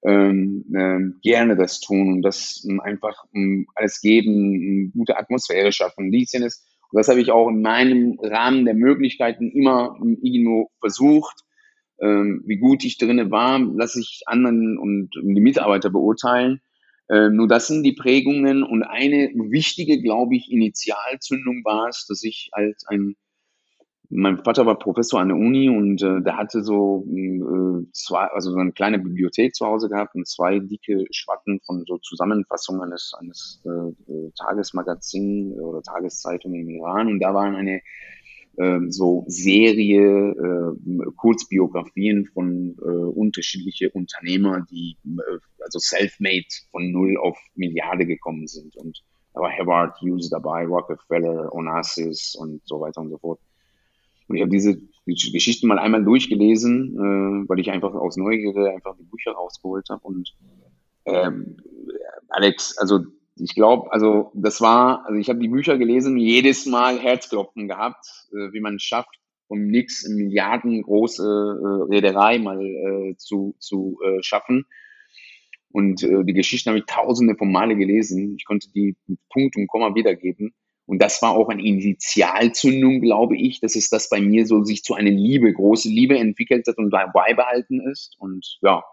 ähm, 0.03 0.65
äh, 0.73 1.19
gerne 1.21 1.55
das 1.55 1.79
tun 1.79 2.13
und 2.13 2.21
das 2.21 2.65
ähm, 2.69 2.79
einfach 2.79 3.25
ähm, 3.33 3.67
alles 3.75 4.01
geben, 4.01 4.53
eine 4.53 4.89
gute 4.89 5.17
Atmosphäre 5.17 5.71
schaffen. 5.71 6.11
Dies 6.11 6.33
ist 6.33 6.67
und 6.91 6.97
das 6.97 7.09
habe 7.09 7.19
ich 7.19 7.31
auch 7.31 7.49
in 7.49 7.61
meinem 7.61 8.17
Rahmen 8.21 8.65
der 8.65 8.73
Möglichkeiten 8.73 9.51
immer 9.51 9.97
irgendwo 10.21 10.69
versucht. 10.79 11.43
Ähm, 11.99 12.43
wie 12.45 12.57
gut 12.57 12.83
ich 12.85 12.97
drinne 12.97 13.31
war, 13.31 13.59
lasse 13.59 13.99
ich 13.99 14.21
anderen 14.25 14.77
und 14.77 15.09
die 15.15 15.41
Mitarbeiter 15.41 15.89
beurteilen. 15.89 16.61
Äh, 17.09 17.29
nur 17.29 17.47
das 17.47 17.67
sind 17.67 17.83
die 17.83 17.93
Prägungen 17.93 18.63
und 18.63 18.83
eine 18.83 19.31
wichtige, 19.49 20.01
glaube 20.01 20.35
ich, 20.35 20.51
Initialzündung 20.51 21.63
war 21.65 21.89
es, 21.89 22.05
dass 22.07 22.23
ich 22.23 22.49
als 22.51 22.85
ein 22.87 23.15
mein 24.09 24.37
Vater 24.43 24.65
war 24.65 24.79
Professor 24.79 25.19
an 25.19 25.29
der 25.29 25.37
Uni 25.37 25.69
und 25.69 26.01
äh, 26.01 26.21
der 26.21 26.37
hatte 26.37 26.63
so 26.63 27.05
äh, 27.09 27.85
zwei, 27.91 28.25
also 28.27 28.51
so 28.51 28.57
eine 28.57 28.71
kleine 28.71 28.99
Bibliothek 28.99 29.53
zu 29.53 29.65
Hause 29.65 29.89
gehabt 29.89 30.15
und 30.15 30.27
zwei 30.27 30.59
dicke 30.59 31.05
Schwatten 31.11 31.59
von 31.65 31.83
so 31.85 31.97
Zusammenfassungen 31.97 32.81
eines, 32.81 33.13
eines 33.19 33.61
äh, 33.65 34.11
äh 34.11 34.31
Tagesmagazin 34.35 35.53
oder 35.53 35.81
Tageszeitung 35.81 36.53
im 36.53 36.69
Iran 36.69 37.07
und 37.07 37.19
da 37.19 37.33
waren 37.33 37.55
eine 37.55 37.81
äh, 38.55 38.79
so 38.89 39.25
Serie 39.27 40.31
äh, 40.31 41.11
Kurzbiografien 41.17 42.27
von 42.27 42.77
äh, 42.79 42.85
unterschiedliche 42.85 43.89
Unternehmer, 43.91 44.65
die 44.71 44.97
äh, 45.05 45.39
also 45.63 45.79
self-made 45.79 46.47
von 46.71 46.91
null 46.91 47.17
auf 47.17 47.37
Milliarde 47.55 48.05
gekommen 48.05 48.47
sind 48.47 48.75
und 48.77 49.03
da 49.33 49.41
war 49.41 49.51
Howard 49.55 50.01
Hughes 50.01 50.29
dabei, 50.29 50.65
Rockefeller, 50.65 51.53
Onassis 51.53 52.35
und 52.35 52.61
so 52.65 52.79
weiter 52.81 53.01
und 53.01 53.09
so 53.09 53.17
fort. 53.19 53.39
Und 54.27 54.35
ich 54.35 54.41
habe 54.41 54.51
diese 54.51 54.77
Geschichten 55.05 55.67
mal 55.67 55.79
einmal 55.79 56.03
durchgelesen, 56.03 56.95
äh, 56.95 57.49
weil 57.49 57.59
ich 57.59 57.71
einfach 57.71 57.93
aus 57.93 58.17
Neugierde 58.17 58.71
einfach 58.71 58.95
die 58.97 59.05
Bücher 59.05 59.31
rausgeholt 59.31 59.89
habe. 59.89 60.01
Und 60.03 60.35
ähm, 61.05 61.57
Alex, 62.27 62.77
also 62.77 62.99
ich 63.39 63.55
glaube, 63.55 63.91
also 63.93 64.31
das 64.33 64.61
war, 64.61 65.05
also 65.05 65.19
ich 65.19 65.29
habe 65.29 65.39
die 65.39 65.47
Bücher 65.47 65.77
gelesen, 65.77 66.17
jedes 66.17 66.65
Mal 66.65 66.99
Herzklopfen 66.99 67.67
gehabt, 67.67 68.05
äh, 68.31 68.51
wie 68.51 68.59
man 68.59 68.75
es 68.75 68.83
schafft, 68.83 69.19
um 69.47 69.67
nichts 69.67 70.05
eine 70.05 70.15
milliardengroße 70.15 71.23
äh, 71.23 71.93
Reederei 71.93 72.39
mal 72.39 72.61
äh, 72.61 73.15
zu, 73.17 73.55
zu 73.59 73.99
äh, 74.03 74.21
schaffen. 74.21 74.65
Und 75.71 76.03
äh, 76.03 76.23
die 76.23 76.33
Geschichten 76.33 76.69
habe 76.69 76.79
ich 76.79 76.85
tausende 76.85 77.35
von 77.35 77.51
Male 77.51 77.75
gelesen. 77.75 78.35
Ich 78.37 78.45
konnte 78.45 78.69
die 78.73 78.95
mit 79.05 79.19
Punkt 79.29 79.55
und 79.55 79.67
Komma 79.67 79.95
wiedergeben. 79.95 80.53
Und 80.87 81.01
das 81.01 81.21
war 81.21 81.31
auch 81.31 81.49
eine 81.49 81.61
Initialzündung, 81.61 83.01
glaube 83.01 83.37
ich, 83.37 83.59
dass 83.59 83.75
es 83.75 83.89
das 83.89 84.09
bei 84.09 84.21
mir 84.21 84.45
so 84.45 84.63
sich 84.63 84.83
zu 84.83 84.95
einer 84.95 85.11
Liebe, 85.11 85.51
große 85.51 85.89
Liebe 85.89 86.17
entwickelt 86.17 86.65
hat 86.65 86.77
und 86.77 86.89
beibehalten 86.89 87.81
ist. 87.91 88.15
Und 88.19 88.57
ja, 88.61 88.83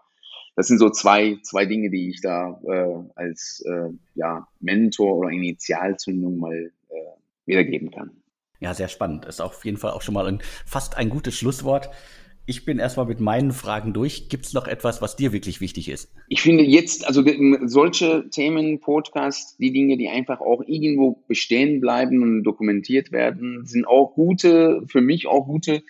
das 0.56 0.66
sind 0.66 0.78
so 0.78 0.90
zwei, 0.90 1.38
zwei 1.42 1.66
Dinge, 1.66 1.90
die 1.90 2.10
ich 2.10 2.20
da 2.20 2.60
äh, 2.66 3.10
als 3.14 3.64
äh, 3.66 3.90
ja, 4.16 4.46
Mentor 4.60 5.16
oder 5.16 5.30
Initialzündung 5.30 6.38
mal 6.38 6.72
äh, 6.90 6.94
wiedergeben 7.46 7.92
kann. 7.92 8.10
Ja, 8.58 8.74
sehr 8.74 8.88
spannend. 8.88 9.24
Ist 9.26 9.40
auf 9.40 9.64
jeden 9.64 9.78
Fall 9.78 9.92
auch 9.92 10.02
schon 10.02 10.14
mal 10.14 10.26
ein, 10.26 10.40
fast 10.66 10.96
ein 10.96 11.10
gutes 11.10 11.36
Schlusswort. 11.36 11.90
Ich 12.46 12.66
bin 12.66 12.78
erstmal 12.78 13.06
mit 13.06 13.20
meinen 13.20 13.52
Fragen 13.52 13.94
durch. 13.94 14.28
Gibt 14.28 14.44
es 14.44 14.52
noch 14.52 14.66
etwas, 14.66 15.00
was 15.00 15.16
dir 15.16 15.32
wirklich 15.32 15.62
wichtig 15.62 15.88
ist? 15.88 16.12
Ich 16.28 16.42
finde 16.42 16.62
jetzt, 16.62 17.06
also 17.06 17.24
solche 17.64 18.28
Themen, 18.28 18.80
Podcasts, 18.80 19.56
die 19.56 19.72
Dinge, 19.72 19.96
die 19.96 20.08
einfach 20.08 20.40
auch 20.40 20.62
irgendwo 20.66 21.22
bestehen 21.26 21.80
bleiben 21.80 22.22
und 22.22 22.42
dokumentiert 22.42 23.12
werden, 23.12 23.64
sind 23.64 23.86
auch 23.86 24.14
gute, 24.14 24.82
für 24.88 25.00
mich 25.00 25.26
auch 25.26 25.46
gute 25.46 25.82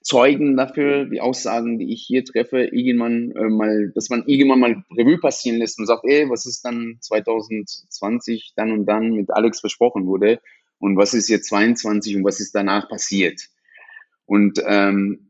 Zeugen 0.00 0.56
dafür, 0.56 1.04
die 1.04 1.20
Aussagen, 1.20 1.78
die 1.78 1.92
ich 1.92 2.04
hier 2.06 2.24
treffe, 2.24 2.62
irgendwann 2.62 3.32
äh, 3.32 3.48
mal, 3.50 3.92
dass 3.94 4.08
man 4.08 4.24
irgendwann 4.26 4.60
mal 4.60 4.84
Revue 4.96 5.18
passieren 5.18 5.58
lässt 5.58 5.78
und 5.78 5.86
sagt, 5.86 6.04
ey, 6.06 6.30
was 6.30 6.46
ist 6.46 6.64
dann 6.64 6.96
2020 7.00 8.54
dann 8.56 8.72
und 8.72 8.86
dann 8.86 9.12
mit 9.12 9.30
Alex 9.30 9.60
versprochen 9.60 10.06
wurde 10.06 10.40
und 10.78 10.96
was 10.96 11.12
ist 11.12 11.28
jetzt 11.28 11.48
22 11.48 12.16
und 12.16 12.24
was 12.24 12.40
ist 12.40 12.54
danach 12.54 12.88
passiert. 12.88 13.48
Und 14.24 14.62
ähm, 14.64 15.27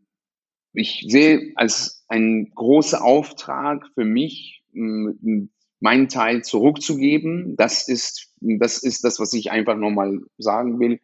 ich 0.72 1.04
sehe 1.08 1.52
als 1.56 2.04
ein 2.08 2.50
großer 2.54 3.02
Auftrag 3.02 3.86
für 3.94 4.04
mich, 4.04 4.62
meinen 4.72 6.08
Teil 6.08 6.42
zurückzugeben. 6.42 7.56
Das 7.56 7.88
ist, 7.88 8.32
das 8.40 8.82
ist 8.82 9.04
das, 9.04 9.20
was 9.20 9.32
ich 9.32 9.50
einfach 9.50 9.76
nochmal 9.76 10.20
sagen 10.38 10.80
will. 10.80 11.00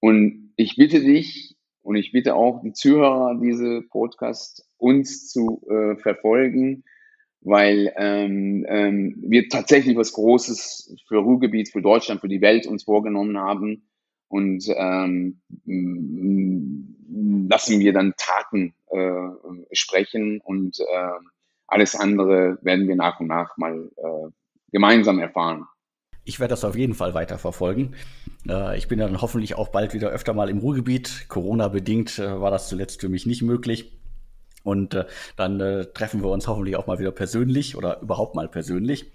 Und 0.00 0.52
ich 0.56 0.76
bitte 0.76 1.00
dich 1.00 1.56
und 1.82 1.96
ich 1.96 2.12
bitte 2.12 2.34
auch 2.34 2.62
die 2.62 2.72
Zuhörer 2.72 3.38
diese 3.42 3.82
Podcast 3.82 4.66
uns 4.76 5.28
zu 5.28 5.62
äh, 5.68 5.96
verfolgen, 5.96 6.84
weil 7.42 7.92
ähm, 7.96 8.66
ähm, 8.68 9.16
wir 9.26 9.48
tatsächlich 9.48 9.96
was 9.96 10.12
Großes 10.12 10.96
für 11.08 11.18
Ruhrgebiet, 11.18 11.70
für 11.70 11.82
Deutschland, 11.82 12.20
für 12.20 12.28
die 12.28 12.40
Welt 12.40 12.66
uns 12.66 12.84
vorgenommen 12.84 13.38
haben. 13.38 13.89
Und 14.30 14.64
ähm, 14.76 15.40
lassen 17.50 17.80
wir 17.80 17.92
dann 17.92 18.14
Taten 18.16 18.74
äh, 18.90 19.28
sprechen 19.72 20.40
und 20.40 20.78
äh, 20.78 20.84
alles 21.66 21.96
andere 21.96 22.56
werden 22.62 22.86
wir 22.86 22.94
nach 22.94 23.18
und 23.18 23.26
nach 23.26 23.56
mal 23.56 23.90
äh, 23.96 24.30
gemeinsam 24.70 25.18
erfahren. 25.18 25.66
Ich 26.24 26.38
werde 26.38 26.52
das 26.52 26.64
auf 26.64 26.76
jeden 26.76 26.94
Fall 26.94 27.12
weiter 27.12 27.38
verfolgen. 27.38 27.96
Äh, 28.48 28.78
ich 28.78 28.86
bin 28.86 29.00
dann 29.00 29.20
hoffentlich 29.20 29.56
auch 29.56 29.68
bald 29.68 29.94
wieder 29.94 30.10
öfter 30.10 30.32
mal 30.32 30.48
im 30.48 30.58
Ruhrgebiet. 30.58 31.26
Corona-bedingt 31.28 32.20
äh, 32.20 32.40
war 32.40 32.52
das 32.52 32.68
zuletzt 32.68 33.00
für 33.00 33.08
mich 33.08 33.26
nicht 33.26 33.42
möglich. 33.42 33.98
Und 34.62 34.94
äh, 34.94 35.06
dann 35.34 35.58
treffen 35.92 36.22
wir 36.22 36.30
uns 36.30 36.46
hoffentlich 36.46 36.76
auch 36.76 36.86
mal 36.86 37.00
wieder 37.00 37.10
persönlich 37.10 37.76
oder 37.76 38.00
überhaupt 38.00 38.36
mal 38.36 38.46
persönlich. 38.46 39.10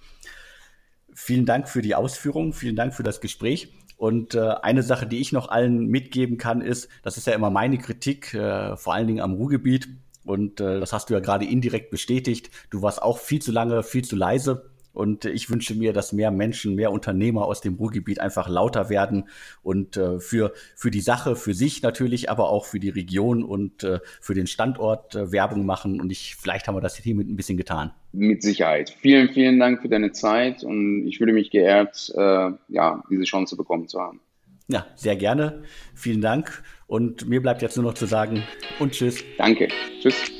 Vielen 1.13 1.45
Dank 1.45 1.69
für 1.69 1.81
die 1.81 1.95
Ausführungen, 1.95 2.51
vielen 2.51 2.75
Dank 2.75 2.93
für 2.93 3.03
das 3.03 3.21
Gespräch. 3.21 3.71
Und 3.97 4.35
äh, 4.35 4.49
eine 4.61 4.83
Sache, 4.83 5.07
die 5.07 5.19
ich 5.19 5.31
noch 5.31 5.49
allen 5.49 5.87
mitgeben 5.87 6.37
kann, 6.37 6.61
ist, 6.61 6.89
das 7.03 7.17
ist 7.17 7.27
ja 7.27 7.33
immer 7.33 7.49
meine 7.49 7.77
Kritik, 7.77 8.33
äh, 8.33 8.75
vor 8.75 8.93
allen 8.93 9.07
Dingen 9.07 9.21
am 9.21 9.33
Ruhrgebiet. 9.33 9.87
Und 10.25 10.59
äh, 10.59 10.79
das 10.79 10.91
hast 10.91 11.09
du 11.09 11.13
ja 11.13 11.19
gerade 11.19 11.45
indirekt 11.45 11.91
bestätigt. 11.91 12.49
Du 12.69 12.81
warst 12.81 13.01
auch 13.01 13.19
viel 13.19 13.41
zu 13.41 13.51
lange, 13.51 13.83
viel 13.83 14.03
zu 14.03 14.15
leise. 14.15 14.69
Und 14.95 15.25
ich 15.25 15.49
wünsche 15.49 15.75
mir, 15.75 15.93
dass 15.93 16.13
mehr 16.13 16.31
Menschen, 16.31 16.73
mehr 16.73 16.91
Unternehmer 16.91 17.45
aus 17.45 17.61
dem 17.61 17.75
Ruhrgebiet 17.75 18.19
einfach 18.19 18.47
lauter 18.47 18.89
werden 18.89 19.25
und 19.61 19.97
äh, 19.97 20.19
für, 20.19 20.53
für 20.75 20.89
die 20.89 21.01
Sache, 21.01 21.35
für 21.35 21.53
sich 21.53 21.81
natürlich, 21.81 22.29
aber 22.29 22.49
auch 22.49 22.65
für 22.65 22.79
die 22.79 22.89
Region 22.89 23.43
und 23.43 23.83
äh, 23.83 23.99
für 24.21 24.33
den 24.33 24.47
Standort 24.47 25.13
äh, 25.13 25.31
Werbung 25.31 25.65
machen. 25.65 25.99
Und 25.99 26.11
ich, 26.11 26.35
vielleicht 26.35 26.67
haben 26.67 26.75
wir 26.75 26.81
das 26.81 26.95
hiermit 26.95 27.27
ein 27.27 27.35
bisschen 27.35 27.57
getan. 27.57 27.91
Mit 28.13 28.41
Sicherheit. 28.41 28.95
Vielen, 29.01 29.29
vielen 29.29 29.59
Dank 29.59 29.81
für 29.81 29.89
deine 29.89 30.13
Zeit 30.13 30.63
und 30.63 31.05
ich 31.05 31.17
fühle 31.17 31.33
mich 31.33 31.51
geehrt, 31.51 32.11
äh, 32.15 32.51
ja, 32.69 33.03
diese 33.11 33.23
Chance 33.23 33.57
bekommen 33.57 33.89
zu 33.89 33.99
haben. 33.99 34.21
Ja, 34.67 34.87
sehr 34.95 35.15
gerne. 35.15 35.63
Vielen 35.93 36.21
Dank. 36.21 36.63
Und 36.87 37.27
mir 37.27 37.41
bleibt 37.41 37.61
jetzt 37.61 37.75
nur 37.75 37.85
noch 37.85 37.93
zu 37.93 38.05
sagen 38.05 38.43
und 38.79 38.93
tschüss. 38.93 39.23
Danke. 39.37 39.67
Tschüss. 40.01 40.31